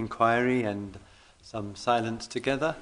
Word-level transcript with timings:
inquiry 0.00 0.62
and 0.62 0.98
some 1.42 1.76
silence 1.76 2.26
together 2.26 2.74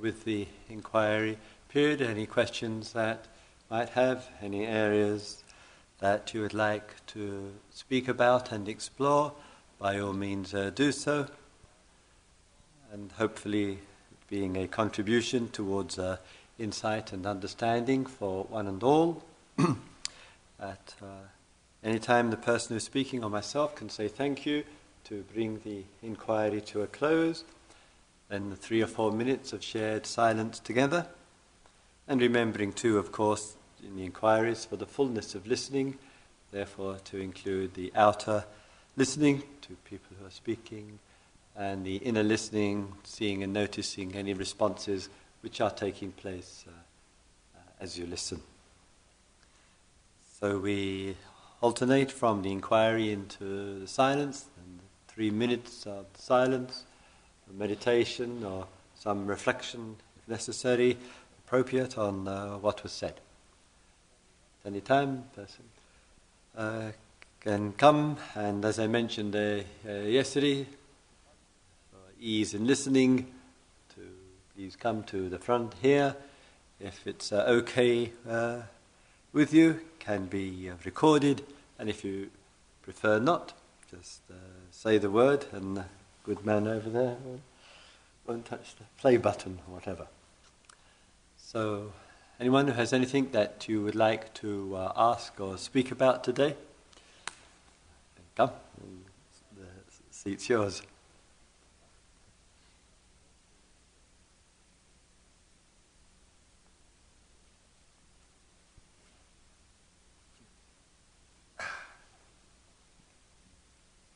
with 0.00 0.24
the 0.24 0.46
inquiry 0.68 1.38
period. 1.68 2.02
Any 2.02 2.26
questions 2.26 2.92
that 2.92 3.26
might 3.70 3.88
have, 3.90 4.28
any 4.42 4.66
areas 4.66 5.42
that 6.00 6.34
you 6.34 6.42
would 6.42 6.52
like 6.52 6.94
to 7.06 7.52
speak 7.70 8.06
about 8.06 8.52
and 8.52 8.68
explore, 8.68 9.32
by 9.78 9.98
all 9.98 10.12
means 10.12 10.52
uh, 10.52 10.70
do 10.74 10.92
so. 10.92 11.26
And 12.92 13.10
hopefully, 13.12 13.78
being 14.28 14.56
a 14.58 14.68
contribution 14.68 15.48
towards 15.48 15.98
uh, 15.98 16.18
insight 16.58 17.14
and 17.14 17.26
understanding 17.26 18.04
for 18.04 18.44
one 18.44 18.66
and 18.66 18.82
all. 18.82 19.24
At 20.60 20.94
uh, 21.02 21.28
any 21.82 21.98
time, 21.98 22.30
the 22.30 22.36
person 22.36 22.76
who's 22.76 22.84
speaking 22.84 23.24
or 23.24 23.30
myself 23.30 23.74
can 23.74 23.88
say 23.88 24.06
thank 24.06 24.44
you 24.44 24.64
to 25.04 25.24
bring 25.32 25.60
the 25.64 25.84
inquiry 26.02 26.60
to 26.60 26.82
a 26.82 26.86
close. 26.86 27.44
Then 28.28 28.50
the 28.50 28.56
three 28.56 28.82
or 28.82 28.86
four 28.86 29.12
minutes 29.12 29.52
of 29.52 29.62
shared 29.62 30.06
silence 30.06 30.58
together. 30.58 31.06
And 32.08 32.20
remembering, 32.20 32.72
too, 32.72 32.98
of 32.98 33.12
course, 33.12 33.56
in 33.84 33.96
the 33.96 34.04
inquiries 34.04 34.64
for 34.64 34.76
the 34.76 34.86
fullness 34.86 35.34
of 35.34 35.46
listening, 35.46 35.98
therefore, 36.50 36.96
to 37.04 37.18
include 37.18 37.74
the 37.74 37.92
outer 37.94 38.44
listening 38.96 39.42
to 39.62 39.74
people 39.84 40.16
who 40.20 40.26
are 40.26 40.30
speaking 40.30 40.98
and 41.56 41.84
the 41.84 41.96
inner 41.96 42.22
listening, 42.22 42.92
seeing 43.04 43.42
and 43.42 43.52
noticing 43.52 44.14
any 44.14 44.34
responses 44.34 45.08
which 45.42 45.60
are 45.60 45.70
taking 45.70 46.12
place 46.12 46.64
uh, 46.66 46.70
uh, 47.56 47.60
as 47.80 47.98
you 47.98 48.06
listen. 48.06 48.40
So 50.40 50.58
we 50.58 51.16
alternate 51.60 52.10
from 52.10 52.42
the 52.42 52.50
inquiry 52.50 53.12
into 53.12 53.80
the 53.80 53.86
silence, 53.86 54.46
three 55.14 55.30
minutes 55.30 55.86
of 55.86 56.06
silence, 56.14 56.84
meditation, 57.52 58.42
or 58.44 58.66
some 58.94 59.26
reflection, 59.26 59.96
if 60.16 60.28
necessary, 60.28 60.96
appropriate, 61.44 61.98
on 61.98 62.26
uh, 62.26 62.56
what 62.56 62.82
was 62.82 62.92
said. 62.92 63.14
Any 64.64 64.80
time, 64.80 65.24
person 65.34 65.64
uh, 66.56 66.92
can 67.40 67.72
come, 67.72 68.16
and 68.34 68.64
as 68.64 68.78
I 68.78 68.86
mentioned 68.86 69.36
uh, 69.36 69.60
uh 69.86 69.92
yesterday, 69.92 70.66
ease 72.18 72.54
in 72.54 72.66
listening, 72.66 73.26
to 73.94 74.00
please 74.54 74.76
come 74.76 75.02
to 75.04 75.28
the 75.28 75.38
front 75.38 75.74
here. 75.82 76.16
If 76.80 77.06
it's 77.06 77.32
uh, 77.32 77.44
okay 77.48 78.12
with 79.32 79.52
you, 79.52 79.80
can 79.98 80.26
be 80.26 80.70
recorded, 80.84 81.42
and 81.78 81.90
if 81.90 82.02
you 82.04 82.30
prefer 82.82 83.18
not, 83.18 83.52
just 83.90 84.22
say 84.72 84.98
the 84.98 85.10
word, 85.10 85.46
and 85.52 85.76
the 85.76 85.84
good 86.24 86.44
man 86.44 86.66
over 86.66 86.90
there 86.90 87.16
won't 88.26 88.46
touch 88.46 88.74
the 88.76 88.84
play 88.98 89.16
button 89.16 89.60
or 89.68 89.74
whatever. 89.74 90.06
So, 91.36 91.92
anyone 92.40 92.66
who 92.66 92.72
has 92.72 92.92
anything 92.92 93.30
that 93.32 93.68
you 93.68 93.82
would 93.82 93.94
like 93.94 94.32
to 94.34 94.74
uh, 94.74 94.92
ask 94.96 95.38
or 95.38 95.58
speak 95.58 95.92
about 95.92 96.24
today, 96.24 96.56
come. 98.34 98.50
The 99.56 99.66
seat's 100.10 100.48
yours. 100.48 100.82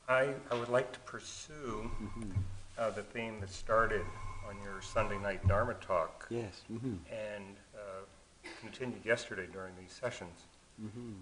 I, 0.09 0.35
I 0.51 0.55
would 0.55 0.69
like 0.69 0.93
to 0.93 1.01
pursue 1.01 1.91
mm-hmm. 2.03 2.31
uh, 2.79 2.91
the 2.91 3.03
theme 3.03 3.41
that 3.41 3.51
started 3.51 4.05
on 4.49 4.57
your 4.63 4.81
Sunday 4.81 5.19
night 5.19 5.47
Dharma 5.49 5.75
talk. 5.75 6.27
Yes. 6.31 6.63
Mm-hmm. 6.73 6.95
And 7.13 7.57
uh, 7.75 8.05
continued 8.61 9.05
yesterday 9.05 9.47
during 9.53 9.73
these 9.81 9.93
sessions. 9.93 10.45
Mm-hmm. 10.83 11.13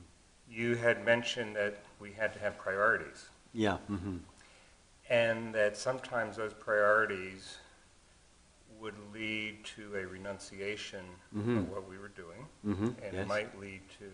You 0.51 0.75
had 0.77 1.05
mentioned 1.05 1.57
that 1.57 1.79
we 2.01 2.13
had 2.13 2.33
to 2.35 2.39
have 2.41 2.59
priorities. 2.59 3.29
Yeah. 3.55 3.79
Mm-hmm. 3.91 4.17
And 5.09 5.55
that 5.55 5.77
sometimes 5.77 6.37
those 6.37 6.53
priorities 6.53 7.59
would 8.81 8.95
lead 9.15 9.65
to 9.65 9.97
a 9.97 10.07
renunciation 10.07 11.05
mm-hmm. 11.35 11.59
of 11.59 11.71
what 11.71 11.89
we 11.89 11.97
were 11.97 12.09
doing. 12.09 12.47
Mm-hmm. 12.67 12.85
And 13.03 13.13
yes. 13.13 13.15
it 13.15 13.27
might 13.27 13.59
lead 13.59 13.81
to 13.99 14.07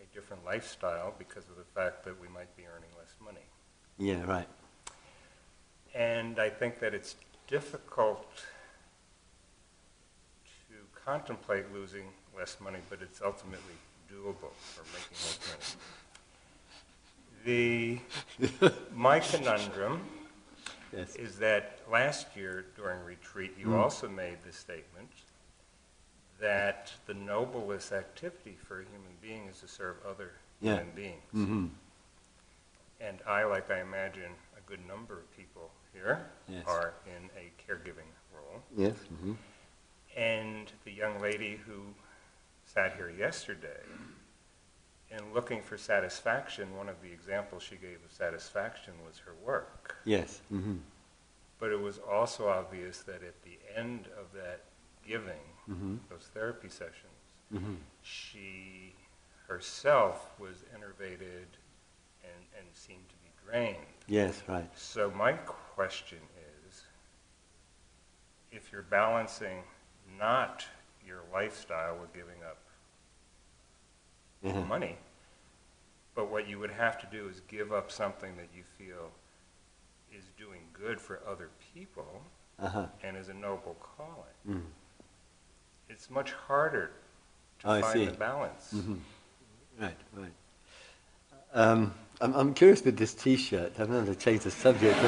a 0.00 0.14
different 0.14 0.44
lifestyle 0.44 1.14
because 1.18 1.44
of 1.50 1.56
the 1.56 1.64
fact 1.74 2.04
that 2.04 2.18
we 2.18 2.28
might 2.28 2.54
be 2.56 2.62
earning 2.62 2.88
less 2.98 3.14
money. 3.22 3.44
Yeah, 4.00 4.24
right. 4.24 4.48
And 5.94 6.40
I 6.40 6.48
think 6.48 6.80
that 6.80 6.94
it's 6.94 7.16
difficult 7.46 8.26
to 10.68 10.74
contemplate 11.04 11.66
losing 11.74 12.04
less 12.36 12.56
money, 12.60 12.78
but 12.88 13.00
it's 13.02 13.20
ultimately 13.22 13.74
doable 14.10 14.54
for 14.54 14.84
making 14.94 15.12
less 15.12 15.76
money. 17.44 18.00
The 18.48 18.72
my 18.94 19.20
conundrum 19.20 20.00
yes. 20.96 21.14
is 21.16 21.38
that 21.38 21.80
last 21.90 22.34
year 22.34 22.64
during 22.76 23.04
retreat, 23.04 23.52
you 23.58 23.66
mm. 23.66 23.78
also 23.78 24.08
made 24.08 24.38
the 24.46 24.52
statement 24.52 25.10
that 26.40 26.92
the 27.06 27.14
noblest 27.14 27.92
activity 27.92 28.56
for 28.66 28.80
a 28.80 28.84
human 28.84 29.12
being 29.20 29.46
is 29.50 29.60
to 29.60 29.68
serve 29.68 29.96
other 30.08 30.32
yeah. 30.62 30.76
human 30.76 30.90
beings. 30.94 31.22
Mm-hmm. 31.34 31.66
And 33.00 33.18
I, 33.26 33.44
like 33.44 33.70
I 33.70 33.80
imagine 33.80 34.32
a 34.56 34.60
good 34.68 34.86
number 34.86 35.18
of 35.18 35.36
people 35.36 35.70
here, 35.92 36.26
yes. 36.48 36.64
are 36.66 36.94
in 37.06 37.30
a 37.36 37.50
caregiving 37.60 38.10
role. 38.34 38.60
Yes. 38.76 38.94
Mm-hmm. 39.12 39.32
And 40.16 40.72
the 40.84 40.92
young 40.92 41.20
lady 41.20 41.58
who 41.66 41.82
sat 42.64 42.94
here 42.96 43.10
yesterday, 43.10 43.82
in 45.10 45.34
looking 45.34 45.62
for 45.62 45.76
satisfaction, 45.76 46.76
one 46.76 46.88
of 46.88 47.00
the 47.02 47.10
examples 47.10 47.62
she 47.62 47.76
gave 47.76 47.98
of 48.04 48.12
satisfaction 48.12 48.92
was 49.06 49.18
her 49.18 49.32
work. 49.44 49.96
Yes. 50.04 50.40
Mm-hmm. 50.52 50.76
But 51.58 51.72
it 51.72 51.80
was 51.80 51.98
also 51.98 52.48
obvious 52.48 52.98
that 53.00 53.22
at 53.22 53.42
the 53.42 53.58
end 53.76 54.06
of 54.18 54.32
that 54.34 54.64
giving, 55.06 55.46
mm-hmm. 55.68 55.96
those 56.08 56.28
therapy 56.32 56.68
sessions, 56.68 56.94
mm-hmm. 57.52 57.74
she 58.02 58.94
herself 59.48 60.30
was 60.38 60.64
enervated 60.74 61.48
and, 62.60 62.68
seem 62.74 62.98
to 63.08 63.14
be 63.16 63.30
drained. 63.44 63.76
Yes, 64.06 64.42
right. 64.48 64.68
So 64.76 65.10
my 65.10 65.32
question 65.32 66.18
is, 66.66 66.82
if 68.52 68.70
you're 68.72 68.82
balancing 68.82 69.62
not 70.18 70.64
your 71.06 71.20
lifestyle 71.32 71.96
with 72.00 72.12
giving 72.12 72.42
up 72.46 72.58
mm-hmm. 74.44 74.68
money, 74.68 74.96
but 76.14 76.30
what 76.30 76.48
you 76.48 76.58
would 76.58 76.70
have 76.70 76.98
to 77.00 77.06
do 77.10 77.28
is 77.28 77.40
give 77.48 77.72
up 77.72 77.90
something 77.90 78.36
that 78.36 78.48
you 78.54 78.62
feel 78.78 79.10
is 80.16 80.24
doing 80.36 80.60
good 80.72 81.00
for 81.00 81.20
other 81.26 81.48
people 81.74 82.22
uh-huh. 82.58 82.86
and 83.02 83.16
is 83.16 83.28
a 83.28 83.34
noble 83.34 83.76
calling. 83.96 84.58
Mm. 84.58 84.62
It's 85.88 86.10
much 86.10 86.32
harder 86.32 86.90
to 87.60 87.70
oh, 87.70 87.80
find 87.80 88.08
the 88.08 88.12
balance. 88.12 88.72
Mm-hmm. 88.74 88.94
Right, 89.80 89.96
right. 90.14 90.32
Um, 91.54 91.94
I'm, 92.22 92.34
I'm 92.34 92.52
curious 92.52 92.84
with 92.84 92.98
this 92.98 93.14
T-shirt. 93.14 93.72
I'm 93.78 93.86
going 93.86 94.04
to 94.04 94.14
change 94.14 94.42
the 94.42 94.50
subject. 94.50 94.96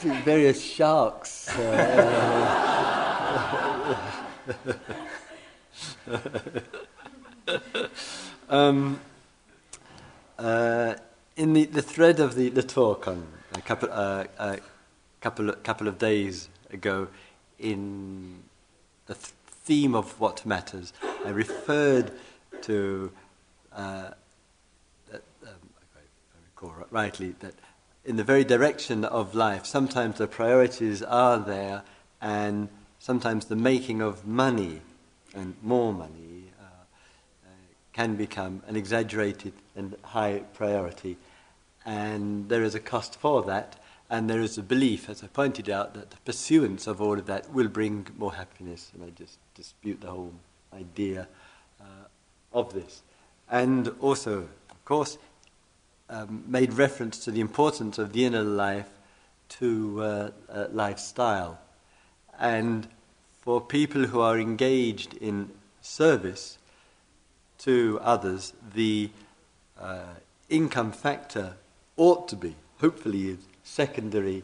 See 0.00 0.08
various 0.22 0.60
sharks. 0.60 1.48
Uh, 1.56 2.10
um, 8.48 8.98
uh, 10.38 10.94
in 11.36 11.52
the, 11.52 11.66
the 11.66 11.82
thread 11.82 12.18
of 12.18 12.34
the, 12.34 12.48
the 12.48 12.62
talk 12.62 13.06
on 13.06 13.26
a 13.54 13.60
couple, 13.60 13.90
uh, 13.92 14.24
a 14.38 14.58
couple, 15.20 15.52
couple 15.52 15.86
of 15.86 15.98
days 15.98 16.48
ago, 16.72 17.08
in 17.58 18.42
the 19.06 19.14
th- 19.14 19.32
theme 19.46 19.94
of 19.94 20.18
what 20.18 20.44
matters, 20.44 20.92
I 21.24 21.28
referred 21.28 22.10
to, 22.64 23.10
uh, 23.72 24.10
um, 25.12 25.20
I 25.44 26.38
recall 26.46 26.74
rightly, 26.90 27.34
that 27.40 27.54
in 28.04 28.16
the 28.16 28.24
very 28.24 28.44
direction 28.44 29.04
of 29.04 29.34
life, 29.34 29.66
sometimes 29.66 30.18
the 30.18 30.26
priorities 30.26 31.02
are 31.02 31.38
there, 31.38 31.82
and 32.20 32.68
sometimes 32.98 33.46
the 33.46 33.56
making 33.56 34.00
of 34.00 34.26
money 34.26 34.80
and 35.34 35.54
more 35.62 35.92
money 35.92 36.44
uh, 36.60 36.64
uh, 36.64 37.48
can 37.92 38.16
become 38.16 38.62
an 38.66 38.76
exaggerated 38.76 39.52
and 39.76 39.96
high 40.02 40.42
priority. 40.54 41.16
And 41.84 42.48
there 42.48 42.62
is 42.62 42.74
a 42.74 42.80
cost 42.80 43.20
for 43.20 43.42
that, 43.42 43.76
and 44.08 44.30
there 44.30 44.40
is 44.40 44.56
a 44.56 44.62
belief, 44.62 45.10
as 45.10 45.22
I 45.22 45.26
pointed 45.26 45.68
out, 45.68 45.92
that 45.94 46.10
the 46.10 46.16
pursuance 46.24 46.86
of 46.86 47.00
all 47.00 47.18
of 47.18 47.26
that 47.26 47.52
will 47.52 47.68
bring 47.68 48.06
more 48.16 48.34
happiness. 48.34 48.90
And 48.94 49.04
I 49.04 49.10
just 49.10 49.38
dispute 49.54 50.00
the 50.00 50.10
whole 50.10 50.32
idea 50.72 51.28
of 52.54 52.72
this. 52.72 53.02
And 53.50 53.88
also, 54.00 54.48
of 54.70 54.84
course, 54.84 55.18
um, 56.08 56.44
made 56.46 56.72
reference 56.72 57.18
to 57.24 57.30
the 57.30 57.40
importance 57.40 57.98
of 57.98 58.12
the 58.12 58.24
inner 58.24 58.42
life 58.42 58.88
to 59.48 60.02
uh, 60.02 60.30
uh, 60.48 60.66
lifestyle. 60.70 61.58
And 62.38 62.88
for 63.40 63.60
people 63.60 64.06
who 64.06 64.20
are 64.20 64.38
engaged 64.38 65.14
in 65.14 65.50
service 65.82 66.58
to 67.58 67.98
others, 68.02 68.52
the 68.74 69.10
uh, 69.78 70.14
income 70.48 70.92
factor 70.92 71.54
ought 71.96 72.28
to 72.28 72.36
be, 72.36 72.54
hopefully, 72.80 73.38
secondary 73.62 74.42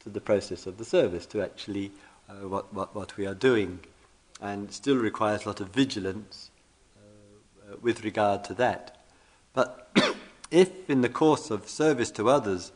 to 0.00 0.08
the 0.08 0.20
process 0.20 0.66
of 0.66 0.78
the 0.78 0.84
service, 0.84 1.26
to 1.26 1.42
actually 1.42 1.92
uh, 2.28 2.48
what, 2.48 2.72
what, 2.72 2.94
what 2.94 3.16
we 3.16 3.26
are 3.26 3.34
doing. 3.34 3.80
And 4.40 4.72
still 4.72 4.96
requires 4.96 5.44
a 5.44 5.48
lot 5.48 5.60
of 5.60 5.68
vigilance 5.68 6.50
with 7.80 8.04
regard 8.04 8.44
to 8.44 8.54
that. 8.54 8.98
But 9.54 9.90
if, 10.50 10.88
in 10.88 11.00
the 11.00 11.08
course 11.08 11.50
of 11.50 11.68
service 11.68 12.10
to 12.12 12.28
others, 12.28 12.72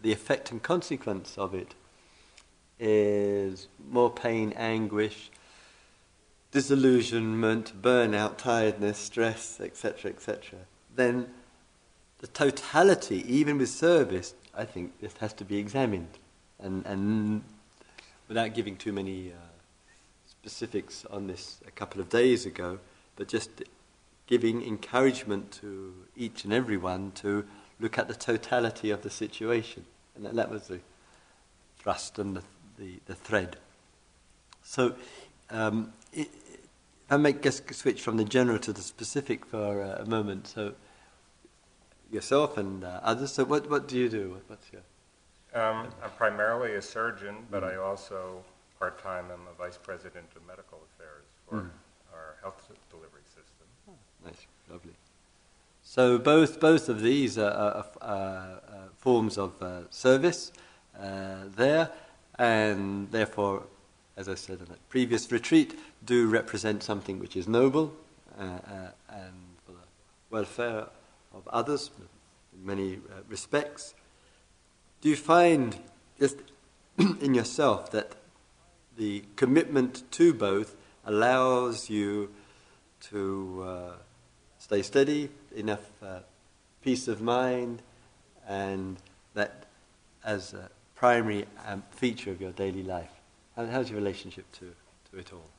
the 0.00 0.12
effect 0.12 0.50
and 0.50 0.62
consequence 0.62 1.36
of 1.38 1.54
it 1.54 1.74
is 2.78 3.68
more 3.90 4.10
pain, 4.10 4.52
anguish, 4.56 5.30
disillusionment, 6.50 7.80
burnout, 7.80 8.36
tiredness, 8.36 8.98
stress, 8.98 9.60
etc., 9.60 10.10
etc., 10.10 10.58
then 10.94 11.28
the 12.18 12.26
totality, 12.28 13.24
even 13.26 13.58
with 13.58 13.68
service, 13.68 14.34
I 14.54 14.64
think 14.64 15.00
this 15.00 15.14
has 15.18 15.32
to 15.34 15.44
be 15.44 15.58
examined. 15.58 16.18
And, 16.60 16.84
and 16.86 17.42
without 18.28 18.54
giving 18.54 18.76
too 18.76 18.92
many 18.92 19.32
uh, 19.32 19.36
specifics 20.26 21.04
on 21.10 21.26
this 21.26 21.58
a 21.66 21.70
couple 21.70 22.00
of 22.00 22.08
days 22.08 22.46
ago, 22.46 22.78
but 23.16 23.28
just 23.28 23.50
giving 24.32 24.66
encouragement 24.66 25.52
to 25.52 25.92
each 26.16 26.44
and 26.44 26.54
every 26.54 26.78
one 26.78 27.12
to 27.12 27.44
look 27.78 27.98
at 27.98 28.08
the 28.08 28.14
totality 28.14 28.88
of 28.88 29.02
the 29.02 29.10
situation. 29.10 29.84
And 30.16 30.24
that, 30.24 30.34
that 30.36 30.50
was 30.50 30.68
the 30.68 30.80
thrust 31.78 32.18
and 32.18 32.34
the, 32.36 32.42
the, 32.78 32.98
the 33.04 33.14
thread. 33.14 33.58
So, 34.62 34.94
um, 35.50 35.92
it, 36.14 36.30
I 37.10 37.18
make 37.18 37.44
a 37.44 37.52
switch 37.52 38.00
from 38.00 38.16
the 38.16 38.24
general 38.24 38.58
to 38.60 38.72
the 38.72 38.80
specific 38.80 39.44
for 39.44 39.82
uh, 39.82 40.02
a 40.02 40.06
moment, 40.06 40.46
so 40.46 40.76
yourself 42.10 42.56
and 42.56 42.84
uh, 42.84 43.00
others, 43.02 43.32
so 43.32 43.44
what, 43.44 43.68
what 43.68 43.86
do 43.86 43.98
you 43.98 44.08
do? 44.08 44.40
What's 44.46 44.72
your 44.72 44.80
um, 45.62 45.88
I'm 46.02 46.10
primarily 46.16 46.76
a 46.76 46.80
surgeon, 46.80 47.36
but 47.50 47.62
I 47.62 47.76
also 47.76 48.42
part-time 48.78 49.26
am 49.26 49.40
a 49.52 49.54
vice 49.58 49.76
president 49.76 50.24
of 50.34 50.46
medical 50.46 50.78
affairs 50.88 51.26
for 51.46 51.56
mm. 51.56 51.70
our 52.14 52.36
health 52.40 52.66
nice, 54.24 54.46
lovely. 54.70 54.92
So 55.82 56.18
both 56.18 56.60
both 56.60 56.88
of 56.88 57.02
these 57.02 57.38
are, 57.38 57.50
are, 57.50 57.86
are, 58.00 58.60
are 58.68 58.88
forms 58.98 59.36
of 59.36 59.60
uh, 59.62 59.90
service 59.90 60.52
uh, 60.98 61.44
there, 61.56 61.90
and 62.38 63.10
therefore, 63.10 63.64
as 64.16 64.28
I 64.28 64.34
said 64.34 64.60
in 64.60 64.66
the 64.66 64.78
previous 64.88 65.30
retreat, 65.30 65.78
do 66.04 66.28
represent 66.28 66.82
something 66.82 67.18
which 67.18 67.36
is 67.36 67.48
noble 67.48 67.92
uh, 68.38 68.42
uh 68.42 68.90
and 69.10 69.34
for 69.66 69.72
the 69.72 69.86
welfare 70.30 70.86
of 71.34 71.46
others 71.48 71.90
in 71.98 72.66
many 72.66 72.94
uh, 72.94 73.20
respects. 73.28 73.94
Do 75.00 75.08
you 75.08 75.16
find 75.16 75.76
just 76.18 76.36
in 76.98 77.34
yourself 77.34 77.90
that 77.90 78.12
the 78.96 79.24
commitment 79.36 80.10
to 80.12 80.32
both 80.32 80.76
allows 81.04 81.90
you 81.90 82.30
to 83.00 83.64
uh, 83.66 83.92
stay 84.72 84.80
steady, 84.80 85.28
enough 85.54 85.86
uh, 86.02 86.20
peace 86.80 87.06
of 87.06 87.20
mind, 87.20 87.82
and 88.48 88.96
that 89.34 89.66
as 90.24 90.54
a 90.54 90.70
primary 90.94 91.44
um, 91.66 91.82
feature 91.90 92.30
of 92.30 92.40
your 92.40 92.52
daily 92.52 92.82
life? 92.82 93.10
how's 93.54 93.90
your 93.90 93.98
relationship 93.98 94.50
to, 94.50 94.72
to 95.10 95.18
it 95.18 95.30
all? 95.30 95.50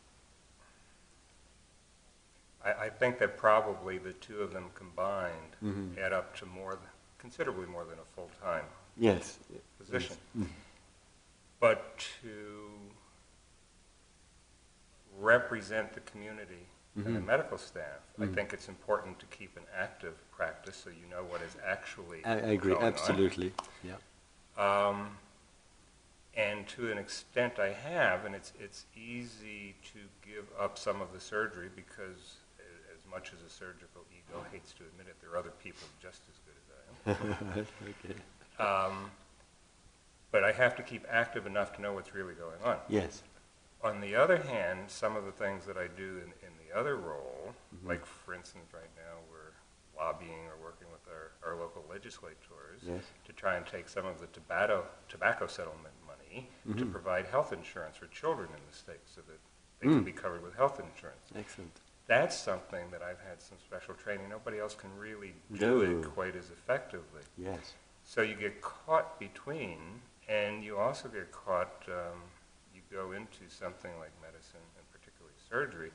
I, 2.65 2.85
I 2.85 2.89
think 2.89 3.19
that 3.19 3.37
probably 3.37 3.99
the 3.99 4.13
two 4.13 4.39
of 4.39 4.51
them 4.51 4.71
combined 4.73 5.57
mm-hmm. 5.63 5.89
add 6.03 6.11
up 6.11 6.35
to 6.37 6.47
more, 6.47 6.71
than, 6.71 6.89
considerably 7.19 7.67
more 7.67 7.85
than 7.85 7.99
a 7.99 8.15
full 8.15 8.31
time 8.41 8.65
yes. 8.97 9.37
position. 9.77 10.17
Yes. 10.35 10.47
Mm. 10.47 10.51
But 11.59 11.99
to 12.23 12.29
represent 15.19 15.93
the 15.93 15.99
community 15.99 16.65
mm-hmm. 16.97 17.07
and 17.07 17.15
the 17.15 17.19
mm-hmm. 17.19 17.27
medical 17.27 17.57
staff, 17.57 18.01
mm. 18.19 18.29
I 18.29 18.33
think 18.33 18.53
it's 18.53 18.69
important 18.69 19.19
to 19.19 19.25
keep 19.27 19.57
an 19.57 19.63
active 19.77 20.15
practice 20.31 20.81
so 20.83 20.89
you 20.89 21.09
know 21.09 21.23
what 21.23 21.41
is 21.41 21.55
actually. 21.65 22.23
I, 22.25 22.33
I 22.33 22.35
agree, 22.35 22.75
absolutely. 22.79 23.53
On. 23.83 23.97
Yeah. 24.57 24.87
Um, 24.87 25.17
and 26.35 26.67
to 26.69 26.91
an 26.91 26.97
extent, 26.97 27.59
I 27.59 27.71
have, 27.71 28.25
and 28.25 28.33
it's 28.33 28.53
it's 28.59 28.85
easy 28.95 29.75
to 29.93 29.99
give 30.27 30.45
up 30.59 30.77
some 30.79 31.01
of 31.01 31.13
the 31.13 31.19
surgery 31.19 31.69
because, 31.75 32.37
as 32.91 33.09
much 33.09 33.31
as 33.33 33.41
a 33.45 33.49
surgical 33.49 34.01
ego 34.11 34.43
hates 34.51 34.73
to 34.73 34.83
admit 34.83 35.07
it, 35.07 35.15
there 35.21 35.31
are 35.31 35.37
other 35.37 35.53
people 35.63 35.87
just 36.01 36.21
as 36.29 36.39
good 36.45 36.55
as 36.57 37.17
I 37.17 37.53
am. 37.53 37.67
okay. 38.09 38.15
Um, 38.63 39.11
but 40.31 40.43
I 40.43 40.51
have 40.51 40.75
to 40.77 40.83
keep 40.83 41.05
active 41.09 41.45
enough 41.45 41.75
to 41.75 41.81
know 41.81 41.93
what's 41.93 42.15
really 42.15 42.33
going 42.33 42.57
on. 42.63 42.77
Yes. 42.89 43.21
On 43.83 44.01
the 44.01 44.15
other 44.15 44.37
hand, 44.37 44.79
some 44.87 45.15
of 45.15 45.25
the 45.25 45.31
things 45.31 45.65
that 45.65 45.77
I 45.77 45.87
do 45.87 46.21
in 46.23 46.33
the 46.73 46.79
other 46.79 46.95
role, 46.97 47.53
mm-hmm. 47.75 47.87
like 47.87 48.05
for 48.05 48.33
instance, 48.33 48.65
right 48.73 48.89
now 48.95 49.19
we're 49.31 49.53
lobbying 49.97 50.47
or 50.47 50.57
working 50.63 50.87
with 50.91 51.01
our, 51.07 51.31
our 51.47 51.59
local 51.59 51.83
legislators 51.89 52.81
yes. 52.81 53.03
to 53.25 53.33
try 53.33 53.57
and 53.57 53.65
take 53.65 53.87
some 53.87 54.05
of 54.05 54.19
the 54.19 54.27
tobacco, 54.27 54.85
tobacco 55.07 55.47
settlement 55.47 55.93
money 56.05 56.49
mm-hmm. 56.67 56.79
to 56.79 56.85
provide 56.85 57.25
health 57.27 57.53
insurance 57.53 57.97
for 57.97 58.07
children 58.07 58.49
in 58.49 58.61
the 58.69 58.75
state 58.75 59.01
so 59.05 59.21
that 59.27 59.39
they 59.79 59.87
mm. 59.87 59.95
can 59.95 60.03
be 60.03 60.11
covered 60.11 60.41
with 60.41 60.55
health 60.55 60.79
insurance. 60.79 61.25
Excellent. 61.35 61.71
That's 62.07 62.37
something 62.37 62.89
that 62.91 63.01
I've 63.01 63.19
had 63.19 63.41
some 63.41 63.57
special 63.63 63.93
training. 63.93 64.29
Nobody 64.29 64.59
else 64.59 64.75
can 64.75 64.89
really 64.97 65.33
do 65.53 65.83
no. 65.83 65.99
it 65.99 66.05
quite 66.13 66.35
as 66.35 66.49
effectively. 66.49 67.21
Yes. 67.37 67.73
So 68.03 68.21
you 68.21 68.35
get 68.35 68.61
caught 68.61 69.19
between, 69.19 69.79
and 70.27 70.63
you 70.63 70.77
also 70.77 71.07
get 71.07 71.31
caught, 71.31 71.83
um, 71.87 72.19
you 72.73 72.81
go 72.91 73.13
into 73.13 73.47
something 73.47 73.91
like 73.99 74.11
medicine, 74.21 74.59
and 74.75 74.85
particularly 74.91 75.35
surgery, 75.49 75.91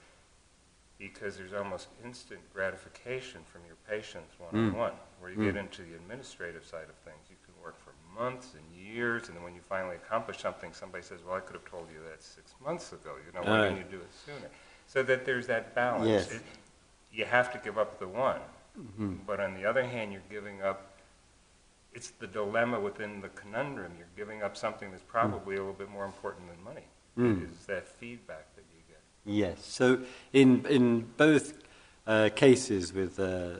because 0.98 1.36
there's 1.36 1.52
almost 1.52 1.88
instant 2.04 2.40
gratification 2.52 3.40
from 3.50 3.62
your 3.66 3.76
patients 3.88 4.34
one 4.38 4.68
on 4.68 4.74
one. 4.74 4.92
Where 5.20 5.30
you 5.30 5.38
mm. 5.38 5.44
get 5.44 5.56
into 5.56 5.82
the 5.82 5.94
administrative 5.94 6.64
side 6.64 6.86
of 6.88 6.94
things, 7.04 7.18
you 7.30 7.36
can 7.44 7.54
work 7.62 7.76
for 7.78 7.92
months 8.18 8.54
and 8.54 8.64
years, 8.76 9.28
and 9.28 9.36
then 9.36 9.44
when 9.44 9.54
you 9.54 9.60
finally 9.68 9.96
accomplish 9.96 10.38
something, 10.38 10.72
somebody 10.72 11.02
says, 11.04 11.20
Well, 11.26 11.36
I 11.36 11.40
could 11.40 11.54
have 11.54 11.64
told 11.64 11.86
you 11.92 11.98
that 12.10 12.22
six 12.22 12.54
months 12.64 12.92
ago. 12.92 13.12
You 13.26 13.32
know, 13.40 13.48
why 13.48 13.68
didn't 13.68 13.78
you 13.78 13.84
do 13.90 13.96
it 13.98 14.10
sooner? 14.24 14.50
So 14.86 15.02
that 15.04 15.24
there's 15.24 15.46
that 15.46 15.74
balance. 15.74 16.08
Yes. 16.08 16.32
It, 16.32 16.42
you 17.12 17.24
have 17.24 17.52
to 17.52 17.58
give 17.58 17.78
up 17.78 17.98
the 17.98 18.08
one. 18.08 18.40
Mm-hmm. 18.78 19.14
But 19.26 19.40
on 19.40 19.54
the 19.54 19.64
other 19.64 19.82
hand, 19.84 20.12
you're 20.12 20.22
giving 20.30 20.62
up 20.62 20.98
it's 21.92 22.10
the 22.10 22.26
dilemma 22.26 22.78
within 22.78 23.20
the 23.20 23.28
conundrum. 23.30 23.92
You're 23.98 24.06
giving 24.16 24.42
up 24.42 24.56
something 24.56 24.90
that's 24.90 25.02
probably 25.02 25.56
mm. 25.56 25.58
a 25.58 25.62
little 25.62 25.72
bit 25.72 25.90
more 25.90 26.04
important 26.04 26.46
than 26.48 26.62
money. 26.62 26.86
Mm. 27.18 27.50
Is 27.50 27.66
that 27.66 27.88
feedback 27.88 28.54
that 28.54 28.57
you 28.57 28.57
get? 28.57 28.57
Yes. 29.28 29.62
So 29.62 30.00
in 30.32 30.64
in 30.70 31.00
both 31.18 31.52
uh, 32.06 32.30
cases 32.34 32.94
with 32.94 33.20
uh, 33.20 33.22
uh, 33.22 33.56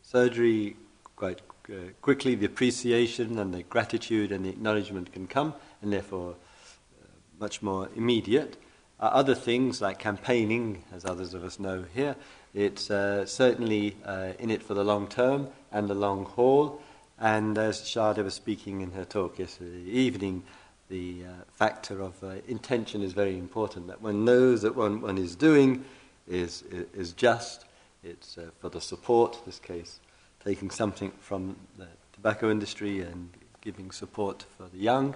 surgery, 0.00 0.76
quite 1.16 1.42
uh, 1.68 1.92
quickly 2.00 2.34
the 2.34 2.46
appreciation 2.46 3.38
and 3.38 3.52
the 3.52 3.62
gratitude 3.64 4.32
and 4.32 4.46
the 4.46 4.48
acknowledgement 4.48 5.12
can 5.12 5.26
come, 5.26 5.52
and 5.82 5.92
therefore 5.92 6.30
uh, 6.30 7.06
much 7.38 7.60
more 7.60 7.90
immediate. 7.94 8.56
other 8.98 9.34
things 9.34 9.82
like 9.82 9.98
campaigning, 9.98 10.82
as 10.94 11.04
others 11.04 11.34
of 11.34 11.44
us 11.44 11.58
know 11.58 11.84
here, 11.92 12.14
it's 12.54 12.84
certainly 12.84 13.96
in 14.38 14.50
it 14.50 14.62
for 14.62 14.74
the 14.74 14.84
long 14.84 15.08
term 15.08 15.48
and 15.72 15.90
the 15.90 15.94
long 15.94 16.24
haul. 16.24 16.80
And 17.18 17.58
as 17.58 17.82
Sharda 17.82 18.22
was 18.24 18.34
speaking 18.34 18.80
in 18.80 18.92
her 18.92 19.04
talk 19.04 19.38
yesterday 19.38 19.90
evening, 19.90 20.44
the 20.92 21.24
uh, 21.24 21.28
factor 21.54 22.02
of 22.02 22.22
uh, 22.22 22.34
intention 22.46 23.02
is 23.02 23.14
very 23.14 23.38
important. 23.38 23.86
That 23.86 24.02
one 24.02 24.26
knows 24.26 24.60
that 24.60 24.76
what 24.76 25.00
one 25.00 25.16
is 25.16 25.34
doing 25.34 25.86
is, 26.28 26.64
is 26.70 27.12
just, 27.12 27.64
it's 28.04 28.36
uh, 28.36 28.50
for 28.60 28.68
the 28.68 28.80
support, 28.80 29.36
in 29.36 29.40
this 29.46 29.58
case, 29.58 30.00
taking 30.44 30.68
something 30.68 31.10
from 31.18 31.56
the 31.78 31.88
tobacco 32.12 32.50
industry 32.50 33.00
and 33.00 33.30
giving 33.62 33.90
support 33.90 34.44
for 34.58 34.64
the 34.64 34.76
young. 34.76 35.14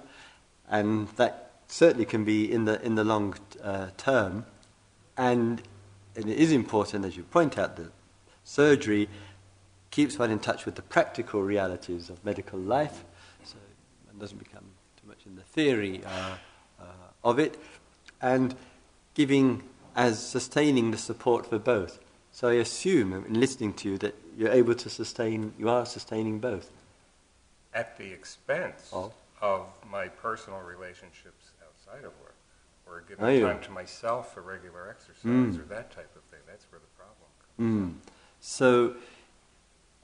And 0.67 1.09
that 1.17 1.51
certainly 1.69 2.07
can 2.07 2.25
be 2.25 2.51
in 2.51 2.65
the, 2.65 2.83
in 2.83 2.95
the 2.95 3.05
long 3.05 3.35
uh, 3.63 3.89
term. 3.99 4.47
And, 5.19 5.61
and 6.17 6.31
it 6.31 6.39
is 6.39 6.53
important, 6.53 7.05
as 7.05 7.19
you 7.19 7.25
point 7.25 7.59
out, 7.59 7.77
that 7.77 7.93
surgery 8.45 9.11
keeps 9.91 10.19
one 10.19 10.31
in 10.31 10.39
touch 10.39 10.65
with 10.65 10.77
the 10.77 10.83
practical 10.83 11.43
realities 11.43 12.09
of 12.09 12.25
medical 12.25 12.59
life, 12.59 13.05
so 13.45 13.57
one 14.07 14.19
doesn't 14.19 14.39
become 14.39 14.65
in 15.27 15.37
the 15.37 15.43
theory 15.43 16.03
uh, 16.05 16.37
uh, 16.81 16.85
of 17.25 17.39
it, 17.39 17.59
and 18.23 18.55
giving 19.15 19.63
as 19.95 20.25
sustaining 20.25 20.91
the 20.91 20.99
support 20.99 21.47
for 21.47 21.59
both. 21.59 21.99
So 22.33 22.49
I 22.49 22.55
assume, 22.55 23.13
in 23.13 23.41
listening 23.41 23.73
to 23.75 23.91
you, 23.91 23.99
that 23.99 24.15
you're 24.37 24.53
able 24.53 24.75
to 24.75 24.91
sustain, 24.91 25.55
you 25.59 25.69
are 25.71 25.87
sustaining 25.87 26.39
both. 26.39 26.71
At 27.73 27.97
the 27.97 28.13
expense 28.13 28.91
of, 28.93 29.13
of 29.41 29.69
my 29.91 30.09
personal 30.09 30.61
relationships 30.61 31.53
outside 31.67 32.05
of 32.05 32.13
work, 32.21 32.35
or 32.87 33.03
giving 33.09 33.43
time 33.43 33.61
to 33.63 33.71
myself 33.71 34.35
for 34.35 34.43
regular 34.43 34.89
exercise, 34.91 35.25
mm. 35.25 35.59
or 35.59 35.65
that 35.65 35.91
type 35.93 36.15
of 36.15 36.23
thing. 36.25 36.41
That's 36.47 36.67
where 36.71 36.81
the 36.81 36.93
problem 36.97 37.29
comes. 37.57 38.05
Mm. 38.05 38.13
So, 38.41 38.95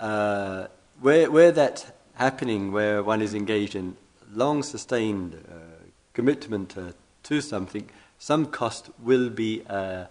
uh, 0.00 0.68
where, 1.00 1.30
where 1.30 1.52
that's 1.52 1.86
happening, 2.14 2.72
where 2.72 3.02
one 3.02 3.20
is 3.20 3.34
engaged 3.34 3.74
in 3.74 3.96
long 4.34 4.62
sustained 4.62 5.34
uh, 5.48 5.54
commitment 6.14 6.76
uh, 6.76 6.92
to 7.24 7.40
something, 7.40 7.88
some 8.18 8.46
cost 8.46 8.90
will 9.02 9.30
be, 9.30 9.62
uh, 9.68 10.04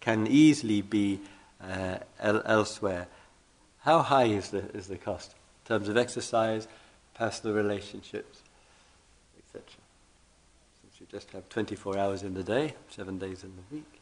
can 0.00 0.26
easily 0.26 0.82
be 0.82 1.20
uh, 1.62 1.98
el- 2.20 2.42
elsewhere. 2.46 3.06
How 3.80 4.02
high 4.02 4.24
is 4.24 4.50
the, 4.50 4.64
is 4.74 4.86
the 4.88 4.96
cost 4.96 5.32
in 5.32 5.68
terms 5.68 5.88
of 5.88 5.96
exercise, 5.96 6.68
personal 7.14 7.54
relationships, 7.54 8.40
etc.? 9.38 9.64
Since 10.82 11.00
you 11.00 11.06
just 11.10 11.30
have 11.30 11.48
24 11.48 11.98
hours 11.98 12.22
in 12.22 12.34
the 12.34 12.44
day, 12.44 12.74
seven 12.90 13.18
days 13.18 13.44
in 13.44 13.52
the 13.56 13.76
week. 13.76 14.00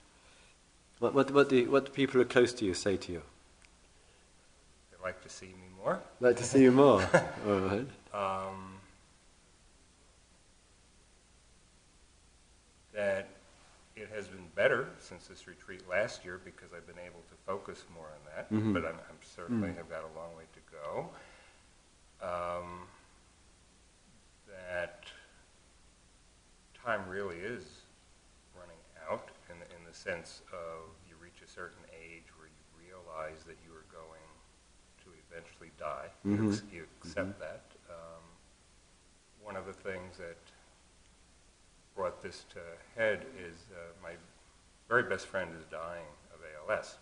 What, 0.98 1.14
what, 1.14 1.30
what, 1.30 1.48
do, 1.48 1.70
what 1.70 1.86
do 1.86 1.92
people 1.92 2.14
who 2.14 2.20
are 2.20 2.26
close 2.26 2.52
to 2.54 2.64
you 2.64 2.74
say 2.74 2.98
to 2.98 3.12
you? 3.12 3.22
They 4.90 5.02
like 5.02 5.22
to 5.22 5.30
see 5.30 5.46
me 5.46 5.68
more. 5.82 6.00
Like 6.20 6.36
to 6.36 6.44
see 6.44 6.62
you 6.62 6.72
more. 6.72 7.00
All 7.46 7.58
right. 7.58 7.86
Um, 8.12 8.69
that 13.00 13.28
it 13.96 14.08
has 14.14 14.28
been 14.28 14.44
better 14.54 14.88
since 14.98 15.26
this 15.26 15.46
retreat 15.46 15.80
last 15.88 16.22
year 16.24 16.38
because 16.44 16.68
I've 16.76 16.86
been 16.86 17.02
able 17.02 17.24
to 17.32 17.36
focus 17.46 17.84
more 17.94 18.12
on 18.12 18.22
that, 18.34 18.52
mm-hmm. 18.52 18.74
but 18.74 18.84
I'm, 18.84 19.00
I'm 19.08 19.20
certainly 19.24 19.68
mm-hmm. 19.68 19.78
have 19.78 19.88
got 19.88 20.02
a 20.04 20.12
long 20.18 20.36
way 20.36 20.44
to 20.52 20.62
go. 20.68 21.08
Um, 22.20 22.84
that 24.68 25.04
time 26.76 27.08
really 27.08 27.36
is 27.36 27.64
running 28.54 28.80
out 29.10 29.28
in 29.48 29.56
the, 29.58 29.66
in 29.72 29.80
the 29.88 29.96
sense 29.96 30.42
of 30.52 30.92
you 31.08 31.16
reach 31.22 31.40
a 31.42 31.50
certain 31.50 31.84
age 31.88 32.28
where 32.36 32.48
you 32.48 32.64
realize 32.76 33.44
that 33.48 33.56
you 33.64 33.72
are 33.72 33.88
going 33.88 34.28
to 35.04 35.08
eventually 35.24 35.72
die. 35.78 36.12
Mm-hmm. 36.26 36.52
You, 36.74 36.84
accept 37.00 37.40
mm-hmm. 37.40 37.40
that. 37.40 37.64
Um, 37.88 38.24
one 39.42 39.56
of 39.56 39.64
the 39.64 39.72
things 39.72 40.18
that 40.18 40.36
brought 41.94 42.22
this 42.22 42.44
to 42.50 42.58
head 42.96 43.26
is 43.38 43.56
uh, 43.72 43.92
my 44.02 44.12
very 44.88 45.02
best 45.04 45.26
friend 45.26 45.50
is 45.58 45.64
dying 45.70 46.06
of 46.34 46.40
ALS. 46.68 46.96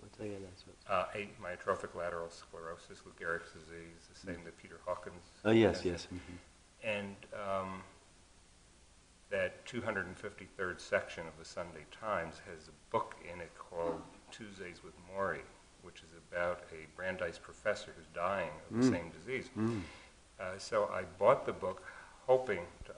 What's 0.00 0.18
ALS? 0.20 0.64
Uh, 0.88 1.04
amyotrophic 1.16 1.94
lateral 1.94 2.28
sclerosis, 2.30 3.02
Lou 3.06 3.12
Gehrig's 3.12 3.52
disease, 3.52 4.08
the 4.12 4.18
same 4.18 4.36
mm-hmm. 4.36 4.44
that 4.44 4.58
Peter 4.58 4.80
Hawkins. 4.84 5.22
Oh 5.44 5.50
yes, 5.50 5.76
has. 5.76 5.84
yes. 5.84 6.06
Mm-hmm. 6.06 6.88
And 6.88 7.16
um, 7.34 7.82
that 9.30 9.64
253rd 9.66 10.80
section 10.80 11.26
of 11.26 11.32
the 11.38 11.44
Sunday 11.44 11.86
Times 11.90 12.36
has 12.50 12.68
a 12.68 12.92
book 12.92 13.14
in 13.32 13.40
it 13.40 13.50
called 13.56 14.00
Tuesdays 14.30 14.84
with 14.84 14.92
Morrie, 15.08 15.46
which 15.82 16.02
is 16.02 16.10
about 16.30 16.60
a 16.70 16.86
Brandeis 16.96 17.38
professor 17.38 17.92
who's 17.96 18.06
dying 18.14 18.50
of 18.70 18.76
the 18.76 18.88
mm. 18.88 18.90
same 18.90 19.10
disease. 19.10 19.50
Mm. 19.56 19.80
Uh, 20.38 20.44
so 20.58 20.90
I 20.92 21.04
bought 21.18 21.46
the 21.46 21.52
book 21.52 21.82
hoping 22.26 22.60
to 22.84 22.92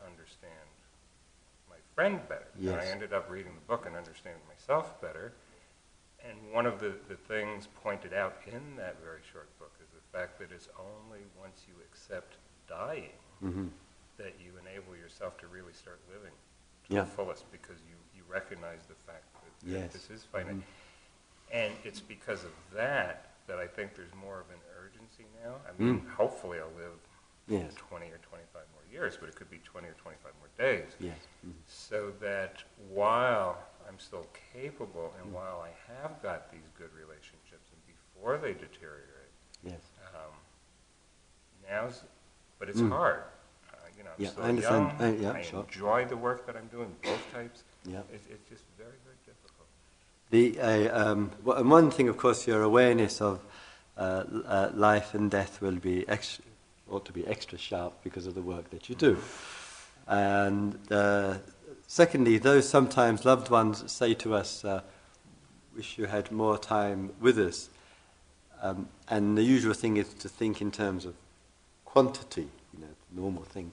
friend 1.94 2.20
better. 2.28 2.48
Yes. 2.58 2.72
And 2.72 2.80
I 2.80 2.86
ended 2.86 3.12
up 3.12 3.30
reading 3.30 3.52
the 3.54 3.66
book 3.66 3.86
and 3.86 3.96
understanding 3.96 4.42
myself 4.48 5.00
better. 5.00 5.32
And 6.26 6.36
one 6.52 6.66
of 6.66 6.80
the, 6.80 6.94
the 7.08 7.16
things 7.16 7.68
pointed 7.82 8.14
out 8.14 8.36
in 8.46 8.76
that 8.76 8.96
very 9.02 9.20
short 9.30 9.48
book 9.58 9.72
is 9.82 9.88
the 9.90 10.18
fact 10.18 10.38
that 10.38 10.50
it's 10.52 10.68
only 10.78 11.20
once 11.38 11.62
you 11.68 11.74
accept 11.84 12.36
dying 12.66 13.18
mm-hmm. 13.44 13.66
that 14.16 14.34
you 14.42 14.52
enable 14.56 14.96
yourself 14.96 15.36
to 15.38 15.46
really 15.46 15.72
start 15.72 16.00
living 16.08 16.32
to 16.88 16.94
yeah. 16.94 17.00
the 17.00 17.06
fullest 17.06 17.50
because 17.52 17.76
you, 17.88 17.96
you 18.16 18.22
recognize 18.28 18.80
the 18.88 18.94
fact 19.06 19.24
that, 19.34 19.70
yes. 19.70 19.92
this 19.92 20.08
is 20.10 20.24
finite. 20.24 20.56
Mm-hmm. 20.56 21.52
And 21.52 21.72
it's 21.84 22.00
because 22.00 22.44
of 22.44 22.52
that 22.74 23.30
that 23.46 23.58
I 23.58 23.66
think 23.66 23.94
there's 23.94 24.14
more 24.18 24.40
of 24.40 24.48
an 24.48 24.60
urgency 24.80 25.28
now. 25.44 25.56
I 25.68 25.82
mean, 25.82 26.00
mm. 26.00 26.10
hopefully 26.10 26.58
I'll 26.58 26.72
live 26.80 26.96
yes. 27.46 27.72
20 27.76 28.06
or 28.06 28.18
25 28.24 28.62
more 28.72 28.83
years, 28.94 29.18
but 29.18 29.28
it 29.28 29.34
could 29.34 29.50
be 29.50 29.60
20 29.64 29.88
or 29.88 29.96
25 30.00 30.32
more 30.38 30.48
days. 30.56 30.90
Yes. 31.00 31.16
Mm-hmm. 31.44 31.58
So 31.66 32.12
that 32.20 32.62
while 32.92 33.58
I'm 33.88 33.98
still 33.98 34.26
capable 34.52 35.12
and 35.18 35.26
mm-hmm. 35.26 35.34
while 35.34 35.66
I 35.68 35.72
have 35.92 36.22
got 36.22 36.50
these 36.50 36.68
good 36.78 36.90
relationships 36.94 37.66
and 37.72 37.80
before 37.94 38.38
they 38.38 38.52
deteriorate, 38.52 39.34
yes. 39.62 39.82
Um, 40.14 40.34
now's, 41.68 42.04
but 42.58 42.68
it's 42.68 42.80
mm. 42.80 42.88
hard. 42.88 43.22
Uh, 43.72 43.76
you 43.98 44.04
know, 44.04 44.10
I'm 44.16 44.24
yeah, 44.24 44.30
still 44.30 44.44
I 44.44 44.48
understand. 44.48 45.00
young. 45.00 45.08
Uh, 45.08 45.22
yeah, 45.22 45.32
I 45.32 45.42
sure. 45.42 45.60
enjoy 45.60 46.04
the 46.06 46.16
work 46.16 46.46
that 46.46 46.56
I'm 46.56 46.68
doing, 46.68 46.90
both 47.02 47.32
types. 47.32 47.64
Yeah. 47.84 48.00
It's, 48.12 48.26
it's 48.30 48.48
just 48.48 48.64
very, 48.78 48.98
very 49.04 49.18
difficult. 49.26 49.68
The, 50.30 50.44
uh, 50.60 51.12
um, 51.12 51.30
one 51.42 51.90
thing, 51.90 52.08
of 52.08 52.16
course, 52.16 52.46
your 52.46 52.62
awareness 52.62 53.20
of 53.20 53.40
uh, 53.96 54.24
uh, 54.46 54.70
life 54.74 55.14
and 55.14 55.30
death 55.30 55.60
will 55.60 55.76
be 55.76 56.08
ex- 56.08 56.40
ought 56.94 57.04
to 57.06 57.12
be 57.12 57.26
extra 57.26 57.58
sharp 57.58 57.92
because 58.02 58.26
of 58.26 58.34
the 58.34 58.42
work 58.42 58.70
that 58.70 58.88
you 58.88 58.94
do. 58.94 59.18
And 60.06 60.78
uh, 60.90 61.38
secondly, 61.86 62.38
though 62.38 62.60
sometimes 62.60 63.24
loved 63.24 63.50
ones 63.50 63.90
say 63.90 64.14
to 64.14 64.34
us, 64.34 64.64
uh, 64.64 64.82
wish 65.76 65.98
you 65.98 66.06
had 66.06 66.30
more 66.30 66.58
time 66.58 67.12
with 67.20 67.38
us, 67.38 67.68
um, 68.62 68.88
and 69.08 69.36
the 69.36 69.42
usual 69.42 69.74
thing 69.74 69.96
is 69.96 70.14
to 70.14 70.28
think 70.28 70.60
in 70.60 70.70
terms 70.70 71.04
of 71.04 71.14
quantity, 71.84 72.48
you 72.72 72.80
know, 72.80 72.86
the 73.10 73.20
normal 73.20 73.42
thing. 73.42 73.72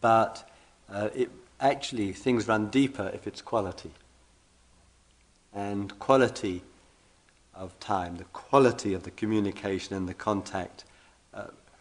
But 0.00 0.48
uh, 0.90 1.10
it, 1.14 1.30
actually, 1.60 2.12
things 2.12 2.48
run 2.48 2.68
deeper 2.68 3.10
if 3.14 3.26
it's 3.26 3.42
quality. 3.42 3.92
And 5.54 5.98
quality 5.98 6.62
of 7.54 7.78
time, 7.80 8.16
the 8.16 8.24
quality 8.24 8.92
of 8.92 9.04
the 9.04 9.10
communication 9.10 9.96
and 9.96 10.08
the 10.08 10.14
contact 10.14 10.84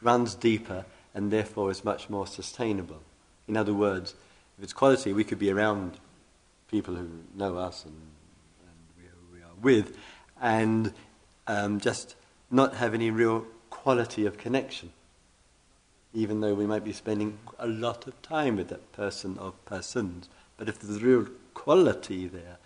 runs 0.06 0.36
deeper 0.36 0.86
and 1.14 1.32
therefore 1.32 1.72
is 1.72 1.84
much 1.84 2.10
more 2.10 2.28
sustainable. 2.28 3.02
In 3.48 3.58
other 3.58 3.74
words, 3.74 4.14
if 4.58 4.64
it's 4.64 4.74
quality, 4.74 5.12
we 5.12 5.24
could 5.24 5.40
be 5.40 5.52
around 5.52 5.98
people 6.70 6.96
who 6.96 7.10
know 7.36 7.58
us 7.58 7.84
and, 7.84 7.96
and 8.66 8.78
we, 8.98 9.38
we, 9.38 9.44
are 9.44 9.56
with, 9.62 9.98
and 10.40 10.94
um, 11.48 11.80
just 11.80 12.16
not 12.52 12.76
have 12.76 12.94
any 12.94 13.10
real 13.10 13.46
quality 13.70 14.26
of 14.26 14.38
connection, 14.38 14.92
even 16.14 16.42
though 16.42 16.54
we 16.54 16.66
might 16.66 16.84
be 16.84 16.94
spending 16.94 17.38
a 17.60 17.68
lot 17.68 18.08
of 18.08 18.22
time 18.22 18.56
with 18.56 18.70
that 18.70 18.92
person 18.94 19.38
or 19.40 19.54
persons. 19.66 20.30
But 20.58 20.70
if 20.70 20.80
there's 20.80 21.02
real 21.02 21.28
quality 21.54 22.28
there, 22.28 22.58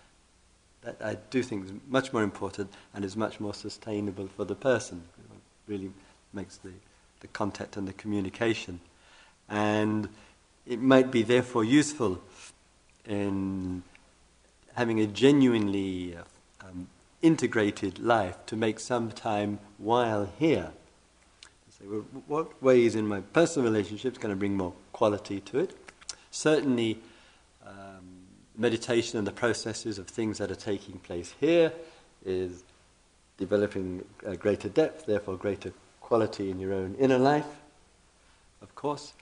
that 0.82 0.96
I 1.04 1.16
do 1.30 1.42
think 1.42 1.66
is 1.66 1.72
much 1.88 2.12
more 2.12 2.22
important 2.22 2.72
and 2.94 3.04
is 3.04 3.16
much 3.16 3.38
more 3.38 3.54
sustainable 3.54 4.28
for 4.36 4.44
the 4.44 4.54
person. 4.54 5.02
It 5.18 5.70
really 5.70 5.90
makes 6.32 6.56
the 6.56 6.72
the 7.20 7.28
contact 7.28 7.76
and 7.76 7.86
the 7.86 7.92
communication. 7.92 8.80
And 9.48 10.08
it 10.66 10.80
might 10.80 11.10
be 11.10 11.22
therefore 11.22 11.64
useful 11.64 12.20
in 13.06 13.82
having 14.74 15.00
a 15.00 15.06
genuinely 15.06 16.16
um, 16.60 16.88
integrated 17.22 17.98
life 17.98 18.36
to 18.46 18.56
make 18.56 18.78
some 18.80 19.10
time 19.10 19.58
while 19.78 20.30
here. 20.38 20.70
Say, 21.70 21.86
well, 21.86 22.04
what 22.26 22.62
ways 22.62 22.94
in 22.94 23.06
my 23.06 23.20
personal 23.20 23.70
relationships 23.70 24.18
can 24.18 24.30
I 24.30 24.34
bring 24.34 24.56
more 24.56 24.74
quality 24.92 25.40
to 25.40 25.58
it? 25.58 25.76
Certainly, 26.30 27.00
um, 27.66 28.20
meditation 28.56 29.18
and 29.18 29.26
the 29.26 29.32
processes 29.32 29.98
of 29.98 30.06
things 30.06 30.38
that 30.38 30.50
are 30.50 30.56
taking 30.56 30.98
place 30.98 31.34
here 31.40 31.72
is 32.24 32.62
developing 33.38 34.04
a 34.24 34.36
greater 34.36 34.68
depth, 34.68 35.06
therefore 35.06 35.36
greater 35.36 35.72
quality 36.10 36.50
in 36.50 36.58
your 36.58 36.74
own 36.74 36.96
inner 36.98 37.18
life, 37.18 37.46
of 38.62 38.74
course, 38.74 39.12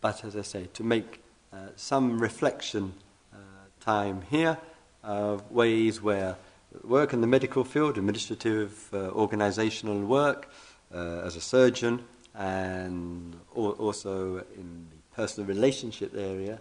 but 0.00 0.24
as 0.24 0.34
I 0.34 0.42
say, 0.42 0.66
to 0.74 0.82
make 0.82 1.22
uh, 1.52 1.68
some 1.76 2.18
reflection 2.18 2.92
uh, 3.32 3.36
time 3.78 4.22
here 4.28 4.58
of 5.04 5.48
ways 5.52 6.02
where 6.02 6.34
work 6.82 7.12
in 7.12 7.20
the 7.20 7.28
medical 7.28 7.62
field, 7.62 7.98
administrative, 7.98 8.92
uh, 8.92 9.10
organizational 9.10 10.00
work, 10.00 10.50
uh, 10.92 11.20
as 11.24 11.36
a 11.36 11.40
surgeon, 11.40 12.02
and 12.34 13.36
also 13.54 14.38
in 14.56 14.88
the 14.90 15.14
personal 15.14 15.46
relationship 15.46 16.16
area, 16.16 16.58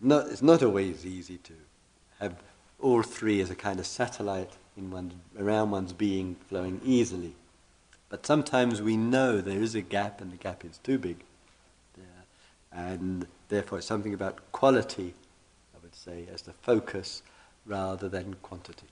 not, 0.00 0.26
it's 0.26 0.42
not 0.42 0.64
always 0.64 1.06
easy 1.06 1.36
to 1.36 1.52
have 2.18 2.34
all 2.80 3.04
three 3.04 3.40
as 3.40 3.50
a 3.50 3.54
kind 3.54 3.78
of 3.78 3.86
satellite 3.86 4.50
in 4.76 4.90
one, 4.90 5.12
around 5.38 5.70
one's 5.70 5.92
being 5.92 6.34
flowing 6.48 6.80
easily. 6.84 7.36
But 8.14 8.26
sometimes 8.26 8.80
we 8.80 8.96
know 8.96 9.40
there 9.40 9.60
is 9.60 9.74
a 9.74 9.80
gap 9.80 10.20
and 10.20 10.30
the 10.30 10.36
gap 10.36 10.64
is 10.64 10.78
too 10.78 10.98
big. 10.98 11.16
And 12.70 13.26
therefore, 13.48 13.80
something 13.80 14.14
about 14.14 14.38
quality, 14.52 15.14
I 15.74 15.78
would 15.82 15.96
say, 15.96 16.28
as 16.32 16.42
the 16.42 16.52
focus 16.52 17.24
rather 17.66 18.08
than 18.08 18.34
quantity. 18.34 18.86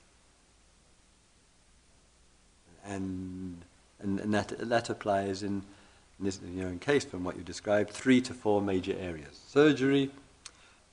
and 2.85 3.65
and, 4.01 4.19
and 4.19 4.35
that 4.35 4.59
that 4.59 4.91
applies 4.91 5.45
in, 5.45 5.63
in 6.19 6.25
this 6.25 6.41
in 6.41 6.59
your 6.59 6.67
own 6.67 6.81
case 6.81 7.05
from 7.05 7.23
what 7.23 7.37
you 7.37 7.45
described, 7.45 7.91
three 7.91 8.21
to 8.23 8.35
four 8.35 8.61
major 8.61 8.97
areas: 8.99 9.41
surgery, 9.47 10.11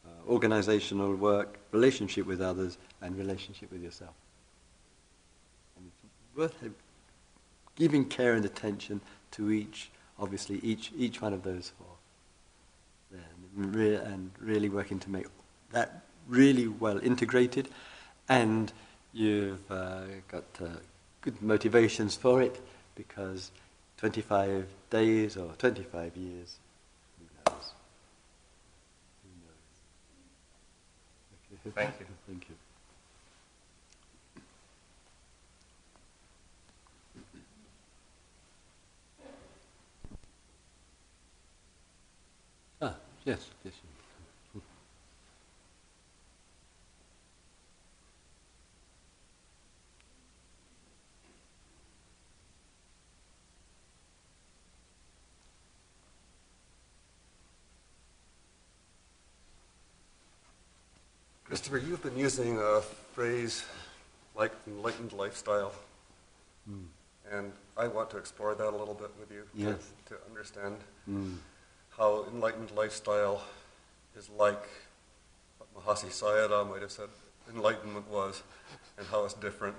uh, 0.05 0.31
organizational 0.31 1.15
work, 1.15 1.57
relationship 1.71 2.27
with 2.27 2.41
others, 2.41 2.77
and 3.01 3.17
relationship 3.17 3.71
with 3.71 3.81
yourself. 3.81 4.13
And 5.77 5.87
it's 5.87 6.37
worth 6.37 6.63
giving 7.79 8.05
care 8.05 8.33
and 8.33 8.45
attention 8.45 9.01
to 9.31 9.51
each, 9.51 9.89
obviously 10.19 10.59
each 10.61 10.91
each 10.95 11.21
one 11.21 11.33
of 11.33 11.41
those 11.43 11.71
four, 11.77 11.87
and, 13.57 13.75
re- 13.75 13.95
and 13.95 14.31
really 14.39 14.69
working 14.69 14.99
to 14.99 15.09
make 15.09 15.25
that 15.71 16.03
really 16.27 16.67
well 16.67 16.99
integrated, 16.99 17.69
and 18.27 18.71
you've 19.13 19.71
uh, 19.71 20.01
got 20.27 20.43
uh, 20.61 20.67
good 21.21 21.41
motivations 21.41 22.15
for 22.15 22.41
it 22.41 22.61
because 22.95 23.51
25 23.97 24.67
days 24.89 25.37
or 25.37 25.53
25 25.57 26.15
years, 26.15 26.57
who 27.17 27.25
knows? 27.51 27.73
Who 29.23 29.29
knows? 29.43 29.57
Thank 31.75 31.99
you. 31.99 32.05
Thank 32.27 32.49
you. 32.49 32.55
Yes, 43.29 43.49
yes. 43.63 43.73
Christopher, 61.43 61.79
you've 61.79 62.03
been 62.03 62.15
using 62.15 62.59
a 62.59 62.81
phrase 63.13 63.63
like 64.35 64.51
enlightened 64.67 65.13
lifestyle. 65.13 65.73
Mm. 66.69 66.85
And 67.31 67.51
I 67.75 67.87
want 67.87 68.11
to 68.11 68.17
explore 68.17 68.53
that 68.53 68.67
a 68.67 68.75
little 68.77 68.93
bit 68.93 69.09
with 69.19 69.31
you 69.31 69.43
yes. 69.55 69.77
to, 70.05 70.13
to 70.13 70.19
understand 70.29 70.77
mm. 71.09 71.35
How 71.99 72.25
enlightened 72.33 72.71
lifestyle 72.71 73.43
is 74.17 74.29
like 74.29 74.63
what 75.57 75.69
Mahasi 75.75 76.07
Sayadaw 76.07 76.67
might 76.69 76.81
have 76.81 76.91
said 76.91 77.09
enlightenment 77.53 78.09
was 78.09 78.41
and 78.97 79.05
how 79.07 79.25
it's 79.25 79.33
different. 79.35 79.75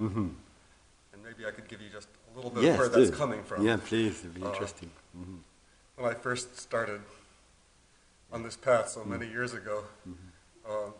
Mm-hmm. 0.00 0.28
And 1.12 1.24
maybe 1.24 1.46
I 1.46 1.50
could 1.50 1.68
give 1.68 1.80
you 1.80 1.90
just 1.90 2.08
a 2.32 2.36
little 2.36 2.50
bit 2.50 2.64
yes, 2.64 2.74
of 2.74 2.78
where 2.78 2.88
do. 2.88 3.04
that's 3.04 3.16
coming 3.16 3.42
from. 3.42 3.66
Yeah, 3.66 3.76
please, 3.84 4.20
it'd 4.20 4.34
be 4.34 4.42
uh, 4.42 4.50
interesting. 4.50 4.90
Mm-hmm. 5.16 5.36
When 5.96 6.10
I 6.10 6.14
first 6.14 6.58
started 6.58 7.00
on 8.32 8.42
this 8.42 8.56
path 8.56 8.88
so 8.88 9.04
many 9.04 9.28
years 9.28 9.52
ago, 9.52 9.84
mm-hmm. 10.08 10.70
uh, 10.70 10.90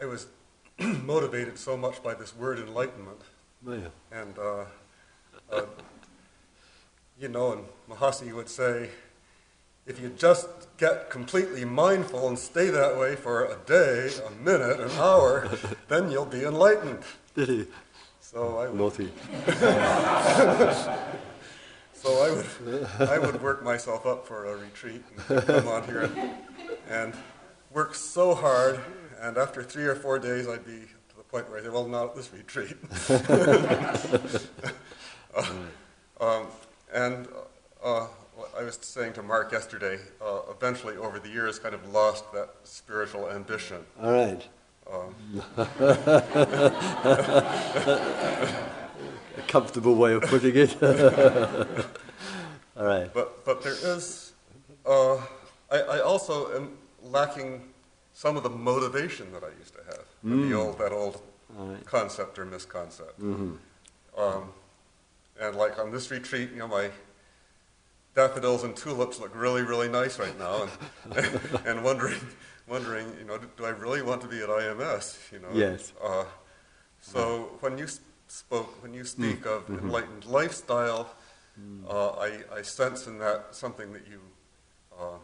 I 0.00 0.06
was 0.06 0.26
motivated 0.78 1.58
so 1.58 1.76
much 1.76 2.02
by 2.02 2.14
this 2.14 2.36
word 2.36 2.58
enlightenment. 2.58 3.20
Oh, 3.66 3.74
yeah. 3.74 3.88
And, 4.12 4.38
uh, 4.38 4.64
uh, 5.50 5.62
you 7.20 7.28
know, 7.28 7.52
and 7.52 7.64
Mahasi 7.88 8.32
would 8.32 8.48
say, 8.48 8.90
if 9.86 10.00
you 10.00 10.08
just 10.16 10.48
get 10.78 11.10
completely 11.10 11.64
mindful 11.64 12.28
and 12.28 12.38
stay 12.38 12.70
that 12.70 12.98
way 12.98 13.16
for 13.16 13.44
a 13.44 13.56
day, 13.66 14.10
a 14.26 14.30
minute, 14.42 14.80
an 14.80 14.90
hour, 14.92 15.50
then 15.88 16.10
you'll 16.10 16.24
be 16.24 16.44
enlightened. 16.44 17.02
Did 17.34 17.48
he? 17.48 17.66
So 18.20 18.58
I 18.58 18.68
would, 18.68 18.78
Naughty. 18.78 19.12
so 21.92 22.24
I 22.24 22.30
would, 22.30 22.46
I 23.08 23.18
would 23.18 23.42
work 23.42 23.62
myself 23.62 24.06
up 24.06 24.26
for 24.26 24.46
a 24.46 24.56
retreat 24.56 25.02
and 25.28 25.46
come 25.46 25.68
on 25.68 25.84
here 25.84 26.02
and, 26.02 26.30
and 26.88 27.14
work 27.70 27.94
so 27.94 28.34
hard 28.34 28.80
and 29.24 29.38
after 29.38 29.62
three 29.62 29.84
or 29.84 29.94
four 29.94 30.18
days, 30.18 30.46
I'd 30.46 30.66
be 30.66 30.80
to 31.08 31.16
the 31.16 31.22
point 31.22 31.48
where 31.48 31.58
I 31.58 31.62
say, 31.62 31.70
well, 31.70 31.88
not 31.88 32.10
at 32.10 32.14
this 32.14 32.30
retreat. 32.30 32.76
uh, 35.34 35.46
um, 36.20 36.46
and 36.94 37.28
uh, 37.84 38.06
I 38.56 38.62
was 38.62 38.78
saying 38.80 39.12
to 39.14 39.22
Mark 39.22 39.52
yesterday, 39.52 39.98
uh, 40.24 40.40
eventually 40.50 40.96
over 40.96 41.18
the 41.18 41.28
years, 41.28 41.58
kind 41.58 41.74
of 41.74 41.92
lost 41.92 42.32
that 42.32 42.50
spiritual 42.62 43.28
ambition. 43.30 43.84
All 44.00 44.12
right. 44.12 44.48
Um, 44.90 45.14
A 49.36 49.42
comfortable 49.48 49.94
way 49.96 50.14
of 50.14 50.22
putting 50.22 50.54
it. 50.54 50.82
All 52.76 52.84
right. 52.84 53.12
But, 53.12 53.44
but 53.44 53.62
there 53.62 53.72
is, 53.72 54.32
uh, 54.86 55.16
I, 55.70 55.78
I 55.78 56.00
also 56.00 56.54
am 56.56 56.76
lacking 57.02 57.62
some 58.12 58.36
of 58.36 58.42
the 58.42 58.50
motivation 58.50 59.32
that 59.32 59.42
I 59.42 59.50
used 59.58 59.74
to 59.74 59.80
have, 59.86 60.04
mm. 60.24 60.48
the 60.48 60.54
old, 60.54 60.78
that 60.78 60.92
old 60.92 61.20
right. 61.50 61.84
concept 61.84 62.38
or 62.38 62.46
misconcept. 62.46 63.18
Mm-hmm. 63.20 63.54
Um, 64.16 64.52
and 65.40 65.56
like 65.56 65.78
on 65.78 65.90
this 65.90 66.10
retreat, 66.10 66.50
you 66.52 66.58
know, 66.58 66.68
my 66.68 66.90
daffodils 68.14 68.64
and 68.64 68.76
tulips 68.76 69.20
look 69.20 69.34
really, 69.34 69.62
really 69.62 69.88
nice 69.88 70.18
right 70.18 70.38
now, 70.38 70.68
and, 71.16 71.40
and 71.66 71.84
wondering, 71.84 72.20
wondering, 72.68 73.06
you 73.18 73.24
know, 73.24 73.38
do, 73.38 73.48
do, 73.56 73.64
I 73.64 73.70
really 73.70 74.02
want 74.02 74.20
to 74.22 74.28
be 74.28 74.40
at 74.40 74.48
IMS? 74.48 75.32
You 75.32 75.40
know. 75.40 75.48
Yes. 75.52 75.92
Uh, 76.02 76.24
so 77.00 77.50
when 77.60 77.76
you 77.76 77.86
spoke, 78.28 78.82
when 78.82 78.94
you 78.94 79.04
speak 79.04 79.42
mm. 79.42 79.56
of 79.56 79.62
mm-hmm. 79.66 79.86
enlightened 79.86 80.26
lifestyle, 80.26 81.10
mm. 81.60 81.84
uh, 81.88 82.10
I, 82.10 82.58
I 82.58 82.62
sense 82.62 83.06
in 83.06 83.18
that 83.18 83.54
something 83.54 83.92
that 83.92 84.06
you. 84.06 84.20
Uh, 84.98 85.18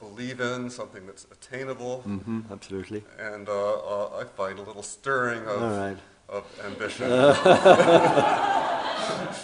believe 0.00 0.40
in, 0.40 0.70
something 0.70 1.06
that's 1.06 1.26
attainable. 1.30 2.02
Mm-hmm, 2.06 2.40
absolutely. 2.50 3.04
And 3.18 3.48
uh, 3.48 3.52
uh, 3.52 4.18
I 4.18 4.24
find 4.24 4.58
a 4.58 4.62
little 4.62 4.82
stirring 4.82 5.46
of, 5.46 5.60
right. 5.60 5.98
of 6.28 6.44
ambition. 6.64 7.10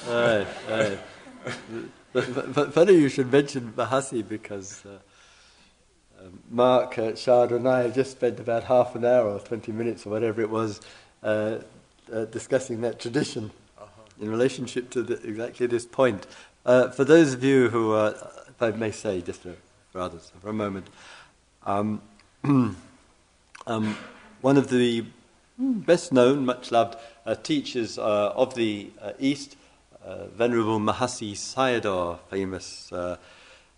all 0.08 0.14
right, 0.14 0.46
all 0.70 0.78
right. 0.78 0.98
but, 2.12 2.54
but, 2.54 2.74
funny 2.74 2.94
you 2.94 3.08
should 3.08 3.30
mention 3.30 3.72
Mahasi 3.76 4.26
because 4.26 4.84
uh, 4.86 4.98
uh, 6.18 6.28
Mark, 6.50 6.98
uh, 6.98 7.14
Shard, 7.14 7.52
and 7.52 7.68
I 7.68 7.82
have 7.82 7.94
just 7.94 8.12
spent 8.12 8.40
about 8.40 8.64
half 8.64 8.94
an 8.94 9.04
hour 9.04 9.28
or 9.30 9.40
20 9.40 9.72
minutes 9.72 10.06
or 10.06 10.10
whatever 10.10 10.40
it 10.40 10.50
was 10.50 10.80
uh, 11.22 11.58
uh, 12.12 12.24
discussing 12.26 12.80
that 12.82 13.00
tradition 13.00 13.50
uh-huh. 13.78 14.02
in 14.20 14.30
relationship 14.30 14.90
to 14.90 15.02
the, 15.02 15.14
exactly 15.26 15.66
this 15.66 15.86
point. 15.86 16.26
Uh, 16.64 16.90
for 16.90 17.04
those 17.04 17.34
of 17.34 17.44
you 17.44 17.68
who 17.68 17.92
are, 17.92 18.14
if 18.48 18.60
I 18.60 18.70
may 18.70 18.90
say, 18.90 19.20
just 19.20 19.44
a 19.46 19.54
for 19.96 20.02
others 20.02 20.30
for 20.42 20.50
a 20.50 20.52
moment. 20.52 20.88
Um, 21.64 22.02
um, 22.44 22.76
one 24.42 24.58
of 24.58 24.68
the 24.68 25.06
best 25.58 26.12
known, 26.12 26.44
much 26.44 26.70
loved 26.70 26.98
uh, 27.24 27.34
teachers 27.34 27.96
uh, 27.98 28.32
of 28.36 28.54
the 28.54 28.90
uh, 29.00 29.12
East, 29.18 29.56
uh, 30.06 30.26
Venerable 30.26 30.78
Mahasi 30.78 31.32
Sayadaw, 31.32 32.20
famous 32.30 32.92
uh, 32.92 33.16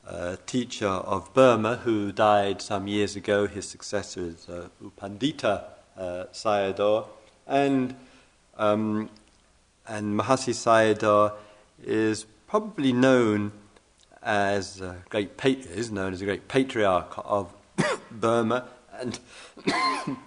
uh, 0.06 0.36
teacher 0.46 0.86
of 0.86 1.32
Burma, 1.32 1.76
who 1.76 2.12
died 2.12 2.60
some 2.60 2.86
years 2.86 3.16
ago. 3.16 3.46
His 3.46 3.66
successor 3.66 4.20
is 4.20 4.46
Upandita 4.46 5.64
Pandita 5.96 6.28
Sayadaw. 6.32 7.06
And, 7.46 7.96
um, 8.58 9.08
and 9.86 10.18
Mahasi 10.20 10.52
Sayadaw 10.52 11.32
is 11.82 12.26
probably 12.46 12.92
known 12.92 13.52
as 14.22 14.80
a 14.80 14.96
great 15.08 15.30
is 15.44 15.90
known 15.90 16.12
as 16.12 16.20
a 16.20 16.24
great 16.24 16.48
patriarch 16.48 17.14
of 17.24 17.52
Burma 18.10 18.68
and 18.98 19.18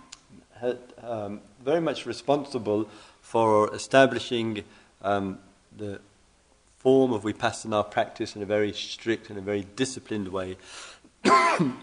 had, 0.60 0.80
um, 1.04 1.42
very 1.64 1.82
much 1.82 2.06
responsible 2.06 2.90
for 3.22 3.74
establishing 3.76 4.64
um, 5.04 5.38
the 5.76 6.00
form 6.80 7.14
of 7.14 7.24
vipassana 7.24 7.90
practice 7.90 8.36
in 8.36 8.42
a 8.42 8.46
very 8.46 8.74
strict 8.74 9.30
and 9.30 9.38
a 9.38 9.42
very 9.42 9.66
disciplined 9.76 10.28
way 10.28 10.58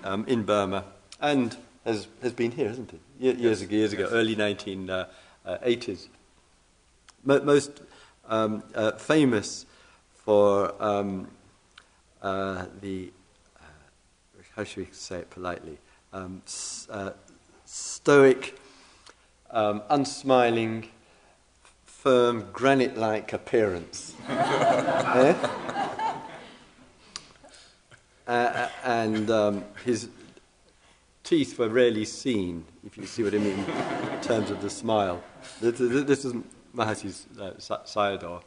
um, 0.03 0.25
in 0.27 0.43
Burma, 0.43 0.85
and 1.21 1.57
has, 1.85 2.09
has 2.23 2.33
been 2.33 2.51
here, 2.51 2.69
hasn't 2.69 2.93
it? 2.93 3.01
Ye- 3.19 3.33
years 3.33 3.61
yes. 3.61 3.63
ago, 3.63 3.77
years 3.77 3.93
ago, 3.93 4.03
yes. 4.05 4.13
early 4.13 4.37
1980s. 4.37 6.05
Uh, 6.05 6.09
Mo- 7.25 7.43
most 7.43 7.83
um, 8.29 8.63
uh, 8.75 8.93
famous 8.93 9.67
for 10.13 10.75
um, 10.83 11.29
uh, 12.23 12.67
the, 12.81 13.11
uh, 13.61 13.63
how 14.57 14.65
should 14.65 14.87
we 14.87 14.93
say 14.93 15.19
it 15.19 15.31
politely, 15.31 15.79
um, 16.13 16.43
s- 16.47 16.89
uh, 16.91 17.13
stoic, 17.65 18.59
um, 19.51 19.83
unsmiling, 19.91 20.89
firm, 21.99 22.49
granite 22.53 22.97
like 22.97 23.33
appearance. 23.33 24.15
eh? 24.29 25.35
Uh, 28.25 28.69
and 28.85 29.29
um, 29.31 29.65
his 29.85 30.09
teeth 31.25 31.59
were 31.59 31.69
rarely 31.69 32.05
seen, 32.05 32.65
if 32.87 32.97
you 32.97 33.05
see 33.05 33.25
what 33.25 33.35
I 33.35 33.39
mean, 33.39 33.59
in 33.59 34.21
terms 34.21 34.51
of 34.53 34.63
the 34.63 34.71
smile. 34.71 35.21
This, 35.61 35.79
this 35.79 36.25
is 36.25 36.35
Mahasi's 36.73 37.27
uh, 37.41 37.55
Sayadaw, 37.59 38.43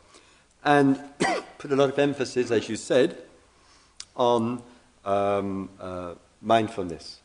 and 0.63 0.97
put 1.57 1.73
a 1.73 1.75
lot 1.75 1.89
of 1.89 1.99
emphasis, 1.99 2.51
as 2.51 2.69
you 2.69 2.77
said, 2.77 3.17
on 4.15 4.63
um, 5.03 5.69
uh, 5.77 6.13
mindfulness, 6.41 7.19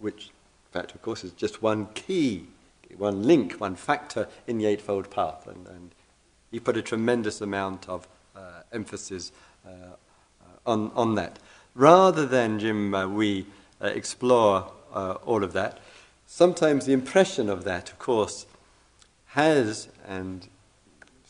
which, 0.00 0.26
in 0.26 0.80
fact, 0.80 0.94
of 0.94 1.00
course, 1.00 1.24
is 1.24 1.32
just 1.32 1.62
one 1.62 1.86
key, 1.94 2.46
one 2.96 3.22
link, 3.22 3.54
one 3.54 3.76
factor 3.76 4.28
in 4.46 4.58
the 4.58 4.66
Eightfold 4.66 5.10
Path. 5.10 5.46
And, 5.46 5.66
and 5.66 5.94
he 6.50 6.60
put 6.60 6.76
a 6.76 6.82
tremendous 6.82 7.40
amount 7.40 7.88
of 7.88 8.06
uh, 8.36 8.62
emphasis 8.72 9.32
uh, 9.66 9.96
on, 10.66 10.90
on 10.94 11.14
that. 11.14 11.38
Rather 11.74 12.26
than, 12.26 12.58
Jim, 12.58 12.94
uh, 12.94 13.06
we 13.08 13.46
uh, 13.80 13.86
explore 13.86 14.70
all 15.24 15.42
of 15.42 15.54
that, 15.54 15.78
sometimes 16.26 16.84
the 16.84 16.92
impression 16.92 17.48
of 17.48 17.64
that, 17.64 17.90
of 17.90 17.98
course, 17.98 18.44
has, 19.28 19.88
and 20.06 20.46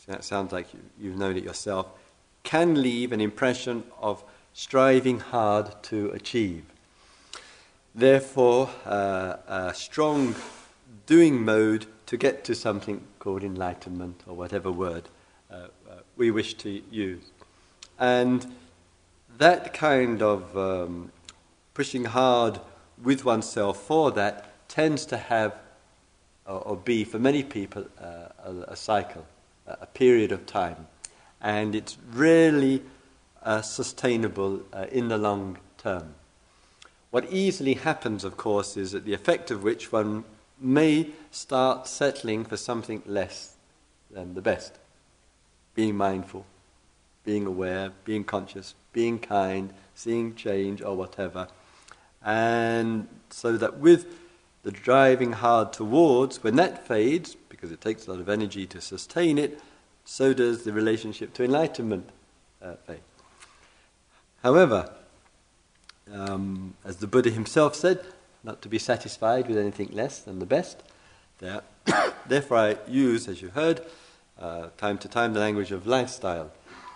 that 0.07 0.23
sounds 0.23 0.51
like 0.51 0.67
you, 0.99 1.11
have 1.11 1.19
known 1.19 1.37
it 1.37 1.43
yourself, 1.43 1.87
can 2.43 2.81
leave 2.81 3.13
an 3.13 3.21
impression 3.21 3.83
of 4.01 4.21
striving 4.53 5.19
hard 5.19 5.81
to 5.83 6.09
achieve. 6.11 6.65
Therefore, 7.95 8.69
uh, 8.85 9.37
a 9.47 9.73
strong 9.73 10.35
doing 11.05 11.43
mode 11.43 11.85
to 12.05 12.17
get 12.17 12.43
to 12.45 12.55
something 12.55 13.01
called 13.19 13.43
enlightenment 13.43 14.21
or 14.27 14.35
whatever 14.35 14.71
word 14.71 15.09
uh, 15.51 15.55
uh, 15.55 15.95
we 16.15 16.31
wish 16.31 16.53
to 16.55 16.81
use. 16.91 17.23
And 17.99 18.45
that 19.37 19.73
kind 19.73 20.21
of 20.21 20.57
um, 20.57 21.11
pushing 21.73 22.05
hard 22.05 22.59
with 23.01 23.25
oneself 23.25 23.81
for 23.81 24.11
that 24.11 24.67
tends 24.69 25.05
to 25.07 25.17
have 25.17 25.55
or, 26.45 26.59
or 26.59 26.75
be, 26.75 27.03
for 27.03 27.19
many 27.19 27.43
people, 27.43 27.85
uh, 28.01 28.27
a, 28.45 28.51
a, 28.69 28.75
cycle, 28.75 29.25
a 29.67 29.85
period 29.85 30.31
of 30.31 30.45
time. 30.45 30.87
And 31.41 31.75
it's 31.75 31.97
rarely 32.11 32.81
uh, 33.41 33.61
sustainable 33.61 34.61
uh, 34.71 34.85
in 34.91 35.07
the 35.09 35.17
long 35.17 35.57
term. 35.77 36.15
What 37.11 37.31
easily 37.31 37.75
happens, 37.75 38.23
of 38.23 38.37
course, 38.37 38.77
is 38.77 38.91
that 38.93 39.05
the 39.05 39.13
effect 39.13 39.51
of 39.51 39.63
which 39.63 39.91
one 39.91 40.23
may 40.63 41.09
start 41.31 41.87
settling 41.87 42.45
for 42.45 42.57
something 42.57 43.03
less 43.05 43.55
than 44.09 44.33
the 44.33 44.41
best. 44.41 44.77
Being 45.75 45.95
mindful, 45.95 46.45
being 47.23 47.45
aware, 47.45 47.91
being 48.05 48.23
conscious, 48.23 48.75
being 48.91 49.19
kind, 49.19 49.73
seeing 49.95 50.35
change, 50.35 50.81
or 50.81 50.95
whatever. 50.95 51.47
And 52.23 53.07
so 53.29 53.57
that 53.57 53.79
with 53.79 54.05
the 54.63 54.71
driving 54.71 55.33
hard 55.33 55.73
towards, 55.73 56.43
when 56.43 56.55
that 56.55 56.87
fades, 56.87 57.35
because 57.49 57.71
it 57.71 57.81
takes 57.81 58.07
a 58.07 58.11
lot 58.11 58.19
of 58.19 58.29
energy 58.29 58.65
to 58.67 58.79
sustain 58.79 59.37
it, 59.37 59.59
so 60.05 60.33
does 60.33 60.63
the 60.63 60.73
relationship 60.73 61.33
to 61.33 61.43
enlightenment 61.43 62.09
uh, 62.61 62.75
fade. 62.85 63.01
However, 64.41 64.91
um, 66.11 66.75
as 66.83 66.97
the 66.97 67.07
Buddha 67.07 67.29
himself 67.29 67.75
said, 67.75 68.05
not 68.43 68.61
to 68.61 68.69
be 68.69 68.79
satisfied 68.79 69.47
with 69.47 69.57
anything 69.57 69.89
less 69.91 70.19
than 70.19 70.39
the 70.39 70.45
best. 70.45 70.83
Therefore, 72.27 72.57
I 72.57 72.77
use, 72.87 73.27
as 73.27 73.41
you 73.41 73.49
heard, 73.49 73.81
uh, 74.39 74.67
time 74.77 74.97
to 74.99 75.07
time 75.07 75.33
the 75.33 75.39
language 75.39 75.71
of 75.71 75.87
lifestyle. 75.87 76.51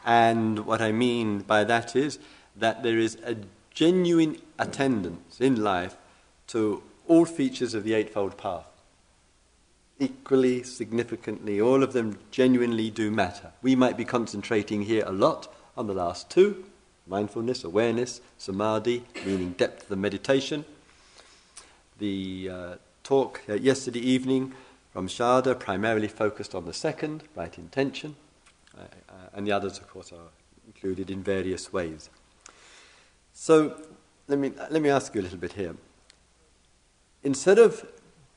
And 0.05 0.65
what 0.65 0.81
I 0.81 0.91
mean 0.91 1.39
by 1.39 1.63
that 1.65 1.95
is 1.95 2.19
that 2.55 2.83
there 2.83 2.97
is 2.97 3.17
a 3.25 3.35
genuine 3.73 4.37
attendance 4.57 5.39
in 5.39 5.61
life 5.63 5.97
to 6.47 6.81
all 7.07 7.25
features 7.25 7.73
of 7.73 7.83
the 7.83 7.93
Eightfold 7.93 8.37
Path. 8.37 8.67
Equally, 9.99 10.63
significantly, 10.63 11.59
all 11.59 11.83
of 11.83 11.93
them 11.93 12.19
genuinely 12.31 12.89
do 12.89 13.11
matter. 13.11 13.51
We 13.61 13.75
might 13.75 13.97
be 13.97 14.05
concentrating 14.05 14.83
here 14.83 15.03
a 15.05 15.11
lot 15.11 15.53
on 15.75 15.87
the 15.87 15.93
last 15.93 16.29
two 16.29 16.65
mindfulness, 17.07 17.63
awareness, 17.63 18.21
samadhi, 18.37 19.03
meaning 19.25 19.51
depth 19.51 19.83
of 19.83 19.89
the 19.89 19.95
meditation. 19.95 20.65
The 21.99 22.49
uh, 22.51 22.75
talk 23.03 23.41
uh, 23.49 23.53
yesterday 23.53 23.99
evening 23.99 24.53
from 24.91 25.07
Sharda 25.07 25.59
primarily 25.59 26.07
focused 26.07 26.53
on 26.55 26.65
the 26.65 26.73
second, 26.73 27.23
right 27.35 27.57
intention, 27.57 28.15
uh, 28.77 28.81
uh, 28.81 29.13
and 29.33 29.47
the 29.47 29.51
others, 29.51 29.77
of 29.77 29.87
course, 29.89 30.11
are 30.11 30.29
included 30.65 31.09
in 31.09 31.23
various 31.23 31.73
ways. 31.73 32.09
So, 33.33 33.79
let 34.27 34.39
me, 34.39 34.51
let 34.69 34.81
me 34.81 34.89
ask 34.89 35.13
you 35.15 35.21
a 35.21 35.23
little 35.23 35.37
bit 35.37 35.53
here 35.53 35.75
instead 37.23 37.59
of 37.59 37.85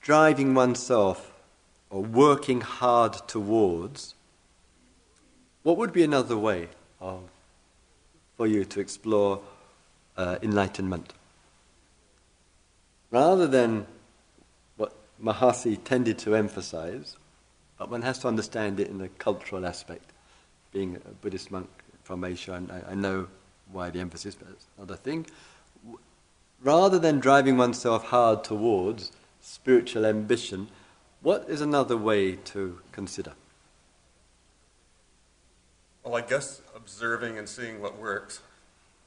driving 0.00 0.52
oneself 0.52 1.32
or 1.90 2.02
working 2.02 2.60
hard 2.60 3.12
towards, 3.28 4.14
what 5.62 5.76
would 5.76 5.92
be 5.92 6.02
another 6.02 6.36
way 6.36 6.68
of, 7.00 7.22
for 8.36 8.46
you 8.46 8.64
to 8.64 8.80
explore 8.80 9.40
uh, 10.16 10.38
enlightenment? 10.42 11.12
Rather 13.10 13.46
than 13.46 13.86
what 14.76 14.92
Mahasi 15.22 15.82
tended 15.82 16.18
to 16.18 16.34
emphasize, 16.34 17.16
but 17.78 17.90
one 17.90 18.02
has 18.02 18.18
to 18.20 18.28
understand 18.28 18.78
it 18.78 18.88
in 18.88 18.98
the 18.98 19.08
cultural 19.08 19.66
aspect. 19.66 20.12
Being 20.72 20.96
a 20.96 21.10
Buddhist 21.14 21.50
monk 21.50 21.68
from 22.04 22.24
Asia, 22.24 22.62
I, 22.70 22.92
I 22.92 22.94
know 22.94 23.26
why 23.72 23.90
the 23.90 24.00
emphasis, 24.00 24.34
but 24.34 24.48
that's 24.48 24.66
another 24.76 24.96
thing 24.96 25.26
rather 26.62 26.98
than 26.98 27.20
driving 27.20 27.56
oneself 27.56 28.06
hard 28.06 28.44
towards 28.44 29.12
spiritual 29.40 30.04
ambition, 30.04 30.68
what 31.22 31.46
is 31.48 31.60
another 31.60 31.96
way 31.96 32.32
to 32.36 32.80
consider? 32.92 33.32
Well, 36.04 36.16
I 36.16 36.22
guess 36.22 36.62
observing 36.74 37.38
and 37.38 37.48
seeing 37.48 37.80
what 37.80 37.98
works. 37.98 38.40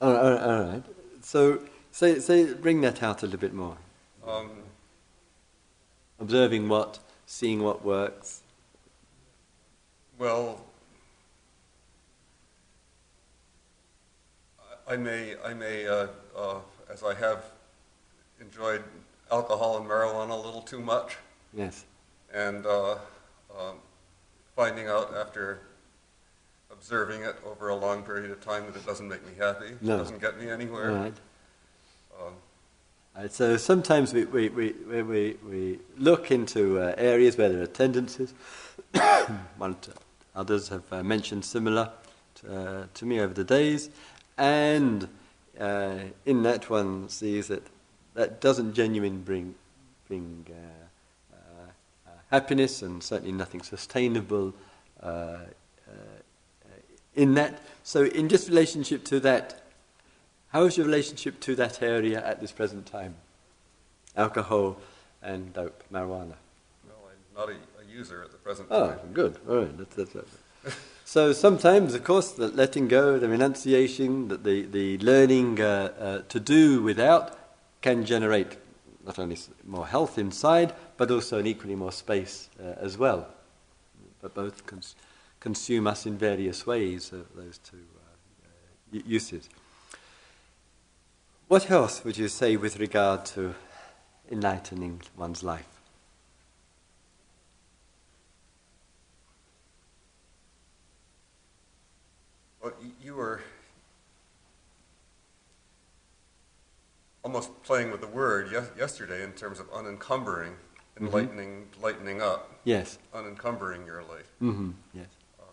All 0.01 0.13
right. 0.13 0.41
All 0.41 0.63
right. 0.63 0.83
So, 1.21 1.61
say, 1.91 2.19
say, 2.19 2.53
bring 2.53 2.81
that 2.81 3.01
out 3.01 3.23
a 3.23 3.25
little 3.25 3.39
bit 3.39 3.53
more. 3.53 3.77
Um, 4.27 4.51
observing 6.19 6.69
what, 6.69 6.99
seeing 7.25 7.61
what 7.61 7.83
works. 7.83 8.41
Well, 10.17 10.61
I 14.87 14.95
may, 14.95 15.35
I 15.43 15.53
may 15.53 15.87
uh, 15.87 16.07
uh, 16.37 16.59
as 16.91 17.03
I 17.03 17.13
have 17.15 17.43
enjoyed 18.39 18.83
alcohol 19.31 19.77
and 19.77 19.87
marijuana 19.87 20.31
a 20.31 20.35
little 20.35 20.61
too 20.61 20.79
much. 20.79 21.17
Yes. 21.53 21.85
And 22.33 22.65
uh, 22.65 22.93
um, 23.57 23.77
finding 24.55 24.87
out 24.87 25.13
after 25.15 25.61
observing 26.71 27.23
it 27.23 27.35
over 27.45 27.69
a 27.69 27.75
long 27.75 28.03
period 28.03 28.31
of 28.31 28.41
time 28.41 28.65
that 28.65 28.75
it 28.75 28.85
doesn't 28.85 29.07
make 29.07 29.25
me 29.25 29.33
happy, 29.37 29.71
no. 29.81 29.95
it 29.95 29.97
doesn't 29.97 30.21
get 30.21 30.39
me 30.39 30.49
anywhere. 30.49 30.91
Right. 30.91 31.13
Um, 32.19 32.33
right, 33.15 33.31
so 33.31 33.57
sometimes 33.57 34.13
we, 34.13 34.25
we, 34.25 34.49
we, 34.49 34.73
we, 35.03 35.37
we 35.47 35.79
look 35.97 36.31
into 36.31 36.79
uh, 36.79 36.95
areas 36.97 37.37
where 37.37 37.49
there 37.49 37.61
are 37.61 37.67
tendencies. 37.67 38.33
Others 40.35 40.69
have 40.69 40.91
uh, 40.91 41.03
mentioned 41.03 41.45
similar 41.45 41.91
to, 42.35 42.55
uh, 42.55 42.85
to 42.93 43.05
me 43.05 43.19
over 43.19 43.33
the 43.33 43.43
days. 43.43 43.89
And 44.37 45.07
uh, 45.59 45.99
in 46.25 46.43
that 46.43 46.69
one 46.69 47.07
sees 47.09 47.47
that 47.49 47.63
that 48.13 48.41
doesn't 48.41 48.73
genuinely 48.73 49.17
bring, 49.17 49.55
bring 50.07 50.45
uh, 50.49 51.35
uh, 51.35 51.65
uh, 52.07 52.11
happiness 52.29 52.81
and 52.81 53.01
certainly 53.01 53.31
nothing 53.31 53.61
sustainable 53.61 54.53
uh, 55.01 55.37
in 57.15 57.35
that. 57.35 57.59
So, 57.83 58.05
in 58.05 58.29
just 58.29 58.47
relationship 58.47 59.03
to 59.05 59.19
that, 59.21 59.62
how 60.53 60.65
is 60.65 60.77
your 60.77 60.85
relationship 60.85 61.39
to 61.41 61.55
that 61.55 61.81
area 61.81 62.23
at 62.23 62.39
this 62.39 62.51
present 62.51 62.85
time? 62.85 63.15
Alcohol 64.15 64.77
and 65.23 65.51
dope, 65.51 65.83
marijuana. 65.91 66.35
Well, 66.87 67.09
I'm 67.09 67.35
not 67.35 67.49
a, 67.49 67.53
a 67.81 67.91
user 67.91 68.23
at 68.23 68.31
the 68.31 68.37
present 68.37 68.67
oh, 68.69 68.89
time. 68.89 68.99
Oh, 69.03 69.07
good. 69.13 69.37
All 69.49 69.57
right. 69.57 69.77
That's, 69.77 70.13
that's. 70.13 70.29
So 71.05 71.33
sometimes, 71.33 71.93
of 71.93 72.03
course, 72.05 72.31
the 72.31 72.47
letting 72.47 72.87
go, 72.87 73.19
the 73.19 73.27
renunciation, 73.27 74.29
the, 74.29 74.37
the, 74.37 74.61
the 74.63 74.97
learning 74.99 75.59
uh, 75.59 75.91
uh, 75.99 76.21
to 76.29 76.39
do 76.39 76.81
without 76.81 77.37
can 77.81 78.05
generate 78.05 78.57
not 79.05 79.19
only 79.19 79.37
more 79.65 79.85
health 79.85 80.17
inside, 80.17 80.73
but 80.97 81.11
also 81.11 81.39
an 81.39 81.45
equally 81.45 81.75
more 81.75 81.91
space 81.91 82.49
uh, 82.59 82.79
as 82.79 82.97
well. 82.97 83.27
But 84.21 84.33
both 84.33 84.65
cons- 84.65 84.95
consume 85.39 85.87
us 85.87 86.05
in 86.05 86.17
various 86.17 86.65
ways, 86.65 87.11
uh, 87.11 87.23
those 87.35 87.57
two 87.59 87.85
uh, 88.45 89.01
uses. 89.05 89.49
What 91.53 91.69
else 91.69 92.03
would 92.03 92.17
you 92.17 92.29
say 92.29 92.57
with 92.57 92.79
regard 92.79 93.27
to 93.27 93.53
enlightening 94.31 95.03
one's 95.15 95.43
life? 95.43 95.67
Well, 102.59 102.73
you 102.99 103.13
were 103.13 103.43
almost 107.23 107.61
playing 107.61 107.91
with 107.91 108.01
the 108.01 108.07
word 108.07 108.51
yesterday 108.75 109.23
in 109.23 109.33
terms 109.33 109.59
of 109.59 109.71
unencumbering. 109.71 110.53
mm-hmm. 110.53 111.05
enlightening, 111.05 111.67
mm-hmm. 111.67 111.83
lightening 111.83 112.19
up. 112.19 112.49
Yes. 112.63 112.97
Unencumbering 113.13 113.85
your 113.85 114.01
life. 114.01 114.31
Mm-hmm. 114.41 114.71
Yes. 114.95 115.05
Um, 115.39 115.45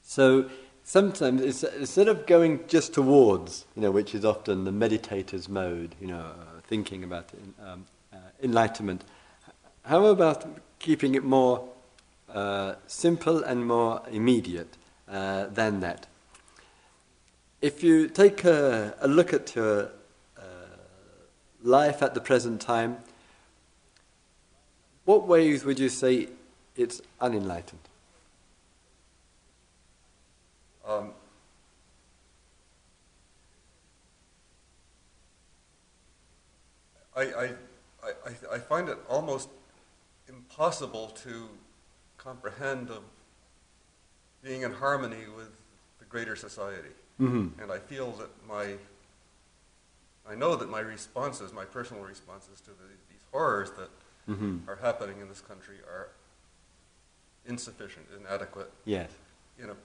so 0.00 0.48
sometimes 0.90 1.62
instead 1.62 2.08
of 2.08 2.26
going 2.26 2.58
just 2.66 2.92
towards, 2.92 3.64
you 3.76 3.82
know, 3.82 3.92
which 3.92 4.12
is 4.12 4.24
often 4.24 4.64
the 4.64 4.72
meditator's 4.72 5.48
mode, 5.48 5.94
you 6.00 6.08
know, 6.08 6.18
uh, 6.18 6.60
thinking 6.66 7.04
about 7.04 7.28
um, 7.64 7.86
uh, 8.12 8.16
enlightenment, 8.42 9.04
how 9.84 10.06
about 10.06 10.44
keeping 10.80 11.14
it 11.14 11.22
more 11.22 11.68
uh, 12.34 12.74
simple 12.88 13.40
and 13.44 13.68
more 13.68 14.02
immediate 14.10 14.76
uh, 15.08 15.46
than 15.46 15.78
that? 15.78 16.08
If 17.62 17.84
you 17.84 18.08
take 18.08 18.44
a, 18.44 18.96
a 19.00 19.06
look 19.06 19.32
at 19.32 19.54
your 19.54 19.92
uh, 20.36 20.42
life 21.62 22.02
at 22.02 22.14
the 22.14 22.20
present 22.20 22.60
time, 22.60 22.96
what 25.04 25.28
ways 25.28 25.64
would 25.64 25.78
you 25.78 25.88
say 25.88 26.30
it's 26.74 27.00
unenlightened? 27.20 27.78
Um, 30.79 30.79
I, 37.16 37.22
I, 37.22 37.44
I, 38.02 38.54
I 38.54 38.58
find 38.58 38.88
it 38.88 38.98
almost 39.08 39.48
impossible 40.28 41.08
to 41.24 41.48
comprehend 42.16 42.90
of 42.90 43.02
being 44.42 44.62
in 44.62 44.72
harmony 44.72 45.24
with 45.36 45.50
the 45.98 46.04
greater 46.06 46.36
society. 46.36 46.88
Mm-hmm. 47.20 47.60
And 47.60 47.70
I 47.70 47.78
feel 47.78 48.12
that 48.12 48.30
my, 48.48 48.74
I 50.28 50.34
know 50.34 50.56
that 50.56 50.70
my 50.70 50.80
responses, 50.80 51.52
my 51.52 51.64
personal 51.64 52.02
responses 52.02 52.60
to 52.62 52.70
the, 52.70 52.88
these 53.10 53.20
horrors 53.32 53.70
that 53.72 53.90
mm-hmm. 54.28 54.68
are 54.68 54.76
happening 54.76 55.20
in 55.20 55.28
this 55.28 55.40
country 55.40 55.76
are 55.86 56.08
insufficient, 57.46 58.06
inadequate. 58.18 58.72
Yes. 58.84 59.10
You 59.58 59.66
know. 59.66 59.76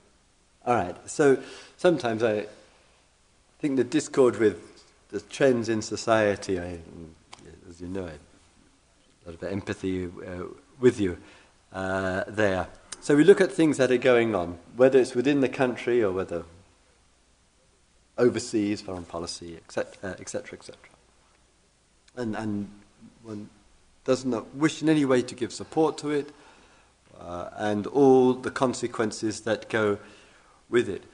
All 0.66 0.74
right. 0.74 0.96
So 1.08 1.38
sometimes 1.76 2.24
I 2.24 2.46
think 3.60 3.76
the 3.76 3.84
discord 3.84 4.38
with 4.38 4.84
the 5.10 5.20
trends 5.20 5.68
in 5.68 5.80
society, 5.80 6.58
I, 6.58 6.78
as 7.70 7.80
you 7.80 7.86
know, 7.86 8.06
a 8.06 9.30
lot 9.30 9.34
of 9.34 9.42
empathy 9.44 10.06
uh, 10.06 10.44
with 10.80 10.98
you 10.98 11.18
uh, 11.72 12.24
there. 12.26 12.66
So 13.00 13.14
we 13.14 13.22
look 13.22 13.40
at 13.40 13.52
things 13.52 13.76
that 13.76 13.92
are 13.92 13.96
going 13.96 14.34
on, 14.34 14.58
whether 14.74 14.98
it's 14.98 15.14
within 15.14 15.40
the 15.40 15.48
country 15.48 16.02
or 16.02 16.10
whether 16.10 16.42
overseas, 18.18 18.80
foreign 18.80 19.04
policy, 19.04 19.56
etc., 19.56 20.16
etc., 20.18 20.58
etc. 20.58 20.76
And, 22.16 22.34
and 22.34 22.68
one 23.22 23.50
does 24.04 24.24
not 24.24 24.52
wish 24.54 24.82
in 24.82 24.88
any 24.88 25.04
way 25.04 25.22
to 25.22 25.34
give 25.36 25.52
support 25.52 25.96
to 25.98 26.10
it, 26.10 26.32
uh, 27.20 27.50
and 27.56 27.86
all 27.86 28.32
the 28.32 28.50
consequences 28.50 29.42
that 29.42 29.68
go 29.68 29.98
with 30.68 30.88
it. 30.88 31.04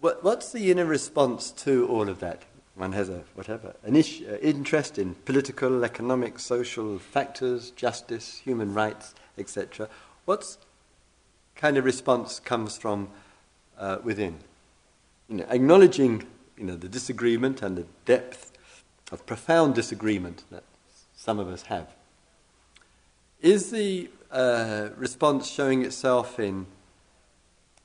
What, 0.00 0.22
what's 0.22 0.52
the 0.52 0.70
inner 0.70 0.84
response 0.84 1.50
to 1.52 1.88
all 1.88 2.08
of 2.08 2.20
that? 2.20 2.42
One 2.74 2.92
has 2.92 3.08
a 3.08 3.24
whatever 3.34 3.74
an 3.84 3.96
issue, 3.96 4.26
uh, 4.30 4.36
interest 4.36 4.98
in 4.98 5.14
political, 5.24 5.82
economic, 5.82 6.38
social 6.38 6.98
factors, 6.98 7.70
justice, 7.70 8.36
human 8.44 8.74
rights, 8.74 9.14
etc. 9.38 9.88
What's 10.26 10.58
kind 11.54 11.78
of 11.78 11.86
response 11.86 12.38
comes 12.38 12.76
from 12.76 13.08
uh, 13.78 13.98
within? 14.04 14.40
You 15.30 15.36
know, 15.38 15.46
acknowledging 15.48 16.26
you 16.58 16.64
know 16.64 16.76
the 16.76 16.88
disagreement 16.88 17.62
and 17.62 17.78
the 17.78 17.86
depth 18.04 18.52
of 19.10 19.24
profound 19.24 19.74
disagreement 19.74 20.44
that 20.50 20.64
some 21.14 21.38
of 21.38 21.48
us 21.48 21.62
have. 21.62 21.88
Is 23.40 23.70
the 23.70 24.10
uh, 24.30 24.90
response 24.96 25.50
showing 25.50 25.82
itself 25.82 26.38
in 26.38 26.66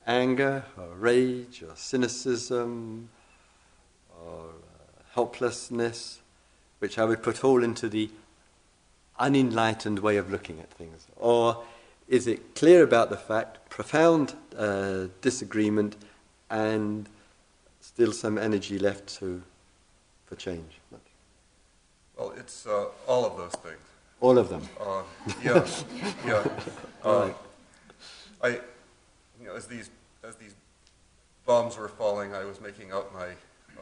anger 0.08 0.64
or 0.78 0.88
rage 0.96 1.64
or 1.64 1.76
cynicism 1.76 3.10
or 4.24 4.46
uh, 4.46 5.04
helplessness, 5.14 6.20
which 6.80 6.98
I 6.98 7.06
would 7.06 7.24
put 7.24 7.44
all 7.44 7.64
into 7.64 7.90
the 7.90 8.10
unenlightened 9.20 10.00
way 10.00 10.18
of 10.18 10.32
looking 10.32 10.60
at 10.60 10.72
things? 10.72 11.08
Or 11.18 11.64
is 12.08 12.28
it 12.28 12.56
clear 12.56 12.84
about 12.84 13.10
the 13.10 13.18
fact, 13.18 13.70
profound 13.70 14.34
uh, 14.58 15.06
disagreement, 15.22 15.96
and 16.50 17.08
still 17.80 18.12
some 18.12 18.38
energy 18.38 18.78
left 18.78 19.08
to, 19.20 19.42
for 20.26 20.36
change? 20.36 20.80
Well, 22.18 22.34
it's 22.38 22.68
uh, 22.68 22.86
all 23.08 23.26
of 23.26 23.36
those 23.38 23.54
things. 23.54 23.80
All 24.20 24.38
of 24.38 24.50
them. 24.50 24.62
Uh, 24.80 25.02
yeah, 25.44 25.68
yeah. 26.26 26.48
Uh, 27.04 27.32
I, 28.44 28.60
you 29.42 29.48
know, 29.48 29.56
as 29.56 29.68
these 29.68 29.90
as 30.24 30.36
these 30.36 30.56
bombs 31.46 31.78
were 31.78 31.88
falling, 31.88 32.34
I 32.34 32.46
was 32.46 32.62
making 32.62 32.92
out 32.92 33.14
my 33.14 33.30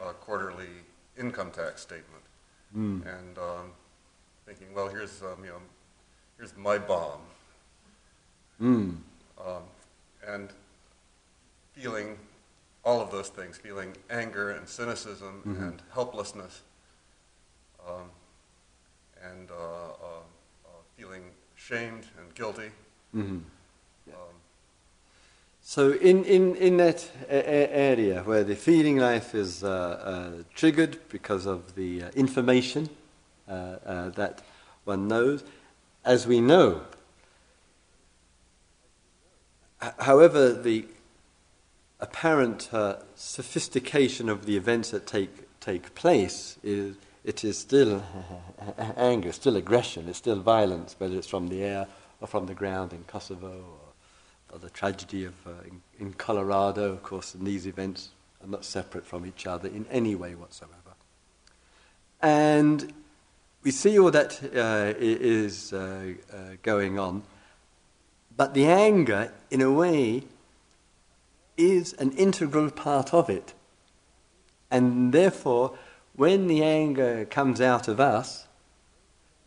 uh, 0.02 0.12
quarterly 0.14 0.68
income 1.18 1.50
tax 1.50 1.82
statement, 1.82 2.24
mm. 2.76 3.02
and 3.02 3.38
um, 3.38 3.72
thinking, 4.46 4.68
well, 4.74 4.88
here's 4.88 5.22
um, 5.22 5.44
you 5.44 5.50
know, 5.50 5.60
here's 6.36 6.56
my 6.56 6.78
bomb, 6.78 7.20
mm. 8.60 8.96
um, 9.44 9.62
and 10.26 10.50
feeling 11.72 12.18
all 12.84 13.00
of 13.00 13.10
those 13.10 13.28
things, 13.28 13.58
feeling 13.58 13.94
anger 14.08 14.50
and 14.50 14.66
cynicism 14.66 15.42
mm-hmm. 15.46 15.62
and 15.62 15.82
helplessness. 15.92 16.62
Um, 17.86 18.10
and 19.22 19.50
uh, 19.50 19.54
uh, 19.54 20.22
uh, 20.64 20.68
feeling 20.96 21.22
shamed 21.54 22.06
and 22.18 22.34
guilty. 22.34 22.70
Mm-hmm. 23.14 23.38
So, 25.70 25.92
in, 25.92 26.24
in, 26.24 26.56
in 26.56 26.78
that 26.78 27.08
area 27.28 28.24
where 28.24 28.42
the 28.42 28.56
feeling 28.56 28.96
life 28.96 29.36
is 29.36 29.62
uh, 29.62 29.68
uh, 29.70 30.42
triggered 30.52 30.98
because 31.10 31.46
of 31.46 31.76
the 31.76 32.02
uh, 32.02 32.10
information 32.16 32.88
that 33.46 34.42
one 34.82 35.06
knows, 35.06 35.44
as 36.04 36.26
we 36.26 36.40
know, 36.40 36.80
h- 39.80 39.92
however, 40.00 40.52
the 40.52 40.86
apparent 42.00 42.68
sophistication 43.14 44.28
of 44.28 44.46
the 44.46 44.56
events 44.56 44.90
that 44.90 45.06
take, 45.06 45.60
take 45.60 45.94
place 45.94 46.58
is 46.64 46.96
it 47.22 47.44
is 47.44 47.56
still 47.56 48.02
anger, 48.96 49.30
still 49.30 49.54
aggression, 49.54 50.08
it's 50.08 50.18
still 50.18 50.40
violence, 50.40 50.96
whether 50.98 51.16
it's 51.16 51.28
from 51.28 51.46
the 51.46 51.62
air 51.62 51.86
or 52.20 52.26
from 52.26 52.46
the 52.46 52.54
ground 52.54 52.92
in 52.92 53.04
Kosovo 53.04 53.79
or, 54.52 54.58
the 54.58 54.70
tragedy 54.70 55.24
of, 55.24 55.34
uh, 55.46 55.50
in, 55.64 55.82
in, 55.98 56.12
Colorado, 56.14 56.92
of 56.92 57.02
course, 57.02 57.34
and 57.34 57.46
these 57.46 57.66
events 57.66 58.10
are 58.42 58.48
not 58.48 58.64
separate 58.64 59.06
from 59.06 59.26
each 59.26 59.46
other 59.46 59.68
in 59.68 59.86
any 59.90 60.14
way 60.14 60.34
whatsoever. 60.34 60.74
And 62.22 62.92
we 63.62 63.70
see 63.70 63.98
all 63.98 64.10
that 64.10 64.40
uh, 64.54 64.94
is 64.98 65.72
uh, 65.72 66.14
uh 66.32 66.36
going 66.62 66.98
on, 66.98 67.22
but 68.36 68.54
the 68.54 68.66
anger, 68.66 69.32
in 69.50 69.60
a 69.60 69.70
way, 69.70 70.24
is 71.56 71.92
an 71.94 72.12
integral 72.12 72.70
part 72.70 73.12
of 73.12 73.28
it. 73.28 73.54
And 74.70 75.12
therefore, 75.12 75.76
when 76.14 76.46
the 76.46 76.62
anger 76.62 77.24
comes 77.24 77.60
out 77.60 77.88
of 77.88 78.00
us 78.00 78.46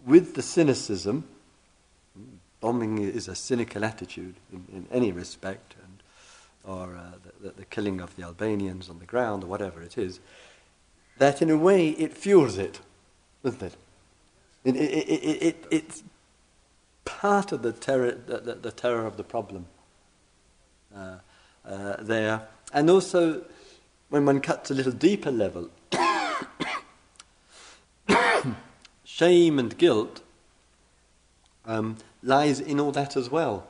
with 0.06 0.36
the 0.36 0.42
cynicism, 0.42 1.28
bombing 2.64 2.98
is 2.98 3.28
a 3.28 3.36
cynical 3.36 3.84
attitude 3.84 4.36
in, 4.54 4.64
in 4.72 4.88
any 4.90 5.12
respect, 5.12 5.76
and, 5.84 6.02
or 6.64 6.96
uh, 6.96 7.12
the, 7.42 7.50
the, 7.50 7.66
killing 7.66 8.00
of 8.00 8.16
the 8.16 8.24
Albanians 8.24 8.90
on 8.90 9.00
the 9.00 9.06
ground, 9.06 9.44
or 9.44 9.48
whatever 9.48 9.82
it 9.82 9.98
is, 9.98 10.22
that 11.18 11.42
in 11.42 11.50
a 11.50 11.58
way 11.58 11.90
it 11.90 12.14
fuels 12.14 12.58
it, 12.58 12.80
doesn't 13.44 13.64
it? 13.64 13.76
It, 14.64 14.78
it, 14.78 14.80
it, 14.80 15.42
it 15.42 15.68
it's 15.72 16.04
part 17.04 17.52
of 17.52 17.64
the 17.64 17.74
terror, 17.74 18.12
the, 18.12 18.38
the, 18.38 18.56
the 18.56 18.72
terror 18.72 19.06
of 19.06 19.18
the 19.18 19.26
problem 19.26 19.66
uh, 20.96 21.16
uh, 21.66 21.98
there. 22.00 22.48
And 22.74 22.90
also, 22.90 23.44
when 24.08 24.26
one 24.26 24.40
cuts 24.40 24.72
a 24.72 24.74
little 24.74 24.94
deeper 24.94 25.32
level, 25.32 25.70
shame 29.04 29.60
and 29.60 29.78
guilt 29.78 30.22
um, 31.66 31.98
lies 32.24 32.60
in 32.60 32.80
all 32.80 32.92
that 32.94 33.16
as 33.16 33.30
well. 33.30 33.68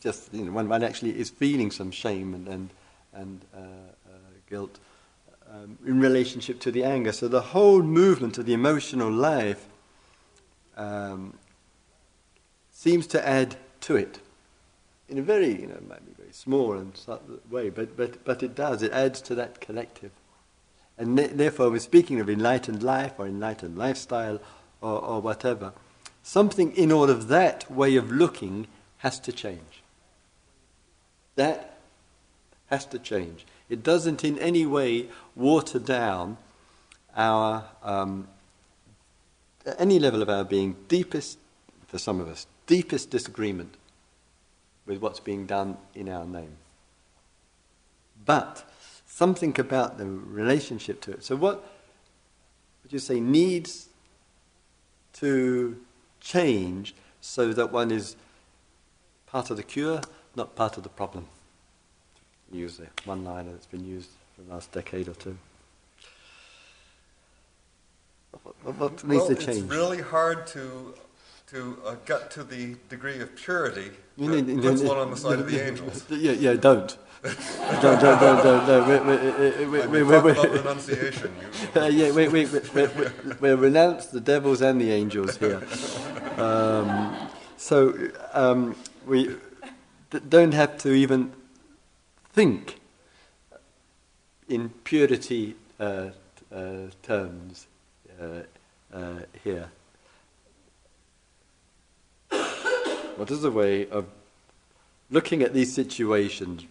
Just 0.00 0.32
you 0.32 0.44
know, 0.44 0.52
when 0.52 0.68
one 0.68 0.82
actually 0.82 1.18
is 1.18 1.30
feeling 1.30 1.70
some 1.70 1.90
shame 1.90 2.34
and 2.34 2.48
and, 2.48 2.70
and 3.12 3.40
uh, 3.54 3.60
uh, 3.60 4.12
guilt 4.48 4.78
um, 5.50 5.78
in 5.86 6.00
relationship 6.00 6.58
to 6.60 6.72
the 6.72 6.84
anger. 6.84 7.12
So 7.12 7.28
the 7.28 7.40
whole 7.40 7.82
movement 7.82 8.38
of 8.38 8.46
the 8.46 8.54
emotional 8.54 9.10
life 9.10 9.66
um, 10.76 11.34
seems 12.72 13.06
to 13.08 13.26
add 13.26 13.56
to 13.82 13.96
it 13.96 14.18
in 15.08 15.18
a 15.18 15.22
very 15.22 15.60
you 15.60 15.66
know 15.66 15.78
maybe 15.88 16.12
very 16.16 16.32
small 16.32 16.72
and 16.74 16.96
subtle 16.96 17.38
way, 17.50 17.70
but 17.70 17.96
but 17.96 18.24
but 18.24 18.42
it 18.42 18.54
does. 18.54 18.82
It 18.82 18.92
adds 18.92 19.20
to 19.22 19.34
that 19.36 19.60
collective. 19.60 20.10
And 20.96 21.18
therefore, 21.18 21.70
we're 21.70 21.80
speaking 21.80 22.20
of 22.20 22.30
enlightened 22.30 22.84
life 22.84 23.14
or 23.18 23.26
enlightened 23.26 23.76
lifestyle 23.76 24.40
or, 24.80 25.00
or 25.00 25.20
whatever. 25.20 25.72
Something 26.26 26.74
in 26.74 26.90
all 26.90 27.10
of 27.10 27.28
that 27.28 27.70
way 27.70 27.96
of 27.96 28.10
looking 28.10 28.66
has 28.98 29.20
to 29.20 29.30
change. 29.30 29.82
That 31.36 31.76
has 32.70 32.86
to 32.86 32.98
change. 32.98 33.44
It 33.68 33.82
doesn't 33.82 34.24
in 34.24 34.38
any 34.38 34.64
way 34.64 35.08
water 35.36 35.78
down 35.78 36.38
our, 37.14 37.66
um, 37.82 38.26
any 39.78 39.98
level 39.98 40.22
of 40.22 40.30
our 40.30 40.44
being, 40.44 40.76
deepest, 40.88 41.36
for 41.88 41.98
some 41.98 42.20
of 42.20 42.28
us, 42.28 42.46
deepest 42.66 43.10
disagreement 43.10 43.74
with 44.86 45.02
what's 45.02 45.20
being 45.20 45.44
done 45.44 45.76
in 45.94 46.08
our 46.08 46.24
name. 46.24 46.56
But 48.24 48.64
something 49.06 49.60
about 49.60 49.98
the 49.98 50.06
relationship 50.06 51.02
to 51.02 51.12
it. 51.12 51.22
So, 51.22 51.36
what 51.36 51.70
would 52.82 52.94
you 52.94 52.98
say 52.98 53.20
needs 53.20 53.90
to 55.14 55.78
change 56.24 56.94
so 57.20 57.52
that 57.52 57.70
one 57.70 57.90
is 57.90 58.16
part 59.26 59.50
of 59.50 59.56
the 59.56 59.62
cure, 59.62 60.00
not 60.34 60.56
part 60.56 60.76
of 60.76 60.82
the 60.82 60.88
problem? 60.88 61.26
Use 62.50 62.78
the 62.78 62.86
one 63.04 63.24
liner 63.24 63.52
that's 63.52 63.66
been 63.66 63.84
used 63.84 64.10
for 64.34 64.42
the 64.42 64.52
last 64.52 64.72
decade 64.72 65.08
or 65.08 65.14
two. 65.14 65.36
What, 68.42 68.76
what 68.76 69.04
needs 69.04 69.20
well, 69.20 69.28
to 69.28 69.34
change? 69.34 69.64
It's 69.64 69.72
really 69.72 70.00
hard 70.00 70.46
to 70.48 70.94
to 71.48 71.78
uh, 71.84 71.94
get 72.06 72.30
to 72.32 72.42
the 72.42 72.74
degree 72.88 73.20
of 73.20 73.36
purity 73.36 73.90
that 74.16 74.60
puts 74.62 74.82
one 74.82 74.96
on 74.96 75.10
the 75.10 75.16
side 75.16 75.38
of 75.38 75.50
the 75.50 75.66
angels. 75.68 76.04
Yeah, 76.08 76.32
yeah, 76.32 76.54
don't. 76.54 76.96
don't, 77.80 78.00
don't, 78.02 78.20
don't, 78.20 78.42
don't, 78.44 78.66
don't. 78.66 79.06
We, 79.06 79.66
we, 79.66 79.66
we, 79.66 79.86
we, 79.86 80.02
we, 80.02 80.16
about 80.16 80.50
renunciation. 80.50 81.32
You, 81.74 81.80
uh, 81.80 81.86
yeah, 81.86 82.10
we, 82.10 82.28
we, 82.28 82.44
we, 82.44 82.60
we, 82.74 83.06
we 83.40 83.50
renounce 83.52 84.06
the 84.06 84.20
devils 84.20 84.60
and 84.60 84.78
the 84.78 84.92
angels 84.92 85.38
here. 85.38 85.62
Um, 86.36 87.16
so 87.56 87.94
um, 88.34 88.76
we 89.06 89.36
don't 90.28 90.52
have 90.52 90.76
to 90.78 90.92
even 90.92 91.32
think 92.34 92.78
in 94.46 94.68
purity 94.84 95.56
uh, 95.80 96.10
uh, 96.54 96.74
terms 97.02 97.68
uh, 98.20 98.40
uh, 98.92 99.20
here. 99.42 99.70
What 103.16 103.30
is 103.30 103.44
a 103.44 103.50
way 103.50 103.88
of 103.88 104.08
looking 105.10 105.42
at 105.42 105.54
these 105.54 105.72
situations 105.72 106.64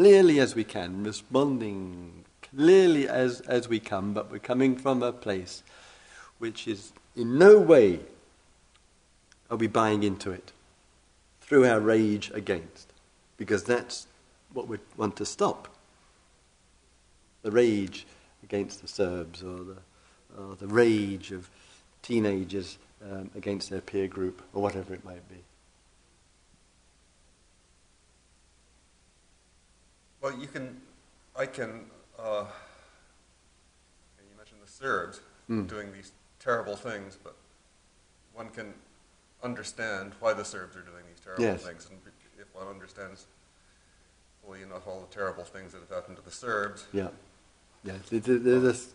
clearly 0.00 0.40
as 0.40 0.54
we 0.54 0.64
can, 0.64 1.04
responding 1.04 2.24
clearly 2.40 3.06
as, 3.06 3.42
as 3.42 3.68
we 3.68 3.78
come, 3.78 4.14
but 4.14 4.32
we're 4.32 4.38
coming 4.38 4.74
from 4.74 5.02
a 5.02 5.12
place 5.12 5.62
which 6.38 6.66
is 6.66 6.94
in 7.14 7.36
no 7.36 7.58
way 7.58 8.00
are 9.50 9.58
we 9.58 9.66
buying 9.66 10.02
into 10.02 10.30
it 10.30 10.52
through 11.42 11.66
our 11.66 11.80
rage 11.80 12.30
against, 12.32 12.94
because 13.36 13.62
that's 13.64 14.06
what 14.54 14.66
we 14.66 14.78
want 14.96 15.16
to 15.16 15.26
stop. 15.26 15.68
The 17.42 17.50
rage 17.50 18.06
against 18.42 18.80
the 18.80 18.88
Serbs 18.88 19.42
or 19.42 19.58
the, 19.64 19.76
or 20.38 20.56
the 20.56 20.66
rage 20.66 21.30
of 21.30 21.50
teenagers 22.00 22.78
um, 23.04 23.30
against 23.36 23.68
their 23.68 23.82
peer 23.82 24.08
group 24.08 24.40
or 24.54 24.62
whatever 24.62 24.94
it 24.94 25.04
might 25.04 25.28
be. 25.28 25.44
Well, 30.20 30.38
you 30.38 30.46
can, 30.46 30.80
I 31.36 31.46
can, 31.46 31.86
uh, 32.18 32.44
you 34.18 34.36
mentioned 34.36 34.60
the 34.62 34.70
Serbs 34.70 35.20
mm. 35.48 35.66
doing 35.66 35.92
these 35.92 36.12
terrible 36.38 36.76
things, 36.76 37.16
but 37.22 37.36
one 38.34 38.50
can 38.50 38.74
understand 39.42 40.12
why 40.20 40.34
the 40.34 40.44
Serbs 40.44 40.76
are 40.76 40.82
doing 40.82 41.04
these 41.08 41.20
terrible 41.20 41.44
yes. 41.44 41.62
things. 41.62 41.88
And 41.90 41.98
if 42.38 42.54
one 42.54 42.68
understands 42.68 43.26
fully 44.44 44.62
enough 44.62 44.86
all 44.86 45.00
the 45.00 45.14
terrible 45.14 45.44
things 45.44 45.72
that 45.72 45.80
have 45.80 45.90
happened 45.90 46.16
to 46.16 46.22
the 46.22 46.30
Serbs. 46.30 46.84
Yeah. 46.92 47.08
Yeah. 47.84 47.94
There's 48.10 48.62
this 48.62 48.94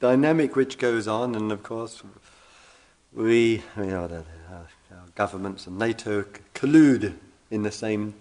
dynamic 0.00 0.56
which 0.56 0.78
goes 0.78 1.06
on, 1.06 1.34
and 1.34 1.52
of 1.52 1.62
course, 1.62 2.02
we, 3.12 3.62
you 3.76 3.84
know, 3.84 4.06
the, 4.06 4.24
our 4.50 4.66
governments 5.14 5.66
and 5.66 5.78
NATO 5.78 6.24
collude 6.54 7.14
in 7.50 7.62
the 7.62 7.70
same 7.70 8.14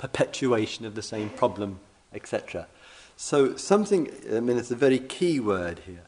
perpetuation 0.00 0.86
of 0.86 0.94
the 0.94 1.02
same 1.02 1.30
problem, 1.30 1.78
etc. 2.12 2.66
So 3.16 3.56
something, 3.56 4.10
I 4.34 4.40
mean, 4.40 4.56
it's 4.56 4.70
a 4.70 4.76
very 4.76 4.98
key 4.98 5.38
word 5.38 5.80
here. 5.86 6.06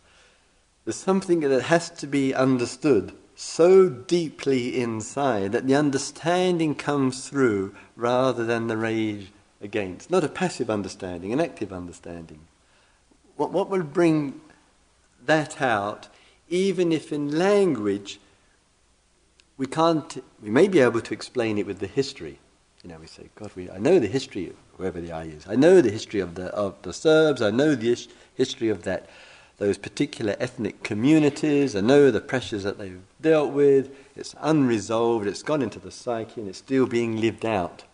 There's 0.85 0.97
something 0.97 1.41
that 1.41 1.63
has 1.63 1.91
to 1.91 2.07
be 2.07 2.35
understood 2.35 3.13
so 3.37 3.89
deeply 3.89 4.81
inside 4.81 5.53
that 5.53 5.67
the 5.67 5.75
understanding 5.75 6.75
comes 6.75 7.29
through 7.29 7.75
rather 7.95 8.45
than 8.45 8.67
the 8.67 8.77
rage 8.77 9.31
against. 9.61 10.11
Not 10.11 10.25
a 10.25 10.29
passive 10.29 10.71
understanding, 10.71 11.33
an 11.33 11.41
active 11.41 11.73
understanding. 11.73 12.41
What, 13.37 13.53
what 13.53 13.69
will 13.69 13.85
bring 13.85 14.41
that 15.25 15.61
out 15.61 16.09
even 16.49 16.93
if 16.93 17.13
in 17.13 17.39
language 17.39 18.21
we 19.57 19.67
can't, 19.67 20.23
we 20.43 20.51
may 20.51 20.69
be 20.69 20.81
able 20.81 21.01
to 21.01 21.15
explain 21.15 21.57
it 21.57 21.67
with 21.67 21.79
the 21.79 21.87
history. 21.87 22.39
You 22.83 22.91
know, 22.91 22.99
we 22.99 23.07
say, 23.07 23.29
God, 23.37 23.53
we, 23.55 23.71
I 23.71 23.79
know 23.79 23.99
the 23.99 24.09
history 24.09 24.49
of 24.49 24.57
whoever 24.77 25.01
the 25.01 25.13
I 25.13 25.25
is. 25.25 25.47
I 25.49 25.55
know 25.55 25.81
the 25.81 25.91
history 25.91 26.21
of 26.21 26.35
the, 26.35 26.47
of 26.47 26.81
the 26.83 26.93
Serbs. 26.93 27.41
I 27.41 27.51
know 27.51 27.75
the 27.75 27.93
is, 27.93 28.09
history 28.35 28.69
of 28.71 28.83
that, 28.83 29.09
those 29.59 29.79
particular 29.79 30.35
ethnic 30.41 30.83
communities. 30.83 31.77
I 31.77 31.81
know 31.81 32.11
the 32.11 32.21
pressures 32.21 32.65
that 32.65 32.79
they've 32.79 33.01
dealt 33.21 33.53
with. 33.53 33.95
It's 34.17 34.35
unresolved. 34.41 35.29
It's 35.29 35.45
gone 35.45 35.63
into 35.63 35.79
the 35.79 35.93
psyche 35.93 36.41
and 36.41 36.49
it's 36.49 36.59
still 36.59 36.87
being 36.87 37.21
lived 37.21 37.47
out. 37.47 37.85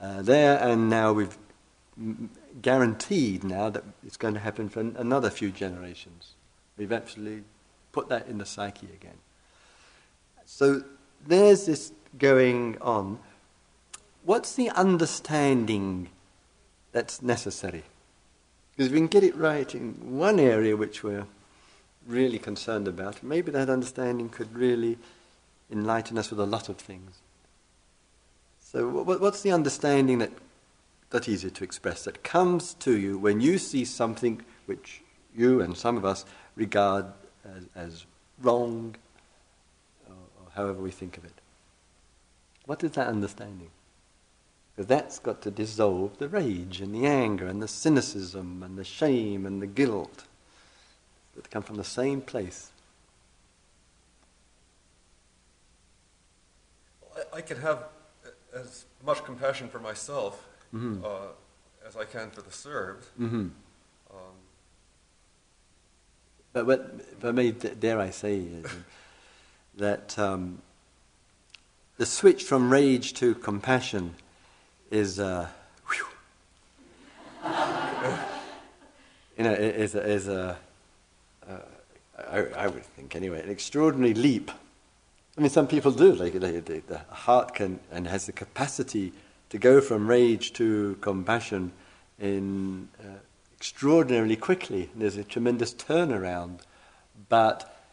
Uh, 0.00 0.22
there 0.22 0.58
and 0.58 0.88
now 0.88 1.12
we've 1.12 1.36
guaranteed 2.62 3.44
now 3.44 3.70
that 3.70 3.84
it's 4.06 4.16
going 4.16 4.34
to 4.34 4.40
happen 4.40 4.68
for 4.68 4.80
another 4.80 5.30
few 5.30 5.50
generations. 5.50 6.32
We've 6.76 6.92
actually 6.92 7.42
put 7.92 8.08
that 8.08 8.26
in 8.26 8.38
the 8.38 8.46
psyche 8.46 8.88
again. 8.92 9.18
So 10.44 10.82
there's 11.26 11.66
this 11.66 11.92
going 12.18 12.76
on. 12.80 13.18
What's 14.24 14.54
the 14.54 14.70
understanding 14.70 16.08
that's 16.92 17.22
necessary? 17.22 17.84
Because 18.72 18.86
if 18.86 18.92
we 18.92 18.98
can 18.98 19.06
get 19.06 19.22
it 19.22 19.36
right 19.36 19.72
in 19.74 20.18
one 20.18 20.40
area 20.40 20.76
which 20.76 21.04
we're 21.04 21.26
really 22.06 22.38
concerned 22.38 22.88
about, 22.88 23.22
maybe 23.22 23.52
that 23.52 23.70
understanding 23.70 24.28
could 24.28 24.54
really 24.54 24.98
enlighten 25.70 26.18
us 26.18 26.30
with 26.30 26.40
a 26.40 26.46
lot 26.46 26.68
of 26.68 26.78
things. 26.78 27.18
So, 28.60 28.88
what's 28.88 29.42
the 29.42 29.52
understanding 29.52 30.18
that 30.18 30.32
that's 31.10 31.28
easier 31.28 31.50
to 31.50 31.62
express 31.62 32.02
that 32.04 32.24
comes 32.24 32.74
to 32.74 32.98
you 32.98 33.16
when 33.16 33.40
you 33.40 33.56
see 33.56 33.84
something 33.84 34.42
which 34.66 35.00
you 35.32 35.60
and 35.60 35.76
some 35.76 35.96
of 35.96 36.04
us 36.04 36.24
regard 36.56 37.06
as, 37.44 37.66
as 37.76 38.06
wrong, 38.42 38.96
or, 40.08 40.14
or 40.14 40.50
however 40.54 40.80
we 40.80 40.90
think 40.90 41.16
of 41.16 41.24
it. 41.24 41.40
What 42.66 42.82
is 42.82 42.92
that 42.92 43.06
understanding? 43.06 43.70
Because 44.74 44.88
that's 44.88 45.18
got 45.20 45.40
to 45.42 45.50
dissolve 45.50 46.18
the 46.18 46.28
rage 46.28 46.80
and 46.80 46.94
the 46.94 47.06
anger 47.06 47.46
and 47.46 47.62
the 47.62 47.68
cynicism 47.68 48.62
and 48.62 48.76
the 48.76 48.84
shame 48.84 49.46
and 49.46 49.62
the 49.62 49.68
guilt 49.68 50.24
that 51.36 51.50
come 51.50 51.62
from 51.62 51.76
the 51.76 51.84
same 51.84 52.20
place. 52.20 52.70
I, 57.16 57.38
I 57.38 57.40
can 57.40 57.60
have 57.60 57.84
as 58.52 58.86
much 59.04 59.24
compassion 59.24 59.68
for 59.68 59.78
myself 59.78 60.44
mm-hmm. 60.74 61.04
uh, 61.04 61.28
as 61.86 61.96
I 61.96 62.04
can 62.04 62.30
for 62.30 62.42
the 62.42 62.52
Serbs. 62.52 63.06
Mm-hmm. 63.20 63.48
Um, 64.10 64.34
but, 66.52 66.66
but 66.66 67.20
for 67.20 67.32
me, 67.32 67.52
dare 67.52 68.00
I 68.00 68.10
say, 68.10 68.46
that 69.76 70.18
um, 70.18 70.62
the 71.96 72.06
switch 72.06 72.44
from 72.44 72.70
rage 72.72 73.14
to 73.14 73.34
compassion 73.34 74.14
is, 74.94 75.18
uh, 75.18 75.48
you 79.36 79.42
know, 79.42 79.52
is, 79.52 79.96
is 79.96 80.28
a, 80.28 80.56
uh, 81.48 81.58
I, 82.30 82.38
I, 82.56 82.66
would 82.68 82.84
think 82.84 83.16
anyway, 83.16 83.42
an 83.42 83.50
extraordinary 83.50 84.14
leap. 84.14 84.52
I 85.36 85.40
mean, 85.40 85.50
some 85.50 85.66
people 85.66 85.90
do. 85.90 86.14
Like 86.14 86.34
the, 86.34 86.80
the 86.86 86.98
heart 87.10 87.56
can 87.56 87.80
and 87.90 88.06
has 88.06 88.26
the 88.26 88.32
capacity 88.32 89.12
to 89.50 89.58
go 89.58 89.80
from 89.80 90.06
rage 90.06 90.52
to 90.54 90.96
compassion 91.00 91.72
in 92.20 92.88
uh, 93.00 93.18
extraordinarily 93.56 94.36
quickly. 94.36 94.90
There's 94.94 95.16
a 95.16 95.24
tremendous 95.24 95.74
turnaround, 95.74 96.60
but 97.28 97.84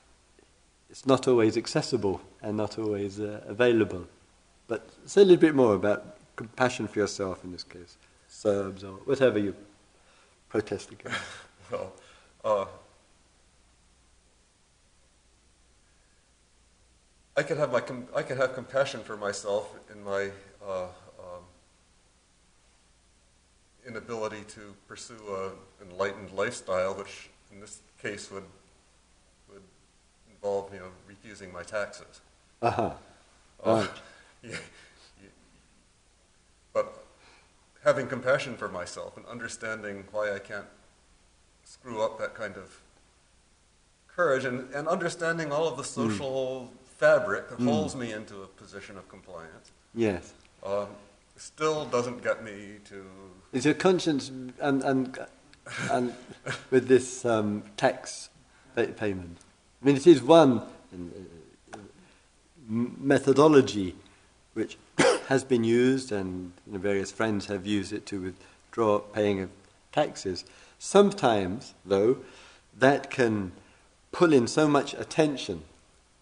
it's 0.92 1.08
not 1.08 1.28
always 1.28 1.58
accessible 1.58 2.22
and 2.44 2.58
not 2.58 2.78
always 2.78 3.20
uh, 3.20 3.42
available. 3.48 4.06
But 4.68 4.88
say 5.08 5.24
a 5.24 5.26
little 5.26 5.42
bit 5.42 5.56
more 5.56 5.74
about 5.74 6.21
compassion 6.42 6.88
for 6.88 7.00
yourself 7.00 7.44
in 7.44 7.52
this 7.52 7.64
case, 7.64 7.98
Serbs 8.28 8.84
or 8.84 8.94
whatever 9.06 9.38
you 9.38 9.54
protest 10.50 10.92
against. 10.92 11.20
well, 11.72 11.94
uh, 12.44 12.66
I 17.38 17.44
could 17.44 17.58
have 17.58 17.72
my 17.72 17.82
com- 17.82 18.08
I 18.16 18.24
could 18.24 18.38
have 18.38 18.56
compassion 18.56 19.02
for 19.02 19.16
myself 19.18 19.72
in 19.92 20.04
my 20.04 20.32
uh, 20.68 20.84
um, 21.20 21.44
inability 23.88 24.44
to 24.56 24.74
pursue 24.88 25.22
an 25.36 25.90
enlightened 25.90 26.32
lifestyle, 26.32 26.96
which 26.96 27.30
in 27.52 27.60
this 27.62 27.80
case 28.02 28.32
would 28.32 28.50
would 29.48 29.64
involve 30.34 30.74
you 30.74 30.80
know 30.80 30.92
refusing 31.08 31.54
my 31.54 31.62
taxes. 31.62 32.22
Uh-huh. 32.64 32.92
Uh, 33.64 33.74
right. 33.76 33.90
yeah, 34.44 34.58
but 36.74 37.06
having 37.84 38.08
compassion 38.08 38.56
for 38.56 38.68
myself 38.68 39.18
and 39.18 39.26
understanding 39.26 40.06
why 40.12 40.34
I 40.34 40.40
can't 40.40 40.68
screw 41.64 42.02
up 42.02 42.20
that 42.20 42.36
kind 42.36 42.56
of 42.58 42.82
courage 44.08 44.46
and, 44.46 44.70
and 44.74 44.88
understanding 44.88 45.52
all 45.52 45.68
of 45.68 45.78
the 45.78 45.84
hmm. 45.84 46.10
social 46.10 46.70
mm. 46.72 46.88
fabric 46.98 47.50
that 47.50 47.60
mm. 47.60 47.66
holds 47.66 47.96
me 47.96 48.12
into 48.12 48.44
a 48.44 48.48
position 48.48 48.98
of 48.98 49.08
compliance. 49.10 49.72
Yes. 49.96 50.34
Um, 50.64 50.88
still 51.38 51.86
doesn't 51.86 52.24
get 52.24 52.44
me 52.44 52.78
to. 52.86 53.04
Is 53.54 53.66
your 53.66 53.74
conscience 53.74 54.30
and 54.30 54.84
and 54.84 55.18
and 55.90 56.14
with 56.72 56.88
this 56.88 57.26
um, 57.26 57.64
tax 57.78 58.30
payment? 58.76 59.38
I 59.82 59.86
mean, 59.86 59.96
it 59.96 60.06
is 60.06 60.22
one 60.22 60.60
uh, 60.60 61.78
methodology 62.68 63.96
which 64.54 64.78
has 65.28 65.44
been 65.44 65.64
used, 65.64 66.12
and 66.12 66.54
you 66.66 66.74
know, 66.74 66.80
various 66.80 67.12
friends 67.12 67.48
have 67.48 67.66
used 67.66 67.94
it 67.94 68.06
to 68.08 68.22
withdraw 68.22 69.00
paying 69.00 69.42
of 69.42 69.50
taxes. 69.92 70.46
Sometimes, 70.80 71.74
though, 71.86 72.18
that 72.78 73.10
can 73.10 73.52
pull 74.12 74.34
in 74.34 74.48
so 74.48 74.68
much 74.68 74.94
attention, 74.94 75.64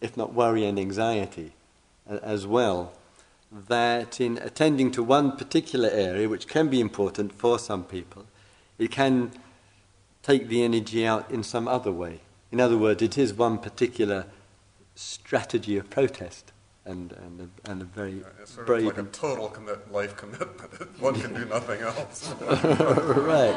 if 0.02 0.18
not 0.18 0.34
worry 0.34 0.66
and 0.66 0.80
anxiety 0.80 1.54
as 2.08 2.46
well, 2.46 2.94
that 3.52 4.20
in 4.20 4.38
attending 4.40 4.92
to 4.92 5.04
one 5.04 5.36
particular 5.36 5.90
area, 5.90 6.30
which 6.30 6.48
can 6.48 6.68
be 6.68 6.80
important 6.80 7.34
for 7.34 7.58
some 7.58 7.84
people, 7.84 8.26
it 8.78 8.92
can 8.92 9.32
take 10.24 10.48
the 10.48 10.64
energy 10.64 11.06
out 11.06 11.30
in 11.32 11.44
some 11.44 11.68
other 11.68 11.92
way. 11.92 12.20
In 12.52 12.60
other 12.60 12.78
words, 12.78 13.02
it 13.02 13.18
is 13.18 13.34
one 13.34 13.58
particular 13.58 14.26
strategy 14.96 15.78
of 15.78 15.90
protest 15.90 16.52
and, 16.90 17.12
and, 17.14 17.42
a, 17.42 17.72
and 17.72 17.82
a 17.82 17.86
very 17.86 18.16
yeah, 18.16 18.24
it's 18.42 18.54
sort 18.54 18.68
brave. 18.68 18.88
Of 18.88 18.98
like 18.98 19.06
a 19.06 19.10
total 19.12 19.50
commit, 19.50 19.92
life 19.92 20.18
commitment. 20.18 21.00
one 21.00 21.20
can 21.20 21.34
do 21.34 21.46
nothing 21.46 21.82
else. 21.82 22.34
right. 22.42 23.56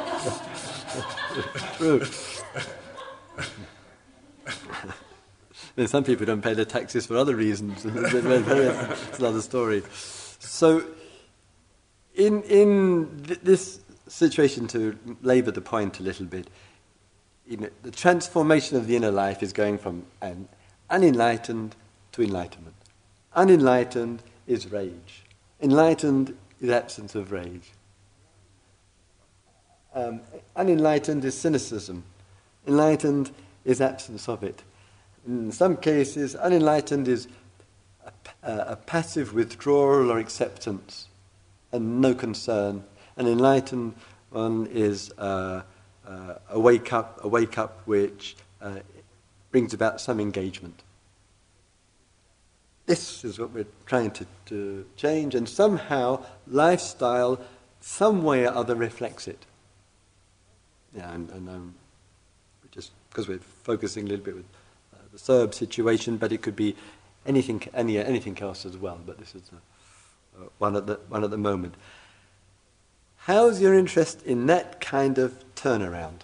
True. 1.76 2.04
then 5.76 5.88
some 5.88 6.04
people 6.04 6.26
don't 6.26 6.42
pay 6.42 6.54
their 6.54 6.64
taxes 6.64 7.06
for 7.06 7.16
other 7.16 7.34
reasons. 7.34 7.84
it's 7.84 9.18
another 9.18 9.42
story. 9.42 9.82
So, 10.38 10.84
in 12.14 12.42
in 12.42 13.22
th- 13.26 13.40
this 13.40 13.80
situation, 14.08 14.66
to 14.68 14.98
labour 15.22 15.50
the 15.50 15.62
point 15.62 15.98
a 16.00 16.02
little 16.02 16.26
bit, 16.26 16.48
you 17.46 17.56
know, 17.56 17.70
the 17.82 17.90
transformation 17.90 18.76
of 18.76 18.86
the 18.86 18.96
inner 18.96 19.10
life 19.10 19.42
is 19.42 19.52
going 19.52 19.78
from 19.78 20.04
an 20.20 20.48
unenlightened 20.90 21.74
to 22.12 22.22
enlightenment. 22.22 22.74
Unenlightened 23.34 24.22
is 24.46 24.70
rage. 24.70 25.22
Enlightened 25.60 26.36
is 26.60 26.70
absence 26.70 27.14
of 27.14 27.32
rage. 27.32 27.72
Um, 29.94 30.20
unenlightened 30.56 31.24
is 31.24 31.36
cynicism. 31.36 32.04
Enlightened 32.66 33.30
is 33.64 33.80
absence 33.80 34.28
of 34.28 34.42
it. 34.42 34.62
In 35.26 35.52
some 35.52 35.76
cases, 35.76 36.34
unenlightened 36.34 37.08
is 37.08 37.28
a, 38.04 38.12
a, 38.42 38.76
passive 38.76 39.34
withdrawal 39.34 40.10
or 40.10 40.18
acceptance 40.18 41.08
and 41.70 42.00
no 42.00 42.14
concern. 42.14 42.84
An 43.16 43.26
enlightened 43.26 43.94
one 44.30 44.66
is 44.66 45.12
uh, 45.18 45.62
uh, 46.06 46.34
a 46.50 46.58
wake 46.58 46.92
up, 46.92 47.20
a 47.22 47.28
wake 47.28 47.58
up 47.58 47.82
which 47.84 48.36
uh, 48.60 48.80
brings 49.50 49.74
about 49.74 50.00
some 50.00 50.18
engagement. 50.18 50.82
This 52.86 53.24
is 53.24 53.38
what 53.38 53.50
we're 53.50 53.66
trying 53.86 54.10
to, 54.12 54.26
to 54.46 54.86
change, 54.96 55.34
and 55.34 55.48
somehow 55.48 56.24
lifestyle, 56.46 57.40
some 57.80 58.22
way 58.22 58.44
or 58.44 58.54
other, 58.54 58.74
reflects 58.74 59.28
it. 59.28 59.46
Yeah, 60.96 61.12
and, 61.12 61.30
and 61.30 61.48
um, 61.48 61.74
just 62.70 62.90
because 63.08 63.28
we're 63.28 63.38
focusing 63.38 64.06
a 64.06 64.08
little 64.08 64.24
bit 64.24 64.34
with 64.34 64.44
uh, 64.94 64.98
the 65.12 65.18
Serb 65.18 65.54
situation, 65.54 66.16
but 66.16 66.32
it 66.32 66.42
could 66.42 66.56
be 66.56 66.74
anything, 67.24 67.62
any, 67.72 67.98
anything 67.98 68.38
else 68.40 68.66
as 68.66 68.76
well. 68.76 68.98
But 69.04 69.18
this 69.18 69.34
is 69.34 69.42
uh, 69.52 70.44
one 70.58 70.76
at 70.76 70.86
the 70.86 70.98
one 71.08 71.24
at 71.24 71.30
the 71.30 71.38
moment. 71.38 71.74
How's 73.16 73.60
your 73.60 73.74
interest 73.74 74.22
in 74.24 74.46
that 74.46 74.80
kind 74.80 75.16
of 75.18 75.44
turnaround? 75.54 76.22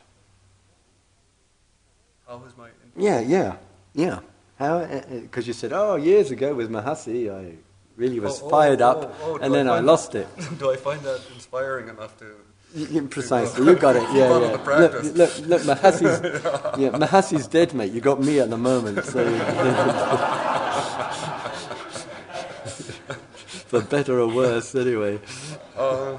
How 2.26 2.42
is 2.44 2.56
my 2.58 2.66
interest? 2.66 2.92
Yeah, 2.96 3.20
yeah, 3.20 3.56
yeah. 3.94 4.20
How? 4.58 4.84
Because 4.84 5.44
uh, 5.44 5.46
uh 5.46 5.46
you 5.46 5.52
said, 5.52 5.72
oh, 5.72 5.96
years 5.96 6.30
ago 6.30 6.54
with 6.54 6.68
Mahasi, 6.70 7.30
I 7.32 7.56
really 7.96 8.18
was 8.18 8.42
oh, 8.42 8.48
fired 8.48 8.82
oh, 8.82 8.90
up, 8.90 9.16
oh, 9.22 9.34
oh 9.34 9.36
and 9.36 9.54
then 9.54 9.68
I, 9.68 9.76
I 9.76 9.80
lost 9.80 10.14
it. 10.14 10.26
do 10.58 10.72
I 10.72 10.76
find 10.76 11.00
that 11.02 11.20
inspiring 11.34 11.88
enough 11.88 12.18
to 12.18 12.26
Precisely, 13.08 13.64
you 13.64 13.76
got 13.76 13.96
it. 13.96 14.02
Yeah, 14.12 14.28
yeah. 14.28 14.36
Look, 14.36 14.66
look, 15.16 15.38
look, 15.46 15.62
Mahasi's, 15.62 16.20
yeah, 16.78 16.90
Mahasi's 16.90 17.46
dead, 17.46 17.72
mate. 17.72 17.92
You 17.92 18.02
got 18.02 18.20
me 18.20 18.40
at 18.40 18.50
the 18.50 18.58
moment, 18.58 19.04
so 19.04 19.24
for 23.68 23.80
better 23.80 24.20
or 24.20 24.28
worse, 24.28 24.74
anyway. 24.74 25.18
Uh, 25.76 26.18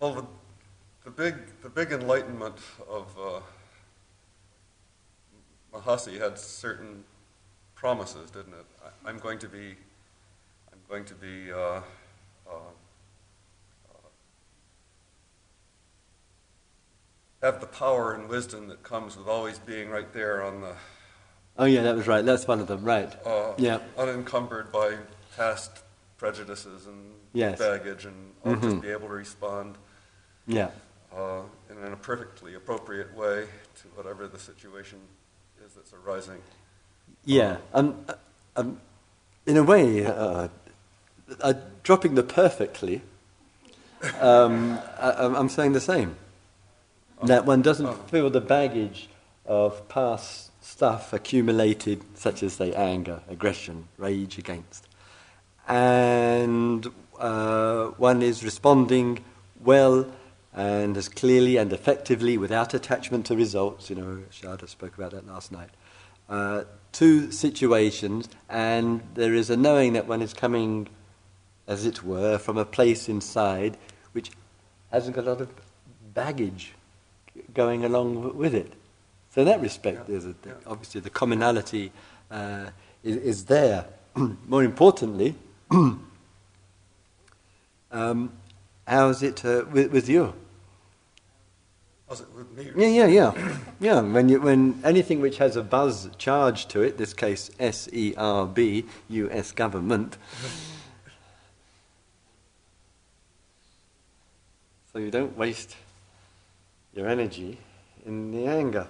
well, 0.00 0.14
the, 0.14 0.26
the 1.04 1.10
big, 1.10 1.34
big 1.76 1.92
enlightenment 1.92 2.56
of 2.88 3.14
uh, 3.22 3.40
Mahasi 5.74 6.18
had 6.18 6.38
certain 6.38 7.04
promises, 7.74 8.30
didn't 8.30 8.54
it? 8.54 8.64
I, 9.04 9.10
am 9.10 9.18
going 9.18 9.38
to 9.40 9.48
be, 9.48 9.76
I'm 10.72 10.78
going 10.88 11.04
to 11.04 11.14
be, 11.14 11.52
uh, 11.52 11.56
uh, 11.56 11.82
uh, 12.50 14.08
have 17.42 17.60
the 17.60 17.66
power 17.66 18.14
and 18.14 18.26
wisdom 18.26 18.68
that 18.68 18.82
comes 18.82 19.14
with 19.18 19.28
always 19.28 19.58
being 19.58 19.90
right 19.90 20.10
there 20.14 20.42
on 20.42 20.62
the. 20.62 20.72
Oh 21.58 21.66
yeah, 21.66 21.82
that 21.82 21.94
was 21.94 22.06
right. 22.06 22.24
That's 22.24 22.48
one 22.48 22.60
of 22.60 22.68
them, 22.68 22.84
right? 22.84 23.14
Uh, 23.26 23.52
yeah. 23.58 23.80
Unencumbered 23.98 24.72
by 24.72 24.96
past 25.36 25.80
prejudices 26.16 26.86
and 26.86 27.12
yes. 27.34 27.58
baggage, 27.58 28.06
and 28.06 28.32
mm-hmm. 28.42 28.62
just 28.62 28.80
be 28.80 28.88
able 28.88 29.08
to 29.08 29.14
respond. 29.14 29.76
Yeah. 30.46 30.70
Uh, 31.14 31.42
in 31.84 31.92
a 31.92 31.96
perfectly 31.96 32.54
appropriate 32.54 33.14
way 33.16 33.46
to 33.76 33.88
whatever 33.94 34.26
the 34.26 34.38
situation 34.38 34.98
is 35.64 35.74
that's 35.74 35.92
arising. 35.92 36.40
Yeah, 37.24 37.58
um, 37.74 38.04
um, 38.56 38.80
in 39.46 39.56
a 39.56 39.62
way, 39.62 40.06
uh, 40.06 40.48
uh, 41.40 41.54
dropping 41.82 42.14
the 42.14 42.22
perfectly, 42.22 43.02
um, 44.20 44.78
I, 44.98 45.24
am 45.24 45.48
saying 45.48 45.72
the 45.72 45.80
same. 45.80 46.16
That 47.22 47.46
one 47.46 47.62
doesn't 47.62 48.10
feel 48.10 48.30
the 48.30 48.40
baggage 48.40 49.08
of 49.46 49.88
past 49.88 50.50
stuff 50.62 51.12
accumulated, 51.12 52.02
such 52.14 52.42
as, 52.42 52.54
say, 52.54 52.72
anger, 52.74 53.20
aggression, 53.28 53.88
rage 53.96 54.38
against. 54.38 54.86
And 55.66 56.86
uh, 57.18 57.86
one 57.96 58.22
is 58.22 58.44
responding 58.44 59.24
well 59.60 60.06
and 60.56 60.96
as 60.96 61.08
clearly 61.10 61.58
and 61.58 61.70
effectively 61.72 62.38
without 62.38 62.72
attachment 62.72 63.26
to 63.26 63.36
results. 63.36 63.90
You 63.90 63.96
know, 63.96 64.22
Sharda 64.32 64.68
spoke 64.68 64.96
about 64.96 65.12
that 65.12 65.26
last 65.26 65.52
night. 65.52 65.68
Uh, 66.28 66.64
two 66.92 67.30
situations, 67.30 68.28
and 68.48 69.02
there 69.14 69.34
is 69.34 69.50
a 69.50 69.56
knowing 69.56 69.92
that 69.92 70.08
one 70.08 70.22
is 70.22 70.32
coming, 70.32 70.88
as 71.68 71.84
it 71.84 72.02
were, 72.02 72.38
from 72.38 72.56
a 72.56 72.64
place 72.64 73.08
inside 73.08 73.76
which 74.12 74.30
hasn't 74.90 75.14
got 75.14 75.26
a 75.26 75.30
lot 75.30 75.40
of 75.42 75.50
baggage 76.14 76.72
going 77.52 77.84
along 77.84 78.34
with 78.36 78.54
it. 78.54 78.72
So, 79.30 79.42
in 79.42 79.46
that 79.48 79.60
respect, 79.60 79.98
yeah. 79.98 80.04
there's 80.08 80.24
a, 80.24 80.34
obviously 80.66 81.02
the 81.02 81.10
commonality 81.10 81.92
uh, 82.30 82.70
is, 83.04 83.16
is, 83.16 83.44
there. 83.44 83.84
More 84.48 84.64
importantly, 84.64 85.34
um, 85.70 86.08
how 88.88 89.08
is 89.10 89.22
it 89.22 89.44
uh, 89.44 89.66
with, 89.70 89.92
with 89.92 90.08
you? 90.08 90.32
Was 92.08 92.20
it 92.20 92.28
with 92.32 92.52
me? 92.52 92.70
Yeah, 92.76 93.06
yeah, 93.06 93.06
yeah. 93.06 93.58
yeah, 93.80 94.00
when, 94.00 94.28
you, 94.28 94.40
when 94.40 94.80
anything 94.84 95.20
which 95.20 95.38
has 95.38 95.56
a 95.56 95.62
buzz 95.62 96.08
charge 96.18 96.66
to 96.68 96.82
it, 96.82 96.98
this 96.98 97.12
case 97.12 97.50
S 97.58 97.88
E 97.92 98.14
R 98.16 98.46
B, 98.46 98.84
US 99.08 99.50
government. 99.50 100.16
so 104.92 105.00
you 105.00 105.10
don't 105.10 105.36
waste 105.36 105.74
your 106.94 107.08
energy 107.08 107.58
in 108.04 108.30
the 108.30 108.46
anger. 108.46 108.86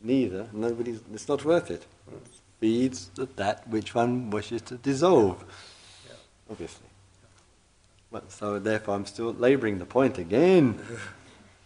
Neither. 0.00 0.48
Nobody's. 0.52 1.00
It's 1.14 1.28
not 1.28 1.44
worth 1.44 1.70
it. 1.70 1.86
it 2.12 2.26
feeds 2.60 3.10
that 3.36 3.68
which 3.68 3.94
one 3.94 4.30
wishes 4.30 4.62
to 4.62 4.74
dissolve. 4.76 5.44
Yeah. 6.06 6.14
Obviously. 6.50 6.88
Well, 8.10 8.24
so 8.28 8.58
therefore, 8.58 8.96
I'm 8.96 9.06
still 9.06 9.32
labouring 9.32 9.78
the 9.78 9.86
point 9.86 10.18
again. 10.18 10.80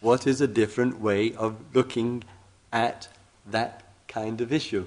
what 0.01 0.27
is 0.27 0.41
a 0.41 0.47
different 0.47 1.01
way 1.01 1.35
of 1.35 1.57
looking 1.75 2.25
at 2.73 3.09
that 3.47 3.83
kind 4.09 4.41
of 4.41 4.53
issue? 4.53 4.87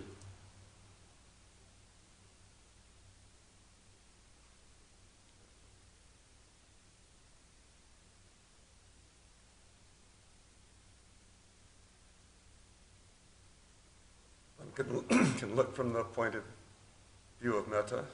One 14.58 14.72
can, 14.74 15.34
can 15.38 15.56
look 15.56 15.76
from 15.76 15.94
the 15.94 16.04
point 16.04 16.36
of 16.36 16.44
view 17.40 17.56
of 17.56 17.68
metta. 17.68 18.06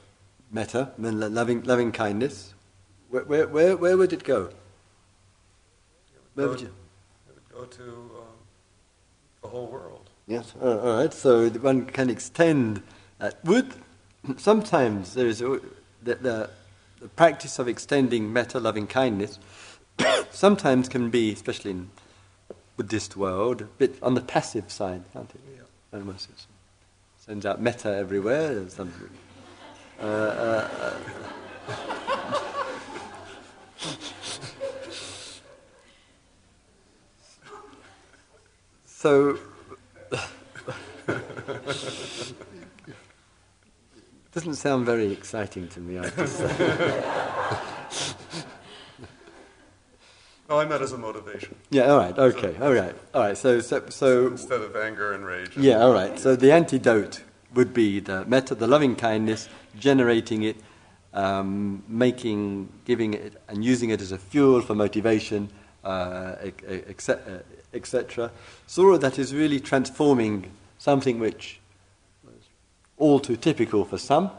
Metta, 0.52 0.90
loving, 0.98 1.62
loving 1.62 1.92
kindness. 1.92 2.54
Where, 3.08 3.24
where, 3.24 3.48
where, 3.48 3.76
where 3.76 3.96
would 3.96 4.12
it 4.12 4.24
go? 4.24 4.50
Where 6.34 6.48
would 6.48 6.60
you? 6.60 6.72
Go 7.60 7.66
to 7.66 7.82
um, 7.82 8.38
the 9.42 9.48
whole 9.48 9.66
world. 9.66 10.08
Yes, 10.26 10.54
all 10.62 10.78
right. 10.78 11.12
So 11.12 11.50
one 11.50 11.84
can 11.84 12.08
extend 12.08 12.82
that. 13.18 13.44
Would 13.44 13.74
sometimes 14.38 15.12
there 15.12 15.26
is 15.26 15.42
a, 15.42 15.60
the, 16.02 16.14
the, 16.14 16.50
the 17.02 17.08
practice 17.08 17.58
of 17.58 17.68
extending 17.68 18.32
metta, 18.32 18.58
loving 18.58 18.86
kindness, 18.86 19.38
sometimes 20.30 20.88
can 20.88 21.10
be, 21.10 21.34
especially 21.34 21.72
in 21.72 21.90
Buddhist 22.78 23.14
world, 23.14 23.60
a 23.60 23.64
bit 23.64 23.98
on 24.02 24.14
the 24.14 24.22
passive 24.22 24.72
side, 24.72 25.02
can't 25.12 25.28
it? 25.28 25.40
Yeah. 25.54 25.98
Almost 25.98 26.30
sends 27.18 27.44
out 27.44 27.60
metta 27.60 27.94
everywhere. 27.94 28.70
Something. 28.70 29.10
Uh, 30.00 30.06
uh, 30.06 30.94
so, 39.00 39.38
doesn't 44.32 44.56
sound 44.56 44.84
very 44.84 45.10
exciting 45.10 45.68
to 45.68 45.80
me, 45.80 45.98
I 45.98 46.04
have 46.04 46.16
to 46.16 46.26
say. 46.26 46.46
Oh, 50.50 50.58
I 50.58 50.66
meant 50.66 50.82
as 50.82 50.92
a 50.92 50.98
motivation. 50.98 51.54
Yeah, 51.70 51.84
all 51.84 51.96
right, 51.96 52.18
okay, 52.18 52.54
all 52.60 52.74
right, 52.74 52.94
all 53.14 53.22
right. 53.22 53.38
So, 53.38 53.60
so, 53.60 53.88
so 53.88 54.26
instead 54.26 54.60
of 54.60 54.76
anger 54.76 55.14
and 55.14 55.24
rage. 55.24 55.56
Yeah, 55.56 55.80
all 55.80 55.94
right. 55.94 56.18
So 56.18 56.36
the 56.36 56.52
antidote 56.52 57.22
would 57.54 57.72
be 57.72 58.00
the 58.00 58.26
metta, 58.26 58.54
the 58.54 58.66
loving 58.66 58.96
kindness, 58.96 59.48
generating 59.78 60.42
it, 60.42 60.56
um, 61.14 61.84
making, 61.88 62.68
giving 62.84 63.14
it, 63.14 63.40
and 63.48 63.64
using 63.64 63.88
it 63.88 64.02
as 64.02 64.12
a 64.12 64.18
fuel 64.18 64.60
for 64.60 64.74
motivation, 64.74 65.48
uh. 65.84 66.36
Uh, 66.68 67.14
Sura 68.66 68.98
that 68.98 69.18
is 69.18 69.34
really 69.34 69.60
transforming 69.60 70.50
something 70.78 71.18
which 71.18 71.60
was 72.24 72.34
all 72.96 73.20
too 73.20 73.36
typical 73.36 73.84
for 73.84 73.98
some, 73.98 74.30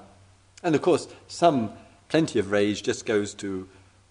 and 0.63 0.75
of 0.75 0.81
course, 0.81 1.07
some 1.27 1.71
plenty 2.09 2.39
of 2.39 2.51
rage 2.51 2.83
just 2.83 3.05
goes 3.05 3.33
to 3.35 3.67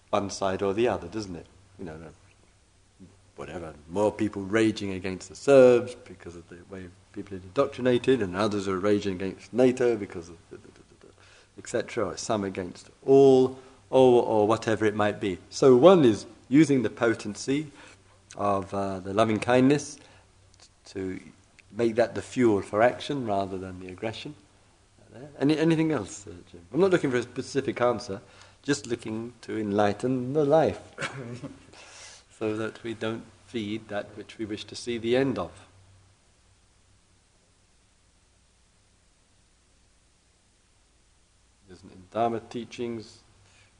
one 0.09 0.29
side 0.29 0.61
or 0.61 0.73
the 0.73 0.87
other, 0.87 1.07
doesn't 1.07 1.35
it? 1.35 1.45
you 1.81 1.85
know, 1.85 1.97
whatever, 3.35 3.73
more 3.89 4.11
people 4.11 4.43
raging 4.43 4.93
against 4.93 5.29
the 5.29 5.35
Serbs 5.35 5.95
because 6.05 6.35
of 6.35 6.47
the 6.49 6.57
way 6.69 6.85
people 7.11 7.35
are 7.35 7.41
indoctrinated, 7.41 8.21
and 8.21 8.35
others 8.35 8.67
are 8.67 8.79
raging 8.79 9.15
against 9.15 9.51
NATO 9.51 9.97
because 9.97 10.29
of 10.29 10.37
etc., 11.57 12.05
or 12.05 12.17
some 12.17 12.43
against 12.43 12.89
all, 13.05 13.59
or, 13.89 14.23
or 14.23 14.47
whatever 14.47 14.85
it 14.85 14.95
might 14.95 15.19
be. 15.19 15.37
So 15.49 15.75
one 15.75 16.05
is 16.05 16.25
using 16.49 16.81
the 16.81 16.89
potency 16.89 17.71
of 18.37 18.73
uh, 18.73 18.99
the 18.99 19.13
loving 19.13 19.39
kindness 19.39 19.97
to 20.85 21.19
make 21.71 21.95
that 21.95 22.15
the 22.15 22.21
fuel 22.21 22.61
for 22.61 22.81
action 22.81 23.25
rather 23.25 23.57
than 23.57 23.79
the 23.79 23.87
aggression. 23.87 24.35
Any, 25.39 25.57
anything 25.57 25.91
else, 25.91 26.25
uh, 26.27 26.31
Jim? 26.51 26.61
I'm 26.73 26.79
not 26.79 26.91
looking 26.91 27.11
for 27.11 27.17
a 27.17 27.23
specific 27.23 27.81
answer, 27.81 28.21
just 28.63 28.87
looking 28.87 29.33
to 29.41 29.57
enlighten 29.57 30.33
the 30.33 30.45
life. 30.45 30.79
so 32.39 32.55
that 32.55 32.81
we 32.83 32.93
don't 32.93 33.23
feed 33.45 33.87
that 33.89 34.07
which 34.15 34.37
we 34.37 34.45
wish 34.45 34.63
to 34.65 34.75
see 34.75 34.97
the 34.97 35.15
end 35.15 35.37
of. 35.37 35.51
Isn't 41.71 41.91
in 41.91 42.03
Dharma 42.11 42.39
teachings, 42.39 43.19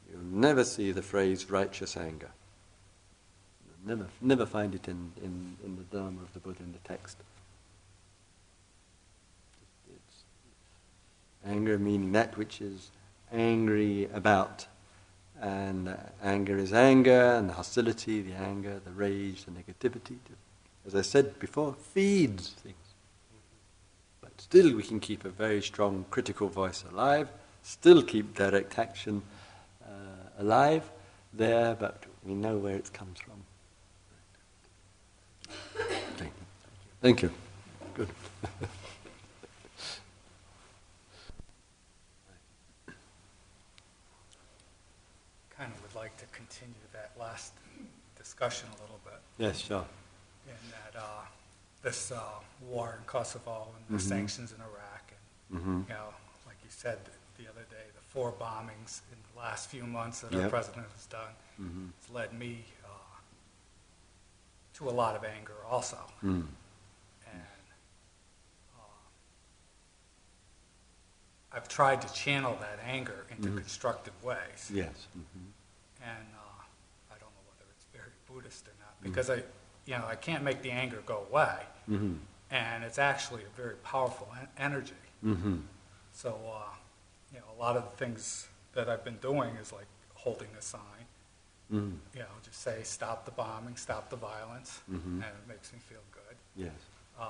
you'll 0.10 0.22
never 0.24 0.64
see 0.64 0.92
the 0.92 1.02
phrase 1.02 1.50
righteous 1.50 1.98
anger. 1.98 2.32
Never, 3.86 4.08
never 4.22 4.46
find 4.46 4.76
it 4.76 4.88
in, 4.88 5.12
in, 5.24 5.58
in 5.66 5.76
the 5.76 5.98
Dharma 5.98 6.22
of 6.22 6.34
the 6.34 6.40
Buddha 6.40 6.62
in 6.62 6.72
the 6.72 6.88
text. 6.88 7.18
It's 9.90 10.24
anger 11.46 11.80
meaning 11.80 12.12
that 12.12 12.38
which 12.38 12.62
is 12.62 12.92
angry 13.32 14.08
about 14.14 14.68
and 15.42 15.90
uh, 15.90 15.96
anger 16.22 16.58
is 16.58 16.72
anger, 16.72 17.34
and 17.34 17.50
the 17.50 17.54
hostility, 17.54 18.22
the 18.22 18.34
anger, 18.34 18.80
the 18.86 18.92
rage, 18.92 19.46
the 19.46 19.52
negativity, 19.52 20.18
as 20.86 20.96
I 20.96 21.02
said 21.02 21.40
before, 21.40 21.74
feeds 21.74 22.50
things. 22.50 22.76
But 24.22 24.40
still, 24.40 24.76
we 24.76 24.84
can 24.84 25.00
keep 25.00 25.26
a 25.26 25.30
very 25.30 25.62
strong 25.62 26.06
critical 26.12 26.48
voice 26.48 26.84
alive, 26.92 27.28
still 27.64 28.04
keep 28.04 28.36
direct 28.36 28.78
action 28.78 29.24
uh, 29.84 29.90
alive 30.38 30.90
there, 31.34 31.76
but 31.76 32.04
we 32.24 32.36
know 32.36 32.58
where 32.58 32.76
it 32.76 32.94
comes 32.94 33.20
from. 33.20 33.41
Thank 36.18 36.32
you. 36.32 36.46
Thank 37.02 37.22
you. 37.22 37.32
Good. 37.94 38.10
Kind 45.58 45.72
of 45.74 45.82
would 45.82 45.96
like 45.96 46.16
to 46.18 46.26
continue 46.32 46.74
that 46.94 47.12
last 47.20 47.54
discussion 48.18 48.68
a 48.78 48.82
little 48.82 49.00
bit. 49.04 49.20
Yes, 49.38 49.60
sure. 49.60 49.86
In 50.48 50.54
that 50.72 51.00
uh, 51.00 51.26
this 51.82 52.12
uh, 52.12 52.20
war 52.70 52.96
in 52.98 53.06
Kosovo 53.06 53.68
and 53.76 53.98
the 53.98 54.02
mm-hmm. 54.02 54.10
sanctions 54.10 54.54
in 54.54 54.62
Iraq, 54.62 55.14
and 55.50 55.60
mm-hmm. 55.60 55.82
you 55.90 55.96
know, 55.96 56.14
like 56.46 56.58
you 56.64 56.70
said 56.70 57.00
the 57.38 57.50
other 57.50 57.66
day, 57.70 57.86
the 57.96 58.02
four 58.10 58.32
bombings 58.32 59.02
in 59.12 59.18
the 59.34 59.40
last 59.40 59.70
few 59.70 59.84
months 59.84 60.22
that 60.22 60.32
yep. 60.32 60.44
our 60.44 60.50
president 60.50 60.88
has 60.96 61.06
done 61.08 61.34
mm-hmm. 61.62 61.88
has 62.00 62.10
led 62.14 62.34
me 62.38 62.64
uh, 62.86 62.88
to 64.82 64.90
a 64.90 64.92
lot 64.92 65.16
of 65.16 65.24
anger, 65.24 65.54
also. 65.70 65.98
Mm. 66.24 66.46
And 67.32 67.66
uh, 68.78 68.82
I've 71.54 71.68
tried 71.68 72.02
to 72.02 72.14
channel 72.14 72.58
that 72.60 72.80
anger 72.86 73.26
into 73.30 73.50
mm-hmm. 73.50 73.58
constructive 73.58 74.14
ways. 74.24 74.72
Yes. 74.74 75.08
Mm-hmm. 75.18 76.04
And 76.04 76.28
uh, 76.36 76.64
I 77.12 77.14
don't 77.20 77.30
know 77.30 77.46
whether 77.48 77.70
it's 77.76 77.86
very 77.94 78.12
Buddhist 78.28 78.68
or 78.68 78.74
not, 78.80 78.96
because 79.04 79.30
I, 79.30 79.44
you 79.86 79.98
know, 79.98 80.06
I 80.08 80.16
can't 80.16 80.44
make 80.44 80.62
the 80.62 80.72
anger 80.72 81.04
go 81.06 81.26
away, 81.30 81.58
mm-hmm. 81.90 82.14
and 82.50 82.84
it's 82.84 82.98
actually 82.98 83.44
a 83.44 83.62
very 83.62 83.76
powerful 83.84 84.28
en- 84.40 84.48
energy. 84.58 84.94
Mm-hmm. 85.24 85.58
So, 86.14 86.40
uh, 86.52 86.74
you 87.32 87.40
know, 87.40 87.46
a 87.56 87.60
lot 87.62 87.78
of 87.78 87.84
the 87.84 87.98
things 87.98 88.48
that 88.74 88.90
I've 88.90 89.04
been 89.04 89.18
doing 89.18 89.56
is 89.62 89.72
like 89.72 89.86
holding 90.16 90.50
a 90.58 90.62
sign. 90.62 90.82
Mm-hmm. 91.72 91.96
You 92.14 92.20
know, 92.20 92.26
just 92.44 92.62
say 92.62 92.80
stop 92.84 93.26
the 93.26 93.32
bombing, 93.32 93.78
stop 93.78 94.10
the 94.10 94.18
violence, 94.18 94.82
mm-hmm. 94.92 95.16
and 95.16 95.24
it 95.24 95.48
makes 95.48 95.72
me 95.72 95.80
feel 95.80 96.02
good. 96.12 96.36
Yes. 96.56 96.72
Uh, 97.20 97.26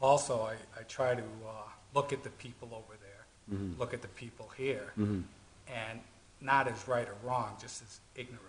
also, 0.00 0.40
I, 0.42 0.54
I 0.78 0.82
try 0.88 1.14
to 1.14 1.22
uh, 1.22 1.68
look 1.94 2.12
at 2.12 2.22
the 2.22 2.30
people 2.30 2.68
over 2.72 2.98
there, 3.00 3.56
mm-hmm. 3.58 3.78
look 3.78 3.92
at 3.92 4.00
the 4.00 4.08
people 4.08 4.50
here, 4.56 4.92
mm-hmm. 4.98 5.20
and 5.68 6.00
not 6.40 6.66
as 6.66 6.88
right 6.88 7.06
or 7.06 7.16
wrong, 7.28 7.56
just 7.60 7.82
as 7.82 8.00
ignorant. 8.16 8.40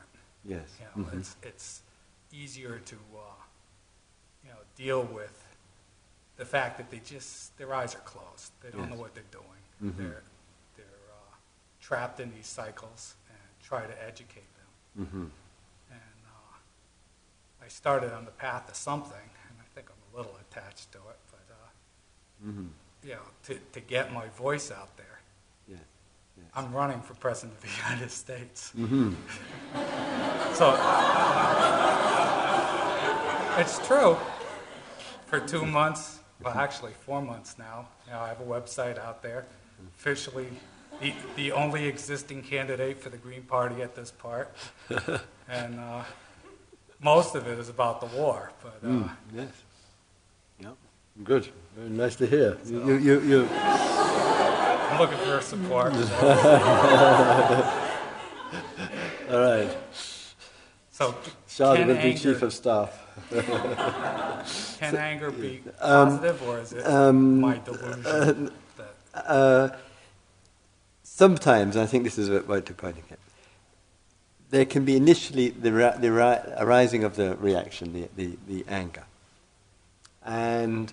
Yes. 0.45 0.61
You 0.95 1.03
know, 1.03 1.09
it's 1.17 1.36
it's 1.43 1.81
easier 2.31 2.79
to, 2.86 2.95
uh, 2.95 3.41
you 4.43 4.49
know, 4.51 4.57
deal 4.77 5.03
with 5.03 5.45
the 6.38 6.45
fact 6.45 6.77
that 6.77 6.89
they 6.91 6.99
just 6.99 7.57
their 7.57 7.73
eyes 7.73 7.93
are 7.95 7.99
closed. 7.99 8.51
They 8.61 8.69
don't 8.69 8.81
yes. 8.81 8.89
know 8.91 9.01
what 9.01 9.13
they're 9.15 9.23
doing. 9.31 9.43
Mm-hmm. 9.83 10.01
They're 10.01 10.23
they're 10.77 10.86
uh, 11.11 11.36
trapped 11.81 12.19
in 12.19 12.31
these 12.33 12.47
cycles 12.47 13.15
and 13.29 13.39
try 13.63 13.86
to 13.86 14.03
educate. 14.07 14.43
Mm-hmm. 14.99 15.25
And 15.91 16.19
uh, 16.25 17.63
I 17.63 17.67
started 17.67 18.13
on 18.13 18.25
the 18.25 18.31
path 18.31 18.69
of 18.69 18.75
something, 18.75 19.11
and 19.49 19.57
I 19.59 19.65
think 19.75 19.87
I'm 19.89 20.13
a 20.13 20.17
little 20.17 20.37
attached 20.49 20.91
to 20.93 20.97
it. 20.97 21.19
But 21.31 21.45
uh, 21.51 22.47
mm-hmm. 22.49 22.67
you 23.03 23.13
know, 23.13 23.27
to 23.43 23.59
to 23.73 23.79
get 23.79 24.13
my 24.13 24.27
voice 24.29 24.71
out 24.71 24.95
there. 24.97 25.05
Yes. 26.37 26.45
I'm 26.53 26.73
running 26.73 27.01
for 27.01 27.13
president 27.15 27.57
of 27.57 27.63
the 27.63 27.89
United 27.89 28.11
States. 28.11 28.71
Mm-hmm. 28.77 29.13
so 30.53 30.73
it's 33.59 33.85
true. 33.87 34.17
For 35.27 35.39
two 35.39 35.65
months, 35.65 36.19
well, 36.43 36.53
actually 36.53 36.91
four 36.93 37.21
months 37.21 37.57
now, 37.57 37.87
you 38.05 38.13
know, 38.13 38.19
I 38.19 38.27
have 38.27 38.41
a 38.41 38.45
website 38.45 38.99
out 38.99 39.23
there, 39.23 39.45
officially 39.97 40.47
the, 41.01 41.13
the 41.35 41.51
only 41.51 41.87
existing 41.87 42.41
candidate 42.43 42.99
for 42.99 43.09
the 43.09 43.17
Green 43.17 43.43
Party 43.43 43.81
at 43.81 43.95
this 43.95 44.11
part. 44.11 44.53
and 45.49 45.79
uh, 45.79 46.03
most 47.01 47.35
of 47.35 47.47
it 47.47 47.59
is 47.59 47.69
about 47.69 48.01
the 48.01 48.07
war. 48.17 48.51
But 48.63 48.79
uh, 48.83 48.87
mm, 48.87 49.09
yes, 49.33 49.63
yeah, 50.59 50.69
good. 51.23 51.47
Very 51.75 51.89
nice 51.89 52.15
to 52.17 52.25
hear. 52.25 52.57
So, 52.63 52.87
you, 52.87 52.95
you, 52.95 53.19
you, 53.21 53.49
I'm 53.51 54.99
looking 54.99 55.17
for 55.17 55.41
support. 55.41 55.93
All 59.29 59.39
right. 59.39 59.77
So, 60.91 61.15
Charlotte 61.47 61.87
would 61.87 62.01
be 62.01 62.13
chief 62.13 62.41
of 62.41 62.53
staff. 62.53 63.01
can 63.29 64.91
so, 64.93 64.97
anger 64.97 65.31
be 65.31 65.61
um, 65.79 66.09
positive, 66.09 66.43
or 66.47 66.59
is 66.59 66.73
it 66.73 66.85
um, 66.85 67.41
my 67.41 67.57
delusion? 67.57 68.51
Uh, 69.13 69.19
uh, 69.19 69.69
sometimes, 71.16 71.78
I 71.78 71.86
think 71.86 72.03
this 72.03 72.18
is 72.18 72.30
what 72.30 72.68
you're 72.68 72.76
pointing 72.76 73.03
at, 73.09 73.20
there 74.49 74.66
can 74.66 74.84
be 74.84 74.97
initially 74.97 75.49
the, 75.49 75.70
the 75.97 76.55
arising 76.57 77.05
of 77.05 77.16
the 77.16 77.38
reaction, 77.38 77.93
the, 77.93 78.09
the, 78.18 78.38
the 78.47 78.66
anger. 78.68 79.05
And 80.26 80.91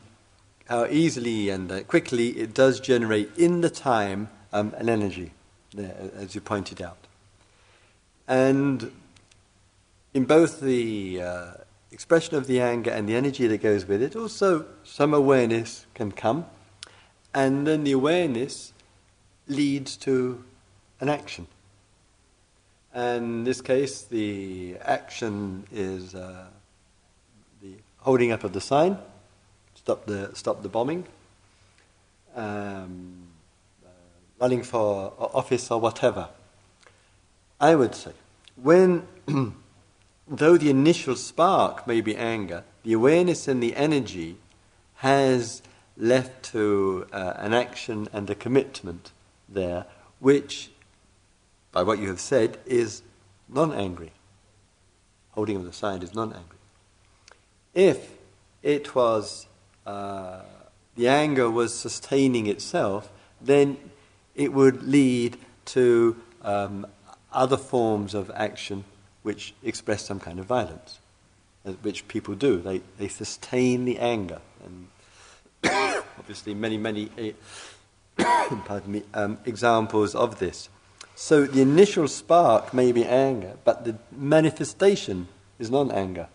how 0.67 0.87
easily 0.87 1.49
and 1.49 1.71
uh, 1.71 1.83
quickly 1.83 2.29
it 2.39 2.55
does 2.55 2.79
generate 2.79 3.37
in 3.37 3.63
the 3.63 3.71
time 3.71 4.29
um, 4.53 4.73
an 4.77 4.89
energy, 4.89 5.33
there, 5.75 6.11
as 6.17 6.37
you 6.37 6.41
pointed 6.41 6.81
out. 6.81 6.99
And 8.29 8.93
in 10.15 10.25
both 10.25 10.61
the 10.61 11.21
uh, 11.21 11.51
expression 11.91 12.37
of 12.37 12.47
the 12.47 12.61
anger 12.61 12.93
and 12.93 13.09
the 13.09 13.17
energy 13.17 13.49
that 13.49 13.59
goes 13.59 13.87
with 13.87 14.01
it, 14.01 14.15
also 14.15 14.67
some 14.85 15.13
awareness 15.13 15.87
can 15.95 16.13
come. 16.13 16.47
And 17.35 17.67
then 17.67 17.83
the 17.83 17.93
awareness 17.93 18.72
leads 19.53 19.97
to 19.99 20.43
an 21.01 21.09
action. 21.09 21.47
And 22.95 23.25
in 23.25 23.45
this 23.45 23.61
case, 23.61 24.03
the 24.03 24.77
action 24.83 25.67
is 25.73 26.15
uh, 26.15 26.47
the 27.63 27.75
holding 27.99 28.33
up 28.33 28.45
of 28.45 28.53
the 28.53 28.61
sign, 28.61 28.99
stop 29.75 30.05
the, 30.07 30.31
stop 30.35 30.63
the 30.63 30.69
bombing, 30.69 31.05
um, 32.37 33.29
uh, 33.85 33.89
running 34.41 34.63
for 34.63 35.15
office 35.19 35.71
or 35.71 35.81
whatever. 35.81 36.29
I 37.61 37.75
would 37.75 37.95
say, 37.95 38.13
when, 38.57 39.07
though 40.29 40.57
the 40.59 40.69
initial 40.69 41.17
spark 41.17 41.87
may 41.87 42.01
be 42.01 42.15
anger, 42.17 42.65
the 42.83 42.93
awareness 42.93 43.49
and 43.49 43.63
the 43.63 43.75
energy 43.77 44.37
has 44.97 45.63
left 45.97 46.43
to 46.53 47.07
uh, 47.13 47.35
an 47.37 47.55
action 47.55 48.09
and 48.13 48.29
a 48.29 48.35
commitment 48.35 49.13
there, 49.55 49.87
which, 50.21 50.71
by 51.73 51.83
what 51.83 51.99
you 51.99 52.09
have 52.09 52.21
said, 52.21 52.59
is 52.67 53.03
non 53.49 53.73
angry. 53.73 54.13
Holding 55.33 55.57
of 55.57 55.65
the 55.65 55.73
sign 55.73 56.03
is 56.03 56.15
non 56.15 56.33
angry. 56.33 56.59
If 57.75 58.13
it 58.63 58.95
was, 58.95 59.47
uh, 59.87 60.41
the 60.97 61.09
anger 61.09 61.51
was 61.51 61.75
sustaining 61.75 62.47
itself, 62.47 63.11
then 63.41 63.77
it 64.35 64.53
would 64.53 64.83
lead 64.83 65.39
to 65.65 66.17
um, 66.43 66.87
other 67.33 67.57
forms 67.57 68.15
of 68.15 68.31
action 68.35 68.85
which 69.23 69.55
express 69.63 70.05
some 70.05 70.21
kind 70.21 70.39
of 70.39 70.47
violence, 70.47 70.99
uh, 71.65 71.73
which 71.83 72.07
people 72.09 72.35
do. 72.35 72.61
They, 72.61 72.83
they 72.99 73.09
sustain 73.09 73.85
the 73.85 73.99
anger. 73.99 74.41
And 74.65 74.89
obviously, 76.19 76.55
many, 76.55 76.77
many 76.77 77.11
pardon 78.19 78.93
me, 78.93 79.03
um, 79.15 79.39
examples 79.45 80.15
of 80.15 80.39
this. 80.39 80.69
So 81.15 81.45
the 81.45 81.61
initial 81.61 82.09
spark 82.09 82.73
may 82.73 82.93
be 82.93 83.05
anger, 83.05 83.57
but 83.65 83.85
the 83.85 83.97
manifestation 84.11 85.29
is 85.59 85.71
non 85.71 85.91
anger. 85.91 86.29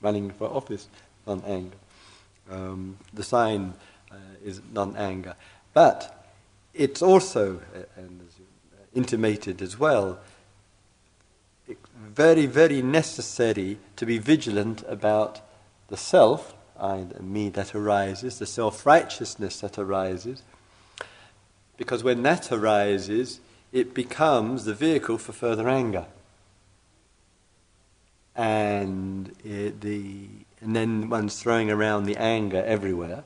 Running 0.00 0.30
for 0.30 0.48
office, 0.48 0.88
non 1.26 1.42
anger. 1.46 1.76
Um, 2.50 2.98
the 3.12 3.22
sign 3.22 3.74
uh, 4.10 4.16
is 4.44 4.60
non 4.72 4.96
anger. 4.96 5.34
But 5.74 6.26
it's 6.74 7.02
also, 7.02 7.56
uh, 7.74 7.80
and 7.96 8.20
as 8.26 8.34
intimated 8.94 9.60
as 9.62 9.78
well, 9.78 10.18
very, 11.96 12.46
very 12.46 12.82
necessary 12.82 13.78
to 13.96 14.06
be 14.06 14.18
vigilant 14.18 14.82
about 14.88 15.40
the 15.88 15.96
self, 15.96 16.54
I, 16.80 17.06
me 17.20 17.48
that 17.50 17.74
arises, 17.74 18.38
the 18.38 18.46
self 18.46 18.86
righteousness 18.86 19.60
that 19.60 19.78
arises, 19.78 20.42
because 21.78 22.04
when 22.04 22.22
that 22.24 22.52
arises, 22.52 23.40
it 23.72 23.94
becomes 23.94 24.66
the 24.66 24.74
vehicle 24.74 25.16
for 25.16 25.32
further 25.32 25.68
anger. 25.68 26.04
And, 28.36 29.34
it, 29.44 29.80
the, 29.80 30.28
and 30.60 30.76
then 30.76 31.08
one's 31.08 31.40
throwing 31.40 31.70
around 31.70 32.04
the 32.04 32.16
anger 32.16 32.62
everywhere, 32.64 33.24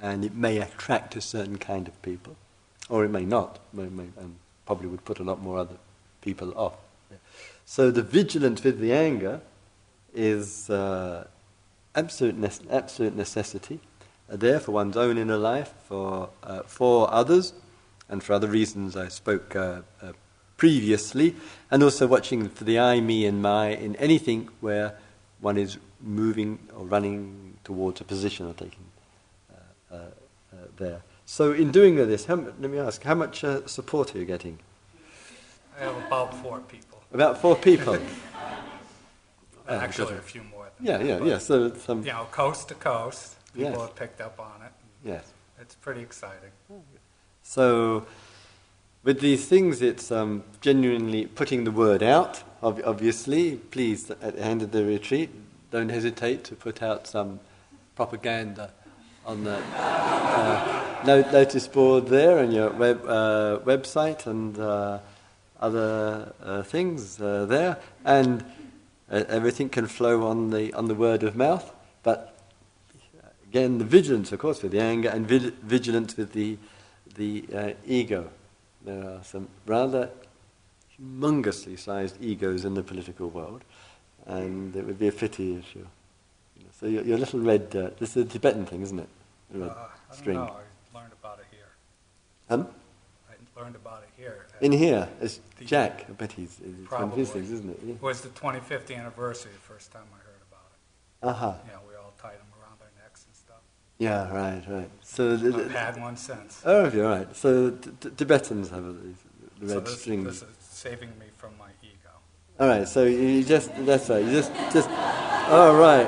and 0.00 0.24
it 0.24 0.34
may 0.34 0.58
attract 0.58 1.16
a 1.16 1.20
certain 1.20 1.58
kind 1.58 1.88
of 1.88 2.00
people, 2.02 2.36
or 2.88 3.04
it 3.04 3.10
may 3.10 3.24
not, 3.24 3.58
may, 3.72 3.84
and 3.84 4.36
probably 4.64 4.88
would 4.88 5.04
put 5.04 5.18
a 5.18 5.24
lot 5.24 5.42
more 5.42 5.58
other 5.58 5.76
people 6.20 6.56
off. 6.56 6.74
So 7.66 7.90
the 7.90 8.02
vigilance 8.02 8.62
with 8.62 8.78
the 8.80 8.92
anger 8.92 9.40
is 10.14 10.70
uh, 10.70 11.26
absolute, 11.94 12.38
ne- 12.38 12.70
absolute 12.70 13.16
necessity 13.16 13.80
there 14.28 14.60
for 14.60 14.72
one's 14.72 14.96
own 14.96 15.18
inner 15.18 15.38
life, 15.38 15.72
for, 15.86 16.30
uh, 16.42 16.62
for 16.64 17.12
others, 17.12 17.52
and 18.08 18.22
for 18.22 18.32
other 18.34 18.48
reasons 18.48 18.96
I 18.96 19.08
spoke 19.08 19.56
uh, 19.56 19.82
uh, 20.02 20.12
previously, 20.56 21.36
and 21.70 21.82
also 21.82 22.06
watching 22.06 22.48
for 22.48 22.64
the 22.64 22.78
I, 22.78 23.00
me, 23.00 23.26
and 23.26 23.40
my 23.40 23.68
in 23.68 23.96
anything 23.96 24.48
where 24.60 24.98
one 25.40 25.56
is 25.56 25.78
moving 26.00 26.58
or 26.76 26.84
running 26.84 27.58
towards 27.64 28.00
a 28.00 28.04
position 28.04 28.46
or 28.46 28.54
taking 28.54 28.84
uh, 29.50 29.94
uh, 29.94 29.96
uh, 29.96 30.56
there. 30.76 31.02
So, 31.26 31.52
in 31.52 31.70
doing 31.70 31.96
this, 31.96 32.24
how, 32.24 32.36
let 32.36 32.70
me 32.70 32.78
ask, 32.78 33.02
how 33.02 33.14
much 33.14 33.44
support 33.66 34.14
are 34.14 34.18
you 34.18 34.24
getting? 34.24 34.58
I 35.78 35.84
have 35.84 35.96
about 36.06 36.34
four 36.42 36.60
people. 36.60 37.02
About 37.12 37.40
four 37.40 37.56
people. 37.56 37.98
Actually, 39.68 40.16
a 40.16 40.20
few 40.20 40.42
more. 40.44 40.70
yeah, 40.80 40.96
that, 40.96 41.06
yeah, 41.06 41.24
yeah. 41.24 41.38
So, 41.38 41.74
some, 41.74 42.02
you 42.02 42.12
know, 42.12 42.26
coast 42.30 42.68
to 42.68 42.74
coast. 42.74 43.34
People 43.58 43.72
yes. 43.72 43.80
have 43.80 43.96
picked 43.96 44.20
up 44.20 44.38
on 44.38 44.62
it. 44.64 44.72
Yes. 45.04 45.32
It's 45.60 45.74
pretty 45.74 46.00
exciting. 46.00 46.50
So, 47.42 48.06
with 49.02 49.18
these 49.18 49.46
things, 49.46 49.82
it's 49.82 50.12
um, 50.12 50.44
genuinely 50.60 51.26
putting 51.26 51.64
the 51.64 51.72
word 51.72 52.00
out, 52.00 52.44
obviously. 52.62 53.56
Please, 53.56 54.12
at 54.12 54.36
the 54.36 54.40
end 54.40 54.62
of 54.62 54.70
the 54.70 54.84
retreat, 54.84 55.30
don't 55.72 55.88
hesitate 55.88 56.44
to 56.44 56.54
put 56.54 56.84
out 56.84 57.08
some 57.08 57.40
propaganda 57.96 58.70
on 59.26 59.42
the 59.42 59.60
uh, 59.74 61.02
notice 61.04 61.66
board 61.66 62.06
there 62.06 62.38
and 62.38 62.52
your 62.52 62.70
web, 62.70 63.04
uh, 63.06 63.58
website 63.64 64.24
and 64.28 64.56
uh, 64.56 65.00
other 65.60 66.32
uh, 66.44 66.62
things 66.62 67.20
uh, 67.20 67.44
there. 67.46 67.76
And 68.04 68.44
uh, 69.10 69.24
everything 69.28 69.68
can 69.68 69.88
flow 69.88 70.28
on 70.28 70.50
the, 70.50 70.72
on 70.74 70.86
the 70.86 70.94
word 70.94 71.24
of 71.24 71.34
mouth, 71.34 71.74
but 72.04 72.37
Again, 73.48 73.78
the 73.78 73.84
vigilance, 73.84 74.30
of 74.32 74.38
course, 74.40 74.62
with 74.62 74.72
the 74.72 74.80
anger, 74.80 75.08
and 75.08 75.26
vigilance 75.26 76.16
with 76.18 76.32
the, 76.32 76.58
the 77.14 77.44
uh, 77.54 77.72
ego. 77.86 78.28
There 78.84 79.02
are 79.02 79.24
some 79.24 79.48
rather 79.64 80.10
humongously 81.00 81.78
sized 81.78 82.22
egos 82.22 82.66
in 82.66 82.74
the 82.74 82.82
political 82.82 83.28
world, 83.30 83.64
and 84.26 84.76
it 84.76 84.84
would 84.84 84.98
be 84.98 85.08
a 85.08 85.12
pity 85.12 85.54
if 85.56 85.74
you. 85.74 85.86
you 86.58 86.64
know, 86.64 86.70
so 86.78 86.86
your, 86.86 87.02
your, 87.04 87.16
little 87.16 87.40
red. 87.40 87.74
Uh, 87.74 87.90
this 87.98 88.16
is 88.18 88.26
a 88.26 88.28
Tibetan 88.28 88.66
thing, 88.66 88.82
isn't 88.82 88.98
it? 88.98 89.08
The 89.50 89.60
red 89.60 89.70
uh, 89.70 89.86
I 90.10 90.14
string. 90.14 90.36
Know. 90.36 90.56
I 90.94 90.98
learned 90.98 91.12
about 91.18 91.38
it 91.38 91.46
here. 91.50 91.68
Huh? 92.50 92.64
I 93.30 93.60
learned 93.60 93.76
about 93.76 94.02
it 94.02 94.10
here. 94.22 94.46
In 94.60 94.72
here, 94.72 95.08
it's 95.22 95.40
Jack. 95.64 96.04
I 96.06 96.12
bet 96.12 96.32
he's. 96.32 96.60
It's 96.62 96.90
one 96.90 97.04
of 97.04 97.16
his 97.16 97.30
things, 97.30 97.50
isn't 97.50 97.70
it? 97.70 97.80
Yeah. 97.82 97.94
It 97.94 98.02
was 98.02 98.20
the 98.20 98.28
25th 98.28 98.94
anniversary, 98.94 99.52
the 99.52 99.58
first 99.58 99.90
time 99.90 100.04
I 100.12 100.18
heard 100.18 100.42
about 100.50 100.66
it. 100.70 101.26
Uh 101.26 101.32
huh. 101.32 101.54
Yeah, 101.66 101.78
we 101.88 101.94
all 101.96 102.12
tied 102.20 102.38
them 102.38 102.48
yeah, 103.98 104.32
right, 104.32 104.62
right. 104.68 104.90
So 105.02 105.32
I've 105.32 105.42
the, 105.42 105.68
had 105.70 106.00
one 106.00 106.16
since. 106.16 106.62
Oh, 106.64 106.88
you're 106.88 107.08
right. 107.08 107.34
So 107.34 107.70
t- 107.72 107.90
t- 108.00 108.10
Tibetans 108.16 108.70
have 108.70 108.84
a, 108.84 108.92
the 108.92 109.14
red 109.60 109.70
so 109.70 109.80
this, 109.80 110.00
string. 110.00 110.22
This 110.22 110.42
is 110.42 110.48
saving 110.60 111.10
me 111.18 111.26
from 111.36 111.58
my 111.58 111.70
ego. 111.82 112.10
All 112.60 112.68
right. 112.68 112.86
So 112.86 113.04
you 113.04 113.42
just 113.42 113.70
that's 113.84 114.08
right. 114.08 114.24
You 114.24 114.30
just 114.30 114.52
just. 114.72 114.88
All 114.88 115.74
right. 115.74 116.06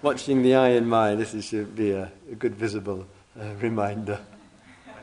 Watching 0.00 0.42
the 0.42 0.54
eye 0.54 0.70
in 0.70 0.88
mind. 0.88 1.20
This 1.20 1.34
is, 1.34 1.44
should 1.44 1.76
be 1.76 1.90
a, 1.90 2.10
a 2.32 2.34
good 2.34 2.54
visible 2.54 3.06
uh, 3.38 3.44
reminder. 3.60 4.18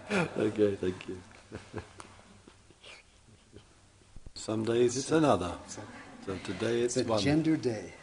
okay. 0.12 0.76
Thank 0.76 1.08
you. 1.08 1.22
Some 4.34 4.66
days 4.66 4.98
it's 4.98 5.12
another. 5.12 5.54
So 6.26 6.38
today 6.44 6.82
it's, 6.82 6.98
it's 6.98 7.08
a 7.08 7.12
one. 7.12 7.22
gender 7.22 7.56
day. 7.56 7.94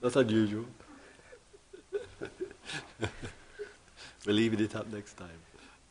That's 0.00 0.14
unusual. 0.14 0.64
We're 4.26 4.32
leaving 4.32 4.60
it 4.60 4.74
up 4.74 4.86
next 4.92 5.14
time. 5.16 5.38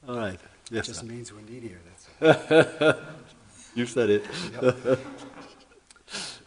All 0.08 0.18
right. 0.18 0.40
Yes, 0.70 0.88
Just 0.88 1.00
sir. 1.02 1.06
means 1.06 1.32
we're 1.34 1.42
needier, 1.42 1.78
that's 1.90 2.82
all. 2.82 2.94
You 3.76 3.86
said 3.86 4.10
it. 4.10 4.26
Yep. 4.62 5.00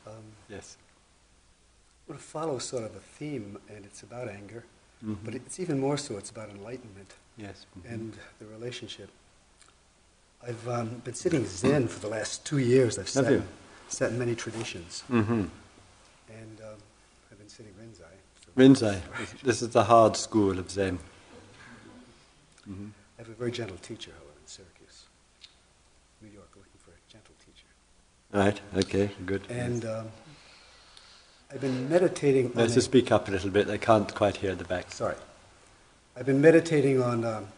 Um, 0.07 0.12
Yes. 0.49 0.76
I 2.09 2.12
want 2.12 2.20
to 2.20 2.26
follow 2.26 2.59
sort 2.59 2.85
of 2.85 2.97
a 2.97 3.01
theme, 3.01 3.59
and 3.68 3.85
it's 3.85 4.03
about 4.03 4.28
anger, 4.28 4.64
Mhm. 5.05 5.18
but 5.24 5.35
it's 5.35 5.61
even 5.61 5.78
more 5.78 5.97
so, 5.97 6.16
it's 6.18 6.31
about 6.31 6.49
enlightenment 6.51 7.14
Yes. 7.37 7.66
mhm. 7.78 7.93
and 7.93 8.16
the 8.41 8.47
relationship. 8.47 9.11
I've 10.43 10.66
um, 10.68 10.89
been 11.05 11.14
sitting 11.14 11.47
Zen 11.47 11.87
for 11.89 12.01
the 12.01 12.09
last 12.09 12.45
two 12.45 12.59
years. 12.59 12.99
I've 12.99 13.09
sat, 13.09 13.43
sat 13.89 14.11
in 14.11 14.18
many 14.18 14.35
traditions, 14.35 15.05
Mhm. 15.09 15.51
and 16.31 16.61
um, 16.62 16.78
I've 17.31 17.39
been 17.39 17.49
sitting 17.49 17.72
Rinzai. 17.81 18.09
Rinzai. 18.57 19.01
This- 19.42 19.62
is 19.62 19.70
the 19.70 19.84
hard 19.84 20.16
school 20.16 20.59
of 20.59 20.70
Zen. 20.70 20.98
Mhm. 22.68 22.90
I 23.18 23.22
have 23.22 23.28
a 23.28 23.34
very 23.34 23.51
gentle 23.51 23.76
teacher, 23.78 24.12
however, 24.12 24.32
in 24.40 24.46
Syracuse, 24.46 25.05
New 26.20 26.28
York, 26.28 26.48
looking 26.57 26.80
for 26.84 26.90
a 26.90 27.12
gentle 27.12 27.34
teacher. 27.44 27.66
Right. 28.32 28.61
Okay. 28.76 29.14
Good. 29.26 29.46
And 29.51 29.84
um, 29.84 30.11
I've 31.51 31.61
been 31.61 31.88
meditating 31.88 32.46
on. 32.46 32.53
Let's 32.55 32.74
just 32.74 32.86
speak 32.86 33.11
up 33.11 33.28
a 33.28 33.30
little 33.30 33.51
bit. 33.51 33.68
I 33.68 33.78
can't 33.78 34.14
quite 34.14 34.36
hear 34.36 34.55
the 34.55 34.64
back. 34.64 34.92
Sorry. 34.92 35.16
I've 36.16 36.26
been 36.26 36.40
meditating 36.40 37.03
on 37.03 37.24
um, 37.24 37.48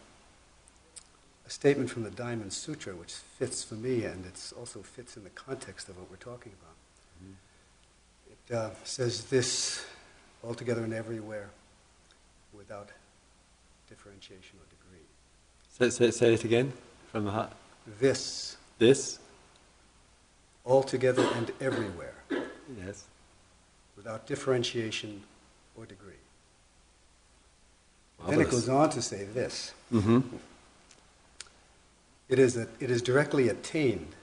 a 1.45 1.49
statement 1.49 1.89
from 1.89 2.03
the 2.03 2.11
Diamond 2.11 2.53
Sutra, 2.53 2.95
which 2.95 3.13
fits 3.13 3.63
for 3.63 3.75
me, 3.75 4.05
and 4.05 4.25
it 4.25 4.53
also 4.57 4.81
fits 4.81 5.17
in 5.17 5.23
the 5.23 5.29
context 5.31 5.89
of 5.89 5.97
what 5.97 6.09
we're 6.09 6.17
talking 6.17 6.53
about. 6.53 6.69
It 8.49 8.55
uh, 8.55 8.69
says 8.83 9.25
this 9.25 9.85
altogether 10.43 10.83
and 10.83 10.93
everywhere 10.93 11.49
without 12.55 12.89
differentiation 13.89 14.57
or 14.59 14.65
degree. 14.69 15.05
Say, 15.69 15.89
say, 15.89 16.11
say 16.11 16.33
it 16.33 16.43
again 16.43 16.73
from 17.11 17.25
the 17.25 17.31
heart. 17.31 17.51
This 17.99 18.57
This. 18.79 19.19
altogether 20.65 21.23
and 21.35 21.51
everywhere 21.59 22.13
Yes. 22.85 23.05
without 23.97 24.25
differentiation 24.27 25.23
or 25.75 25.85
degree. 25.85 26.13
Then 28.27 28.39
it 28.39 28.49
goes 28.49 28.69
on 28.69 28.89
to 28.91 29.01
say 29.01 29.25
this. 29.25 29.73
Mm-hmm. 29.91 30.21
It 32.29 32.39
is, 32.39 32.55
a, 32.55 32.67
it 32.79 32.89
is 32.89 33.01
directly 33.01 33.49
attained 33.49 34.15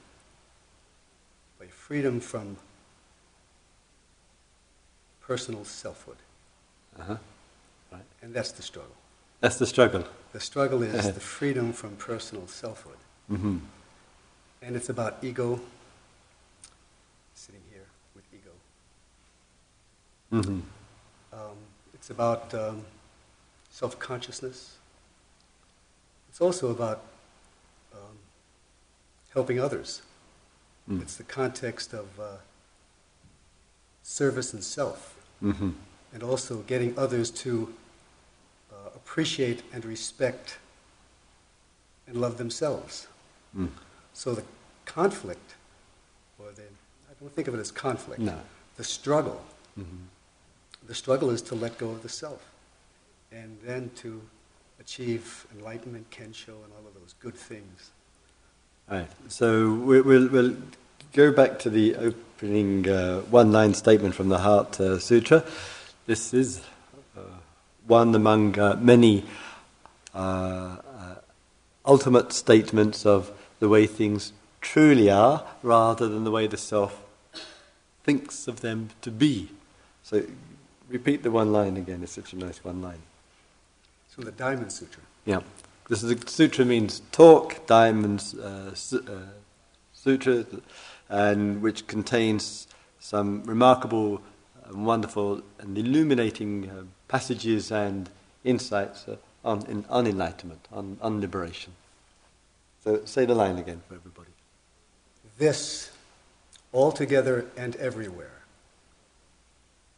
by 1.59 1.67
freedom 1.67 2.19
from 2.19 2.57
personal 5.31 5.65
selfhood. 5.65 6.17
Uh-huh. 6.99 7.17
Right. 7.93 8.03
And 8.21 8.35
that's 8.35 8.51
the 8.51 8.63
struggle. 8.63 8.97
That's 9.41 9.59
the 9.59 9.67
struggle. 9.67 10.05
The 10.33 10.41
struggle 10.41 10.83
is 10.83 10.95
Uh-huh. 10.95 11.13
the 11.13 11.21
freedom 11.21 11.73
from 11.73 11.95
personal 11.97 12.49
selfhood. 12.49 12.99
Mm-hmm. 13.31 13.59
And 14.63 14.77
it's 14.77 14.89
about 14.89 15.13
ego, 15.23 15.61
sitting 17.35 17.63
here 17.71 17.87
with 18.17 18.25
ego. 18.39 18.55
Mm-hmm. 20.33 20.61
Um, 21.33 21.57
it's 21.95 22.11
about 22.11 22.53
um, 22.55 22.85
self 23.71 23.99
consciousness. 24.01 24.79
It's 26.29 26.41
also 26.41 26.71
about 26.71 26.99
um, 27.95 28.17
helping 29.33 29.61
others. 29.61 30.03
Mm. 30.89 31.03
It's 31.03 31.15
the 31.15 31.25
context 31.25 31.95
of 31.95 32.07
uh, 32.19 32.25
service 34.03 34.53
and 34.53 34.65
self, 34.65 35.20
Mm-hmm. 35.43 35.71
and 36.13 36.23
also 36.23 36.59
getting 36.67 36.99
others 36.99 37.31
to 37.31 37.73
uh, 38.73 38.75
appreciate 38.95 39.63
and 39.73 39.85
respect 39.85 40.59
and 42.07 42.21
love 42.21 42.37
themselves. 42.37 43.07
Mm. 43.57 43.69
So 44.13 44.35
the 44.35 44.43
conflict, 44.85 45.55
or 46.39 46.51
the, 46.53 46.63
I 46.63 47.15
don't 47.21 47.33
think 47.35 47.49
of 47.49 47.55
it 47.55 47.61
as 47.61 47.71
conflict, 47.71 48.21
No. 48.21 48.39
the 48.77 48.85
struggle, 48.85 49.41
Mm-hmm. 49.79 49.97
the 50.89 50.95
struggle 50.95 51.31
is 51.31 51.41
to 51.43 51.55
let 51.55 51.79
go 51.79 51.91
of 51.91 52.03
the 52.03 52.09
self 52.09 52.45
and 53.33 53.57
then 53.65 53.91
to 53.97 54.21
achieve 54.81 55.47
enlightenment, 55.57 56.11
kensho, 56.11 56.49
and 56.65 56.73
all 56.77 56.87
of 56.87 56.95
those 57.01 57.15
good 57.21 57.35
things. 57.37 57.91
Right. 58.91 59.09
So 59.29 59.73
we- 59.73 60.01
we'll, 60.03 60.29
we'll 60.29 60.57
go 61.13 61.33
back 61.33 61.59
to 61.61 61.71
the 61.71 61.97
opening 61.97 62.89
uh, 62.89 63.21
one-line 63.23 63.75
statement 63.75 64.15
from 64.15 64.29
the 64.29 64.39
Heart 64.39 64.81
uh, 64.81 64.99
Sutra. 64.99 65.45
This 66.07 66.33
is 66.33 66.63
uh, 67.17 67.21
one 67.87 68.15
among 68.15 68.59
uh, 68.59 68.77
many 68.81 69.25
uh, 70.15 70.19
uh, 70.19 71.15
ultimate 71.85 72.33
statements 72.33 73.05
of 73.05 73.31
the 73.59 73.69
way 73.69 73.87
things 73.87 74.33
truly 74.61 75.11
are, 75.11 75.45
rather 75.63 76.09
than 76.09 76.25
the 76.25 76.31
way 76.31 76.47
the 76.47 76.57
self 76.57 77.03
thinks 78.05 78.49
of 78.49 78.61
them 78.61 78.91
to 79.03 79.11
be. 79.11 79.51
So 80.03 80.23
repeat 80.89 81.23
the 81.23 81.31
one 81.31 81.53
line 81.53 81.77
again. 81.77 82.03
It's 82.03 82.13
such 82.13 82.33
a 82.33 82.37
nice 82.37 82.65
one 82.65 82.83
line. 82.83 83.03
So 84.15 84.23
the 84.23 84.33
Diamond 84.33 84.73
Sutra. 84.73 85.03
Yeah. 85.25 85.41
This 85.89 86.03
is 86.03 86.11
a, 86.13 86.29
sutra 86.29 86.65
means 86.65 87.03
talk, 87.11 87.67
diamonds, 87.67 88.35
uh, 88.35 88.75
su- 88.75 89.05
uh, 89.09 89.33
sutra, 89.93 90.45
and 91.11 91.61
which 91.61 91.87
contains 91.87 92.67
some 93.01 93.43
remarkable, 93.45 94.23
and 94.65 94.87
wonderful, 94.87 95.43
and 95.59 95.77
illuminating 95.77 96.71
uh, 96.71 96.83
passages 97.09 97.73
and 97.73 98.09
insights 98.45 99.09
uh, 99.09 99.17
on, 99.45 99.67
in, 99.67 99.85
on 99.91 100.07
enlightenment, 100.07 100.67
on, 100.73 100.97
on 101.03 101.21
liberation. 101.21 101.73
So 102.85 103.05
say 103.05 103.27
the 103.27 103.35
line 103.35 103.59
again 103.59 103.83
for 103.89 103.95
everybody. 103.95 104.31
This, 105.37 105.91
altogether 106.73 107.47
and 107.57 107.75
everywhere, 107.77 108.43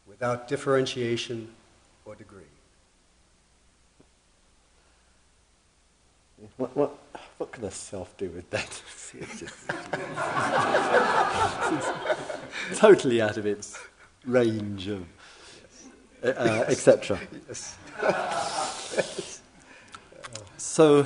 without 0.06 0.48
differentiation 0.48 1.48
or 2.04 2.14
degree. 2.14 2.42
What, 6.56 6.76
what, 6.76 6.98
what 7.42 7.50
can 7.50 7.64
a 7.64 7.70
self 7.72 8.16
do 8.16 8.30
with 8.30 8.48
that? 8.50 8.82
It's 12.70 12.78
totally 12.78 13.20
out 13.20 13.36
of 13.36 13.46
its 13.46 13.76
range 14.24 14.86
of, 14.86 15.04
uh, 16.22 16.28
uh, 16.28 16.64
etc. 16.68 17.18
Yes. 17.48 17.76
So 20.56 21.04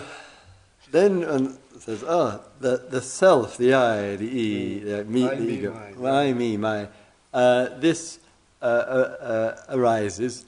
then 0.91 1.25
um, 1.25 1.59
says, 1.79 2.05
ah, 2.07 2.41
the, 2.61 2.85
the 2.91 3.01
self, 3.01 3.57
the 3.57 3.73
I, 3.73 4.17
the 4.17 4.27
E, 4.27 4.81
the 4.81 5.07
me, 5.07 5.27
I, 5.27 5.35
the 5.35 5.41
me, 5.41 5.53
ego, 5.55 5.73
mine. 5.97 6.15
I, 6.15 6.33
me, 6.35 6.57
my, 6.59 6.89
uh, 7.33 7.71
this 7.79 8.19
uh, 8.61 8.67
uh, 8.67 8.69
uh, 8.69 9.75
arises 9.75 10.45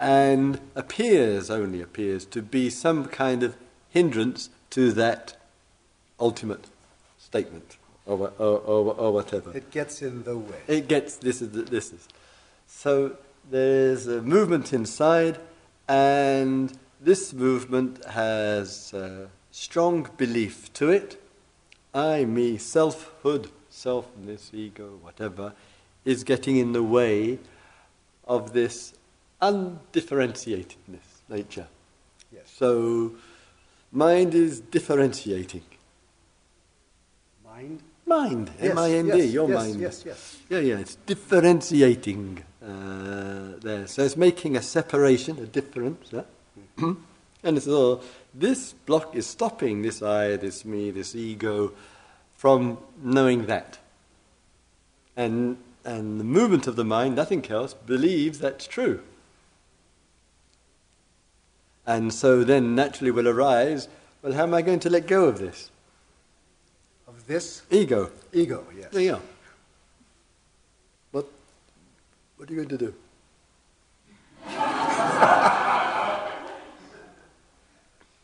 and 0.00 0.58
appears, 0.74 1.50
only 1.50 1.82
appears, 1.82 2.24
to 2.24 2.40
be 2.40 2.70
some 2.70 3.04
kind 3.04 3.42
of 3.42 3.54
hindrance 3.90 4.48
to 4.70 4.92
that 4.92 5.36
ultimate 6.18 6.66
statement 7.18 7.76
or, 8.06 8.32
or, 8.38 8.58
or, 8.58 8.94
or 8.94 9.12
whatever. 9.12 9.56
It 9.56 9.70
gets 9.70 10.02
in 10.02 10.22
the 10.22 10.38
way. 10.38 10.58
It 10.68 10.88
gets 10.88 11.16
this 11.16 11.42
is 11.42 11.50
this 11.50 11.92
is. 11.92 12.08
So 12.66 13.16
there's 13.50 14.06
a 14.06 14.22
movement 14.22 14.72
inside, 14.72 15.38
and 15.88 16.76
this 17.00 17.32
movement 17.32 18.04
has 18.06 18.92
a 18.92 19.28
strong 19.50 20.08
belief 20.16 20.72
to 20.74 20.90
it. 20.90 21.22
I, 21.94 22.24
me, 22.24 22.58
selfhood, 22.58 23.50
selfness, 23.70 24.52
ego, 24.52 24.98
whatever, 25.02 25.54
is 26.04 26.24
getting 26.24 26.56
in 26.56 26.72
the 26.72 26.82
way 26.82 27.38
of 28.26 28.52
this 28.52 28.94
undifferentiatedness 29.40 31.22
nature. 31.28 31.68
Yes. 32.32 32.52
So 32.54 33.12
mind 33.96 34.34
is 34.34 34.60
differentiating. 34.60 35.62
Mind? 37.44 37.82
Mind, 38.04 38.50
Yes, 38.60 38.70
M-I-N-D, 38.70 39.18
yes, 39.18 39.32
your 39.32 39.48
yes, 39.48 39.58
mind. 39.58 39.80
Yes, 39.80 40.04
yes. 40.06 40.38
Yeah, 40.48 40.58
yeah, 40.60 40.78
it's 40.78 40.94
differentiating 41.06 42.44
uh, 42.62 43.58
there. 43.60 43.86
So 43.88 44.04
it's 44.04 44.16
making 44.16 44.56
a 44.56 44.62
separation, 44.62 45.38
a 45.38 45.46
difference. 45.46 46.12
Yeah? 46.12 46.22
and 47.42 47.56
it's 47.56 47.66
all, 47.66 48.02
this 48.32 48.74
block 48.74 49.16
is 49.16 49.26
stopping 49.26 49.82
this 49.82 50.02
I, 50.02 50.36
this 50.36 50.64
me, 50.64 50.90
this 50.90 51.16
ego 51.16 51.72
from 52.34 52.78
knowing 53.02 53.46
that. 53.46 53.78
And, 55.16 55.56
and 55.84 56.20
the 56.20 56.24
movement 56.24 56.66
of 56.66 56.76
the 56.76 56.84
mind, 56.84 57.16
nothing 57.16 57.44
else, 57.50 57.74
believes 57.74 58.38
that's 58.38 58.66
true. 58.66 59.02
And 61.86 62.12
so 62.12 62.44
then 62.44 62.74
naturally 62.74 63.10
will 63.10 63.28
arise 63.28 63.88
well, 64.26 64.34
how 64.34 64.42
am 64.42 64.54
I 64.54 64.62
going 64.62 64.80
to 64.80 64.90
let 64.90 65.06
go 65.06 65.26
of 65.26 65.38
this? 65.38 65.70
Of 67.06 67.24
this? 67.28 67.62
Ego. 67.70 68.10
Ego, 68.32 68.64
yes. 68.76 68.92
Ego. 68.92 69.22
What, 71.12 71.26
what 72.36 72.50
are 72.50 72.52
you 72.52 72.64
going 72.64 72.68
to 72.70 72.78
do? 72.78 72.94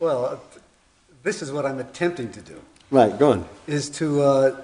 well, 0.00 0.24
uh, 0.24 0.36
this 1.22 1.40
is 1.40 1.52
what 1.52 1.64
I'm 1.64 1.78
attempting 1.78 2.32
to 2.32 2.40
do. 2.40 2.60
Right, 2.90 3.16
go 3.16 3.30
on. 3.30 3.48
Is 3.68 3.88
to 3.90 4.22
uh, 4.22 4.60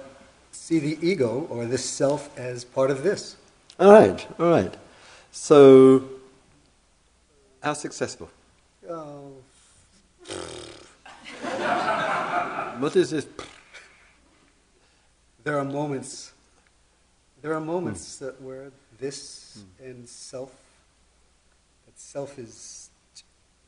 see 0.51 0.79
the 0.79 0.97
ego 1.01 1.47
or 1.49 1.65
this 1.65 1.85
self 1.85 2.37
as 2.37 2.65
part 2.65 2.91
of 2.91 3.03
this. 3.03 3.37
All 3.79 3.93
right, 3.93 4.27
all 4.37 4.49
right. 4.49 4.75
So, 5.31 6.03
how 7.63 7.71
successful? 7.71 8.29
Oh, 8.89 9.33
What 12.79 12.95
is 12.95 13.11
this? 13.11 13.27
there 15.43 15.59
are 15.59 15.65
moments. 15.65 16.31
There 17.41 17.53
are 17.53 17.61
moments 17.61 18.17
that 18.17 18.41
where 18.41 18.71
this 18.99 19.63
and 19.79 20.09
self, 20.09 20.51
that 21.85 21.99
self 21.99 22.39
is 22.39 22.89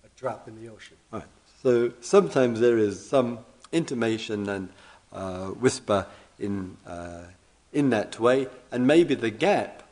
a 0.04 0.08
drop 0.20 0.48
in 0.48 0.60
the 0.60 0.70
ocean. 0.72 0.98
Right. 1.12 1.24
So 1.62 1.94
sometimes 2.02 2.60
there 2.60 2.80
is 2.80 3.08
some 3.08 3.40
intimation 3.72 4.50
and 4.50 4.70
uh, 5.14 5.48
whisper 5.50 6.08
in 6.40 6.78
uh, 6.88 7.26
in 7.72 7.92
that 7.92 8.20
way, 8.20 8.48
and 8.72 8.88
maybe 8.88 9.14
the 9.14 9.30
gap, 9.30 9.84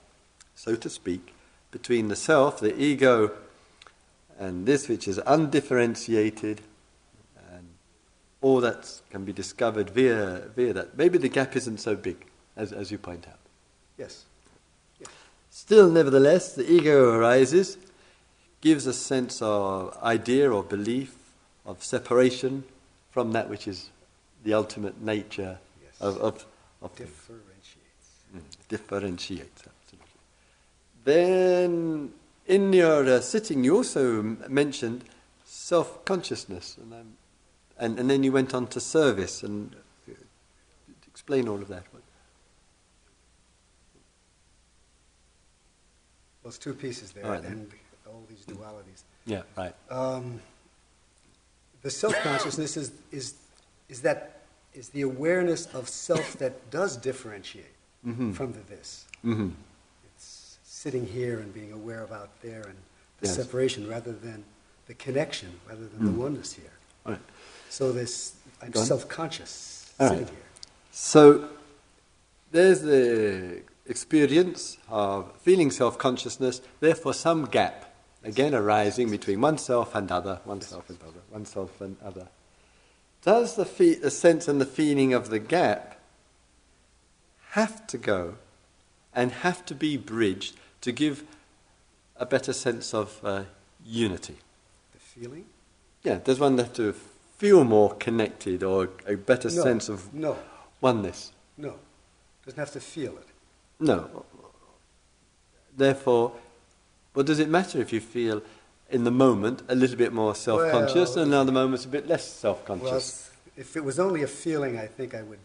so 0.55 0.75
to 0.75 0.89
speak, 0.89 1.33
between 1.71 2.07
the 2.07 2.15
self, 2.15 2.59
the 2.59 2.75
ego, 2.81 3.31
and 4.39 4.65
this 4.65 4.87
which 4.87 5.07
is 5.07 5.19
undifferentiated, 5.27 6.61
and 7.51 7.67
all 8.41 8.61
that 8.61 9.01
can 9.11 9.25
be 9.25 9.33
discovered 9.33 9.89
via 9.91 10.43
via 10.55 10.73
that. 10.73 10.97
Maybe 10.97 11.17
the 11.19 11.29
gap 11.29 11.55
isn't 11.55 11.79
so 11.79 11.95
big 11.95 12.25
as 12.55 12.71
as 12.71 12.89
you 12.91 12.97
point 12.97 13.27
out. 13.27 13.37
Yes. 13.97 14.23
yes. 14.99 15.09
Still, 15.49 15.89
nevertheless, 15.89 16.55
the 16.55 16.71
ego 16.71 17.11
arises, 17.13 17.77
gives 18.61 18.87
a 18.87 18.93
sense 18.93 19.41
of 19.41 19.95
idea 20.01 20.49
or 20.49 20.63
belief 20.63 21.15
of 21.65 21.83
separation 21.83 22.63
from 23.11 23.33
that 23.33 23.49
which 23.49 23.67
is 23.67 23.89
the 24.43 24.53
ultimate 24.53 25.01
nature 25.01 25.57
Yes. 25.83 25.99
of, 25.99 26.17
of, 26.17 26.45
of. 26.81 26.95
Differentiates. 26.95 28.07
Mm, 28.33 28.41
differentiates, 28.69 29.63
absolutely. 29.67 30.07
Then, 31.03 32.13
in 32.49 32.73
your 32.73 33.05
uh, 33.07 33.21
sitting, 33.21 33.63
you 33.63 33.75
also 33.77 34.21
mentioned 34.49 35.05
self 35.45 36.03
consciousness, 36.03 36.77
and, 36.81 36.91
um, 36.93 37.13
and, 37.77 37.99
and 37.99 38.09
then 38.09 38.23
you 38.23 38.31
went 38.31 38.53
on 38.53 38.67
to 38.67 38.79
service 38.79 39.43
and 39.43 39.75
uh, 40.09 40.13
explain 41.07 41.47
all 41.47 41.61
of 41.61 41.67
that. 41.67 41.83
Well, 46.43 46.49
it's 46.49 46.57
two 46.57 46.73
pieces 46.73 47.11
there, 47.11 47.23
right, 47.25 47.41
then. 47.43 47.51
and 47.51 47.71
all 48.07 48.23
these 48.27 48.43
dualities. 48.45 49.03
Yeah, 49.25 49.43
right. 49.55 49.75
Um, 49.91 50.41
the 51.83 51.91
self-consciousness 51.91 52.77
is, 52.77 52.91
is, 53.11 53.35
is 53.89 54.01
that 54.01 54.41
is 54.73 54.89
the 54.89 55.01
awareness 55.01 55.67
of 55.67 55.87
self 55.87 56.33
that 56.39 56.69
does 56.71 56.97
differentiate 56.97 57.65
Mhm. 58.07 58.33
from 58.33 58.53
the 58.53 58.59
this. 58.61 59.05
hmm 59.23 59.49
It's 59.49 59.68
sitting 60.79 61.05
here 61.05 61.39
and 61.39 61.53
being 61.53 61.73
aware 61.73 62.01
of 62.01 62.09
out 62.13 62.29
there 62.41 62.61
and 62.61 62.77
the 63.19 63.27
Yes. 63.27 63.35
separation 63.35 63.85
rather 63.85 64.13
than 64.13 64.45
the 64.87 64.93
connection, 64.93 65.59
rather 65.67 65.85
than 65.85 66.05
the 66.05 66.11
Mm. 66.11 66.17
oneness 66.23 66.53
here. 66.53 66.71
Right. 67.05 67.19
So 67.69 67.91
this, 67.91 68.31
I'm 68.61 68.73
self-conscious 68.73 69.91
All 69.99 70.07
sitting 70.07 70.23
right. 70.23 70.33
here. 70.33 70.45
So 70.89 71.49
there's 72.51 72.79
the 72.83 73.61
experience 73.87 74.77
of 74.87 75.33
feeling 75.41 75.69
self 75.69 75.97
consciousness, 75.97 76.61
therefore, 76.79 77.13
some 77.13 77.43
gap 77.43 77.93
again 78.23 78.55
arising 78.55 79.11
between 79.11 79.41
oneself 79.41 79.93
and 79.93 80.09
other, 80.09 80.39
oneself 80.45 80.89
and 80.89 81.01
other, 81.03 81.19
oneself 81.29 81.81
and 81.81 81.97
other. 82.01 82.29
Does 83.21 83.55
the, 83.55 83.65
fe- 83.65 83.95
the 83.95 84.11
sense 84.11 84.47
and 84.47 84.61
the 84.61 84.65
feeling 84.65 85.13
of 85.13 85.29
the 85.29 85.39
gap 85.39 85.99
have 87.49 87.85
to 87.87 87.97
go 87.97 88.35
and 89.13 89.31
have 89.43 89.65
to 89.65 89.75
be 89.75 89.97
bridged 89.97 90.55
to 90.81 90.91
give 90.91 91.23
a 92.15 92.25
better 92.25 92.53
sense 92.53 92.93
of 92.93 93.19
uh, 93.23 93.43
unity? 93.85 94.35
The 94.93 94.99
feeling? 94.99 95.45
Yeah, 96.03 96.19
does 96.23 96.39
one 96.39 96.57
have 96.57 96.73
to 96.73 96.93
feel 97.37 97.63
more 97.63 97.93
connected 97.95 98.63
or 98.63 98.89
a 99.07 99.15
better 99.15 99.49
No. 99.49 99.63
sense 99.63 99.89
of 99.89 100.13
No, 100.13 100.37
oneness? 100.81 101.31
no. 101.57 101.75
Doesn't 102.45 102.59
have 102.59 102.71
to 102.71 102.79
feel 102.79 103.17
it. 103.17 103.27
No. 103.79 104.25
Therefore, 105.75 106.33
what 107.13 107.25
does 107.25 107.39
it 107.39 107.49
matter 107.49 107.79
if 107.79 107.93
you 107.93 107.99
feel 108.01 108.41
in 108.89 109.03
the 109.03 109.11
moment 109.11 109.61
a 109.67 109.75
little 109.75 109.95
bit 109.97 110.11
more 110.13 110.33
self 110.35 110.69
conscious 110.71 111.15
Well, 111.15 111.23
and 111.23 111.33
another 111.33 111.51
moment 111.51 111.85
a 111.85 111.87
bit 111.87 112.07
less 112.07 112.27
self 112.27 112.65
conscious? 112.65 112.83
Well, 112.83 112.91
conscious? 112.93 113.29
if 113.55 113.75
it 113.77 113.83
was 113.83 113.99
only 113.99 114.23
a 114.23 114.27
feeling, 114.27 114.77
I 114.77 114.87
think 114.87 115.13
I 115.13 115.21
would. 115.21 115.39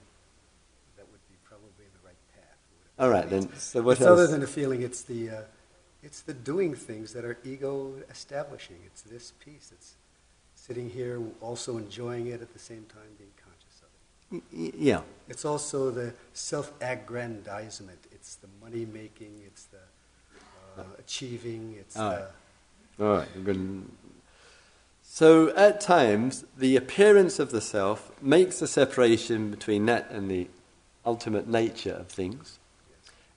That 0.97 1.07
would 1.11 1.21
be 1.29 1.37
probably 1.45 1.87
the 1.93 2.07
right 2.07 2.17
path. 2.35 2.57
All 2.99 3.11
right, 3.11 3.29
then. 3.29 3.53
So, 3.59 3.83
what 3.83 3.93
it's 3.93 4.01
else? 4.03 4.11
other 4.11 4.27
than 4.27 4.43
a 4.43 4.47
feeling. 4.47 4.83
It's 4.83 5.03
the, 5.03 5.31
uh, 5.31 5.41
it's 6.03 6.21
the 6.21 6.35
doing 6.35 6.75
things 6.75 7.13
that 7.15 7.25
are 7.25 7.39
ego 7.45 7.95
establishing. 8.11 8.77
It's 8.87 9.03
this 9.03 9.33
piece. 9.45 9.71
It's 9.73 9.95
sitting 10.55 10.91
here, 10.91 11.21
also 11.41 11.77
enjoying 11.77 12.29
it 12.29 12.41
at 12.41 12.53
the 12.53 12.59
same 12.59 12.87
time, 12.87 13.03
being 13.19 13.31
conscious 13.43 13.83
of 13.83 14.37
it. 14.37 14.77
Y- 14.77 14.79
yeah. 14.79 15.01
It's 15.29 15.45
also 15.45 15.91
the 15.91 16.15
self-aggrandizement. 16.33 17.99
It's 18.13 18.37
the 18.37 18.49
money 18.63 18.87
making. 18.87 19.43
It's 19.47 19.65
the 19.65 20.81
uh, 20.81 20.85
achieving. 20.99 21.77
It's 21.79 21.97
All 21.97 22.11
the 22.11 22.29
right. 22.99 23.27
All 23.47 23.57
right. 23.57 23.85
So, 25.03 25.55
at 25.57 25.81
times, 25.81 26.45
the 26.57 26.77
appearance 26.77 27.39
of 27.39 27.51
the 27.51 27.61
self 27.61 28.11
makes 28.23 28.63
a 28.63 28.67
separation 28.67 29.51
between 29.51 29.87
that 29.87 30.11
and 30.11 30.31
the 30.31 30.49
ultimate 31.05 31.49
nature 31.49 31.93
of 31.93 32.09
things. 32.09 32.59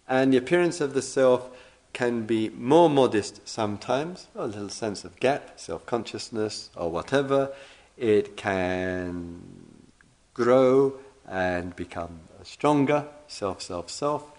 And 0.07 0.33
the 0.33 0.37
appearance 0.37 0.79
of 0.79 0.93
the 0.93 1.01
self 1.01 1.49
can 1.93 2.25
be 2.25 2.49
more 2.49 2.89
modest 2.89 3.47
sometimes, 3.47 4.27
a 4.35 4.47
little 4.47 4.69
sense 4.69 5.03
of 5.03 5.19
gap, 5.19 5.59
self 5.59 5.85
consciousness, 5.85 6.69
or 6.75 6.91
whatever. 6.91 7.51
It 7.97 8.37
can 8.37 9.41
grow 10.33 10.93
and 11.27 11.75
become 11.75 12.19
stronger, 12.43 13.05
self, 13.27 13.61
self, 13.61 13.89
self, 13.89 14.31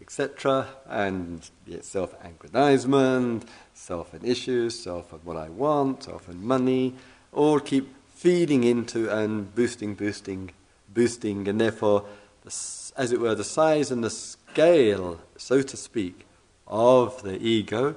etc. 0.00 0.66
And 0.88 1.48
self 1.80 2.14
aggrandizement, 2.22 3.44
self 3.74 4.12
and 4.12 4.24
issues, 4.24 4.78
self 4.78 5.12
and 5.12 5.24
what 5.24 5.36
I 5.36 5.48
want, 5.48 6.04
self 6.04 6.28
and 6.28 6.42
money, 6.42 6.94
all 7.32 7.60
keep 7.60 7.94
feeding 8.14 8.64
into 8.64 9.08
and 9.08 9.54
boosting, 9.54 9.94
boosting, 9.94 10.50
boosting, 10.92 11.46
and 11.46 11.60
therefore, 11.60 12.04
as 12.44 13.12
it 13.12 13.20
were, 13.20 13.34
the 13.34 13.44
size 13.44 13.90
and 13.90 14.02
the 14.02 14.10
scale, 14.58 15.20
so 15.36 15.62
to 15.62 15.76
speak, 15.76 16.26
of 16.66 17.22
the 17.22 17.40
ego 17.40 17.94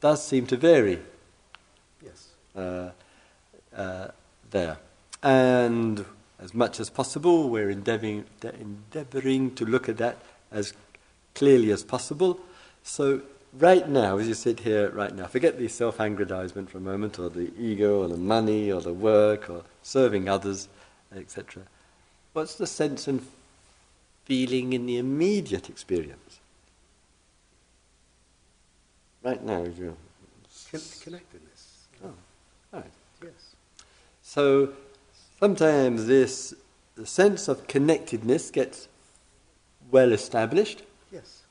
does 0.00 0.26
seem 0.26 0.46
to 0.46 0.56
vary 0.56 0.98
yes. 2.02 2.28
uh, 2.56 2.88
uh, 3.76 4.08
there. 4.50 4.78
And 5.22 6.02
as 6.40 6.54
much 6.54 6.80
as 6.80 6.88
possible, 6.88 7.50
we're 7.50 7.68
endeavoring, 7.68 8.24
de- 8.40 8.54
endeavoring 8.54 9.54
to 9.56 9.66
look 9.66 9.86
at 9.86 9.98
that 9.98 10.16
as 10.50 10.72
clearly 11.34 11.70
as 11.70 11.84
possible. 11.84 12.40
So, 12.82 13.20
right 13.52 13.86
now, 13.86 14.16
as 14.16 14.26
you 14.26 14.32
sit 14.32 14.60
here 14.60 14.88
right 14.92 15.14
now, 15.14 15.26
forget 15.26 15.58
the 15.58 15.68
self 15.68 16.00
aggrandizement 16.00 16.70
for 16.70 16.78
a 16.78 16.80
moment, 16.80 17.18
or 17.18 17.28
the 17.28 17.52
ego, 17.58 18.02
or 18.02 18.08
the 18.08 18.16
money, 18.16 18.72
or 18.72 18.80
the 18.80 18.94
work, 18.94 19.50
or 19.50 19.62
serving 19.82 20.26
others, 20.26 20.70
etc. 21.14 21.64
What's 22.32 22.54
the 22.54 22.66
sense 22.66 23.06
and 23.08 23.20
feeling 24.24 24.72
in 24.72 24.86
the 24.86 24.96
immediate 24.98 25.68
experience? 25.68 26.40
Right 29.22 29.42
now, 29.42 29.62
if 29.62 29.78
you 29.78 29.96
Con- 30.70 30.80
connectedness. 31.02 31.86
Oh, 32.04 32.10
right. 32.72 32.84
Yes. 33.22 33.54
So 34.22 34.72
sometimes 35.38 36.06
this 36.06 36.54
the 36.94 37.06
sense 37.06 37.48
of 37.48 37.66
connectedness 37.66 38.50
gets 38.50 38.88
well 39.90 40.12
established, 40.12 40.82
Yes. 41.12 41.42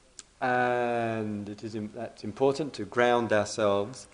and 0.41 1.47
it 1.49 1.63
is 1.63 1.75
that's 1.93 2.23
important 2.23 2.73
to 2.73 2.85
ground 2.85 3.31
ourselves 3.31 4.07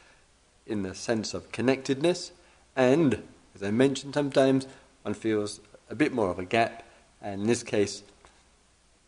in 0.66 0.84
the 0.84 0.93
sense 0.93 1.34
of 1.34 1.51
connectedness. 1.51 2.32
And 2.76 3.24
as 3.55 3.64
I 3.64 3.72
mentioned, 3.72 4.14
sometimes 4.14 4.68
one 5.03 5.14
feels 5.14 5.62
a 5.89 5.95
bit 5.95 6.14
more 6.14 6.30
of 6.30 6.38
a 6.39 6.45
gap, 6.45 6.84
and 7.22 7.41
in 7.41 7.47
this 7.47 7.64
case, 7.64 8.03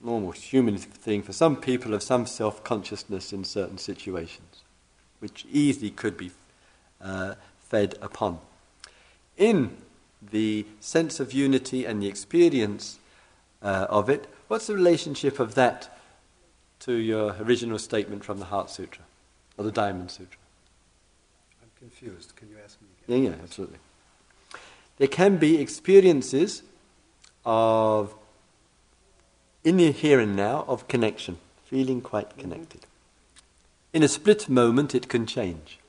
normal 0.02 0.32
human 0.32 0.78
thing 0.78 1.22
for 1.22 1.34
some 1.34 1.56
people 1.56 1.94
of 1.94 2.04
some 2.04 2.26
self 2.26 2.64
consciousness 2.64 3.34
in 3.34 3.44
certain 3.44 3.78
situations, 3.78 4.64
which 5.20 5.46
easily 5.52 5.92
could 5.92 6.18
be 6.18 6.32
uh, 7.02 7.36
fed 7.60 7.96
upon. 8.02 8.40
In 9.38 9.78
the 10.22 10.66
sense 10.80 11.20
of 11.20 11.34
unity 11.34 11.86
and 11.86 12.02
the 12.02 12.08
experience 12.08 13.00
uh, 13.62 13.88
of 13.90 14.10
it, 14.10 14.28
what's 14.48 14.68
the 14.68 14.74
relationship 14.74 15.40
of 15.40 15.56
that 15.56 15.98
to 16.80 16.94
your 16.94 17.36
original 17.42 17.80
statement 17.80 18.24
from 18.24 18.40
the 18.40 18.46
Heart 18.46 18.70
Sutra 18.70 19.04
or 19.58 19.64
the 19.64 19.72
Diamond 19.72 20.12
Sutra? 20.12 20.40
I'm 21.62 21.70
confused. 21.78 22.36
Can 22.36 22.50
you 22.50 22.56
ask 22.64 22.82
me 22.82 22.88
again? 23.06 23.24
Yeah, 23.24 23.30
yeah, 23.30 23.36
absolutely. 23.44 23.80
there 24.98 25.08
can 25.08 25.38
be 25.38 25.60
experiences 25.62 26.64
of, 27.46 28.14
in 29.64 29.78
the 29.78 29.92
here 29.92 30.20
and 30.20 30.36
now, 30.36 30.66
of 30.68 30.88
connection, 30.88 31.38
feeling 31.66 32.02
quite 32.02 32.38
connected. 32.38 32.82
In 33.94 34.04
a 34.04 34.08
split 34.08 34.48
moment, 34.50 34.96
it 34.96 35.10
can 35.10 35.26
change 35.26 35.80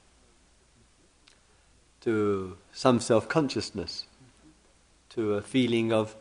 to 2.00 2.56
some 2.72 3.00
self 3.00 3.28
consciousness, 3.28 4.06
to 5.10 5.34
a 5.34 5.42
feeling 5.42 5.92
of, 5.92 6.16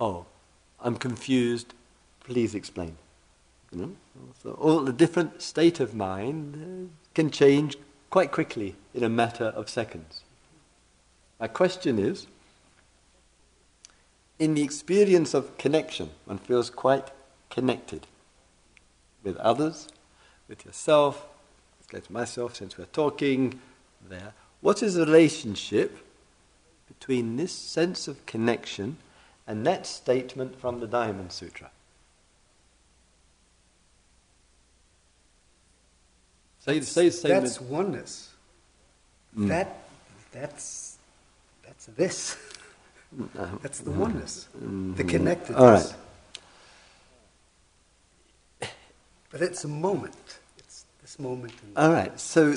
oh, 0.00 0.26
I'm 0.80 0.96
confused, 0.96 1.74
please 2.20 2.54
explain. 2.54 2.96
You 3.72 3.78
know? 3.78 3.90
So 4.42 4.52
all 4.52 4.80
the 4.80 4.92
different 4.92 5.42
state 5.42 5.80
of 5.80 5.94
mind 5.94 6.54
uh, 6.56 7.12
can 7.14 7.30
change 7.30 7.76
quite 8.10 8.32
quickly 8.32 8.76
in 8.94 9.02
a 9.02 9.08
matter 9.08 9.46
of 9.46 9.68
seconds. 9.68 10.22
My 11.38 11.48
question 11.48 11.98
is 11.98 12.26
in 14.38 14.54
the 14.54 14.62
experience 14.62 15.34
of 15.34 15.56
connection, 15.58 16.10
one 16.24 16.38
feels 16.38 16.70
quite 16.70 17.08
connected 17.50 18.06
with 19.22 19.36
others, 19.38 19.88
with 20.48 20.64
yourself. 20.64 21.26
Let's 21.78 21.86
go 21.86 21.98
to 22.00 22.12
myself 22.12 22.56
since 22.56 22.76
we're 22.76 22.84
talking 22.86 23.60
there. 24.08 24.34
What 24.60 24.82
is 24.82 24.94
the 24.94 25.06
relationship 25.06 25.98
between 26.88 27.36
this 27.36 27.52
sense 27.52 28.08
of 28.08 28.24
connection 28.26 28.98
and 29.46 29.66
that 29.66 29.86
statement 29.86 30.60
from 30.60 30.80
the 30.80 30.86
Diamond 30.86 31.32
Sutra? 31.32 31.70
Say, 36.60 36.80
say, 36.80 37.10
say 37.10 37.28
that's 37.28 37.60
oneness. 37.60 38.32
Mm. 39.38 39.48
That, 39.48 39.84
that's, 40.32 40.98
that's 41.64 41.86
this. 41.86 42.36
That's 43.62 43.80
the 43.80 43.90
oneness, 43.90 44.48
mm-hmm. 44.56 44.94
the 44.94 45.04
connectedness. 45.04 45.58
All 45.58 45.70
right. 45.70 45.94
But 49.30 49.40
it's 49.42 49.64
a 49.64 49.68
moment. 49.68 50.38
It's 50.58 50.84
this 51.00 51.18
moment. 51.18 51.52
All 51.76 51.92
right. 51.92 52.18
So, 52.20 52.54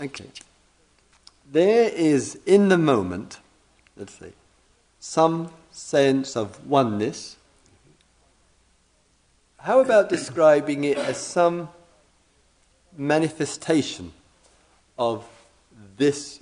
okay. 0.00 0.26
There 1.50 1.90
is 1.90 2.38
in 2.46 2.68
the 2.68 2.78
moment, 2.78 3.38
let's 3.96 4.18
see, 4.18 4.32
some 5.00 5.50
sense 5.70 6.36
of 6.36 6.66
oneness. 6.66 7.36
How 9.58 9.80
about 9.80 10.08
describing 10.08 10.84
it 10.84 10.98
as 10.98 11.16
some 11.16 11.68
manifestation 12.96 14.12
of 14.98 15.24
this, 15.96 16.40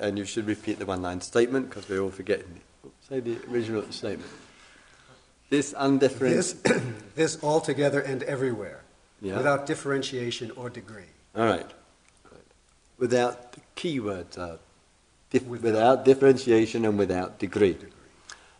and 0.00 0.18
you 0.18 0.24
should 0.24 0.46
repeat 0.46 0.78
the 0.78 0.86
one 0.86 1.02
line 1.02 1.20
statement 1.20 1.68
because 1.68 1.88
we're 1.88 2.00
all 2.00 2.10
forgetting 2.10 2.56
it. 2.56 2.90
Say 3.08 3.20
the 3.20 3.38
original 3.50 3.82
statement. 3.90 4.30
This 5.50 5.74
undifferentiated. 5.76 6.62
This, 6.64 6.82
this 7.14 7.44
altogether 7.44 8.00
and 8.00 8.22
everywhere, 8.22 8.80
yeah. 9.20 9.36
without 9.36 9.66
differentiation 9.66 10.50
or 10.52 10.70
degree. 10.70 11.10
All 11.36 11.46
right. 11.46 11.70
Without 12.98 13.52
the 13.52 13.60
keywords 13.76 14.38
are 14.38 14.58
dif- 15.30 15.46
without. 15.46 15.64
without 15.64 16.04
differentiation 16.04 16.84
and 16.84 16.98
without 16.98 17.38
degree. 17.38 17.72
degree. 17.72 17.90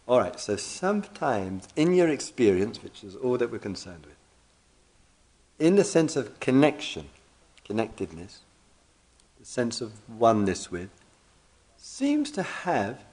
All 0.09 0.19
right, 0.19 0.39
so 0.39 0.57
sometimes 0.57 1.69
in 1.77 1.95
your 1.95 2.09
experience, 2.09 2.83
which 2.83 3.05
is 3.05 3.15
all 3.15 3.39
that 3.39 3.53
we're 3.53 3.59
concerned 3.59 4.05
with, 4.05 4.17
in 5.59 5.77
the 5.77 5.85
sense 5.85 6.17
of 6.17 6.41
connection, 6.41 7.09
connectedness, 7.65 8.41
the 9.39 9.47
sense 9.47 9.81
of 9.81 9.93
oneness 10.09 10.71
with, 10.71 10.91
seems 11.83 12.31
to 12.31 12.45
have, 12.45 13.05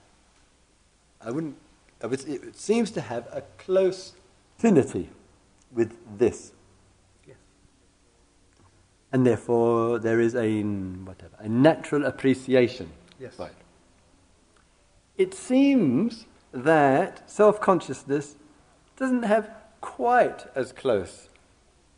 I 1.20 1.32
wouldn't, 1.32 1.58
it 2.02 2.56
seems 2.56 2.92
to 2.92 3.02
have 3.02 3.28
a 3.32 3.42
close 3.58 4.14
affinity 4.58 5.10
with 5.72 5.98
this. 6.20 6.52
Yes. 7.28 7.38
And 9.12 9.26
therefore, 9.26 9.98
there 9.98 10.20
is 10.20 10.36
a 10.36 10.62
whatever 10.62 11.36
a 11.40 11.50
natural 11.50 12.06
appreciation. 12.06 12.92
Yes. 13.20 13.40
Right. 13.40 13.52
It 15.18 15.34
seems 15.34 16.28
that 16.52 17.28
self-consciousness 17.30 18.36
doesn't 18.96 19.24
have 19.24 19.50
quite 19.82 20.46
as 20.56 20.72
close 20.72 21.30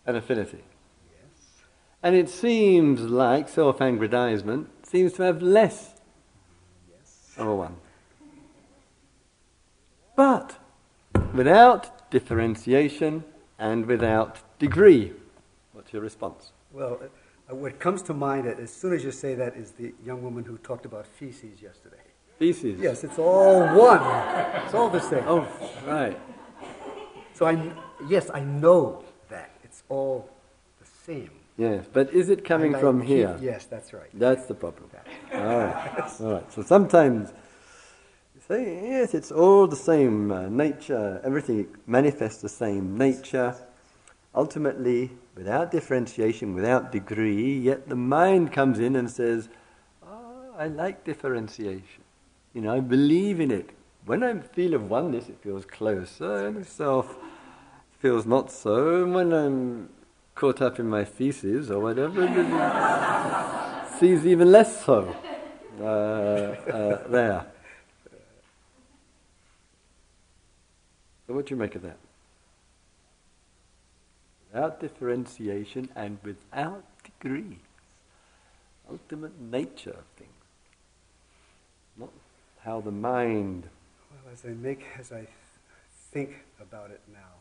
an 0.05 0.15
affinity. 0.15 0.63
Yes. 1.11 1.63
And 2.01 2.15
it 2.15 2.29
seems 2.29 3.01
like 3.01 3.49
self 3.49 3.81
aggrandizement 3.81 4.69
seems 4.87 5.11
to 5.13 5.23
have 5.23 5.41
less. 5.41 5.95
Of 7.37 7.47
a 7.47 7.55
one. 7.55 7.75
But 10.15 10.57
without 11.33 12.09
differentiation 12.11 13.23
and 13.57 13.85
without 13.85 14.39
degree. 14.59 15.13
What's 15.73 15.93
your 15.93 16.01
response? 16.01 16.51
Well, 16.71 16.99
uh, 17.49 17.55
what 17.55 17.79
comes 17.79 18.01
to 18.03 18.13
mind 18.13 18.47
as 18.47 18.71
soon 18.71 18.93
as 18.93 19.03
you 19.03 19.11
say 19.11 19.35
that 19.35 19.55
is 19.55 19.71
the 19.71 19.93
young 20.05 20.21
woman 20.21 20.43
who 20.43 20.57
talked 20.57 20.85
about 20.85 21.05
feces 21.05 21.61
yesterday. 21.61 21.97
Feces? 22.37 22.79
Yes, 22.79 23.03
it's 23.03 23.19
all 23.19 23.61
one. 23.75 24.01
It's 24.63 24.73
all 24.73 24.89
the 24.89 24.99
same. 24.99 25.23
Oh, 25.27 25.47
right. 25.85 26.19
So 27.33 27.45
I, 27.45 27.71
yes, 28.07 28.29
I 28.33 28.41
know 28.41 29.03
that. 29.29 29.51
It's 29.63 29.83
all 29.89 30.29
the 30.79 30.87
same. 31.05 31.31
Yes, 31.61 31.85
but 31.93 32.11
is 32.11 32.29
it 32.29 32.43
coming 32.43 32.73
from 32.73 33.01
here? 33.01 33.37
Yes, 33.39 33.65
that's 33.67 33.93
right. 33.93 34.09
That's 34.15 34.47
the 34.47 34.55
problem. 34.55 34.89
all 35.35 35.41
right, 35.41 36.11
all 36.19 36.33
right. 36.33 36.51
So 36.51 36.63
sometimes 36.63 37.31
you 38.33 38.41
say, 38.47 38.89
yes, 38.89 39.13
it's 39.13 39.31
all 39.31 39.67
the 39.67 39.75
same 39.75 40.31
uh, 40.31 40.49
nature, 40.49 41.21
everything 41.23 41.67
manifests 41.85 42.41
the 42.41 42.49
same 42.49 42.97
nature. 42.97 43.55
Ultimately, 44.33 45.11
without 45.35 45.69
differentiation, 45.71 46.55
without 46.55 46.91
degree, 46.91 47.59
yet 47.59 47.87
the 47.87 47.95
mind 47.95 48.51
comes 48.51 48.79
in 48.79 48.95
and 48.95 49.07
says, 49.07 49.47
oh, 50.03 50.55
I 50.57 50.65
like 50.65 51.03
differentiation. 51.03 52.03
You 52.55 52.61
know, 52.61 52.73
I 52.73 52.79
believe 52.79 53.39
in 53.39 53.51
it. 53.51 53.69
When 54.07 54.23
I 54.23 54.39
feel 54.39 54.73
of 54.73 54.89
oneness, 54.89 55.29
it 55.29 55.37
feels 55.43 55.65
closer, 55.65 56.47
and 56.47 56.65
self 56.65 57.15
feels 57.99 58.25
not 58.25 58.51
so. 58.51 59.05
When 59.05 59.31
I'm 59.31 59.89
caught 60.41 60.59
up 60.59 60.79
in 60.79 60.89
my 60.89 61.05
feces 61.05 61.69
or 61.69 61.79
whatever, 61.79 62.23
it 62.23 63.99
seems 63.99 64.25
even 64.25 64.51
less 64.51 64.83
so 64.83 65.15
uh, 65.79 65.83
uh, 65.83 67.07
there. 67.09 67.45
So, 71.27 71.35
what 71.35 71.45
do 71.45 71.53
you 71.53 71.59
make 71.59 71.75
of 71.75 71.83
that? 71.83 71.97
Without 74.51 74.79
differentiation 74.81 75.89
and 75.95 76.17
without 76.23 76.85
degree, 77.03 77.59
ultimate 78.89 79.39
nature 79.39 79.91
of 79.91 80.05
things, 80.17 80.41
not 81.99 82.09
how 82.65 82.81
the 82.81 82.91
mind. 82.91 83.69
Well, 84.09 84.33
as 84.33 84.43
I 84.43 84.55
make, 84.55 84.87
as 84.97 85.11
I 85.11 85.27
think 86.11 86.31
about 86.59 86.89
it 86.89 87.01
now, 87.13 87.40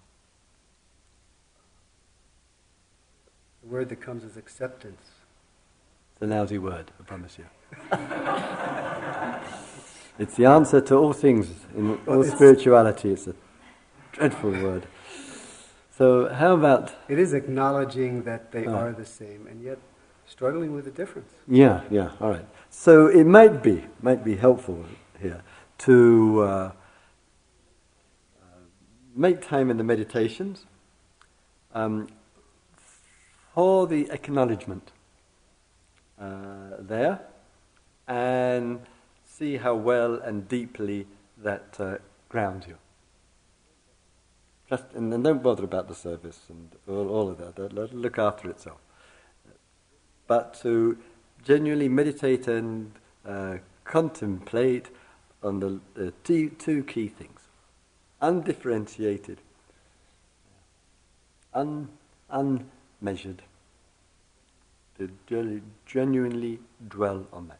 The 3.62 3.68
word 3.68 3.88
that 3.90 4.00
comes 4.00 4.24
is 4.24 4.36
acceptance. 4.36 5.02
It's 6.12 6.22
a 6.22 6.26
lousy 6.26 6.58
word, 6.58 6.90
I 6.98 7.02
promise 7.04 7.38
you. 7.38 7.44
it's 10.18 10.34
the 10.36 10.46
answer 10.46 10.80
to 10.80 10.96
all 10.96 11.12
things 11.12 11.50
in 11.76 11.98
all 12.06 12.22
it's 12.22 12.32
spirituality. 12.32 13.12
It's 13.12 13.26
a 13.26 13.34
dreadful 14.12 14.50
word. 14.50 14.86
So, 15.96 16.32
how 16.32 16.54
about. 16.54 16.94
It 17.08 17.18
is 17.18 17.34
acknowledging 17.34 18.22
that 18.22 18.52
they 18.52 18.66
oh. 18.66 18.74
are 18.74 18.92
the 18.92 19.04
same 19.04 19.46
and 19.46 19.62
yet 19.62 19.78
struggling 20.26 20.74
with 20.74 20.86
the 20.86 20.90
difference. 20.90 21.30
Yeah, 21.46 21.82
yeah, 21.90 22.12
all 22.20 22.30
right. 22.30 22.46
So, 22.70 23.08
it 23.08 23.24
might 23.24 23.62
be, 23.62 23.84
might 24.00 24.24
be 24.24 24.36
helpful 24.36 24.86
here 25.20 25.42
to 25.78 26.42
uh, 26.42 26.46
uh, 26.46 26.72
make 29.14 29.42
time 29.42 29.70
in 29.70 29.76
the 29.76 29.84
meditations. 29.84 30.64
Um, 31.74 32.08
for 33.55 33.86
the 33.86 34.11
acknowledgement 34.11 34.92
uh, 36.20 36.76
there 36.78 37.20
and 38.07 38.80
see 39.24 39.57
how 39.57 39.74
well 39.74 40.14
and 40.14 40.48
deeply 40.48 41.07
that 41.38 41.76
uh, 41.78 41.96
grounds 42.28 42.66
you. 42.66 42.76
Just, 44.68 44.84
and 44.94 45.12
then 45.12 45.22
don't 45.22 45.42
bother 45.42 45.64
about 45.64 45.88
the 45.88 45.94
service 45.94 46.40
and 46.48 46.70
all, 46.88 47.09
all 47.09 47.28
of 47.28 47.38
that. 47.38 47.72
Let 47.74 47.90
it 47.90 47.94
look 47.94 48.18
after 48.18 48.48
itself. 48.48 48.78
But 50.26 50.55
to 50.62 50.98
genuinely 51.44 51.88
meditate 51.88 52.46
and 52.46 52.92
uh, 53.26 53.57
contemplate 53.84 54.90
on 55.42 55.59
the, 55.94 56.12
two, 56.22 56.51
two 56.51 56.84
key 56.84 57.09
things 57.09 57.40
undifferentiated, 58.20 59.38
un, 61.55 61.88
un, 62.28 62.70
unmeasured, 63.01 63.42
to 64.98 65.11
genuinely 65.86 66.59
dwell 66.88 67.26
on 67.32 67.48
that. 67.48 67.59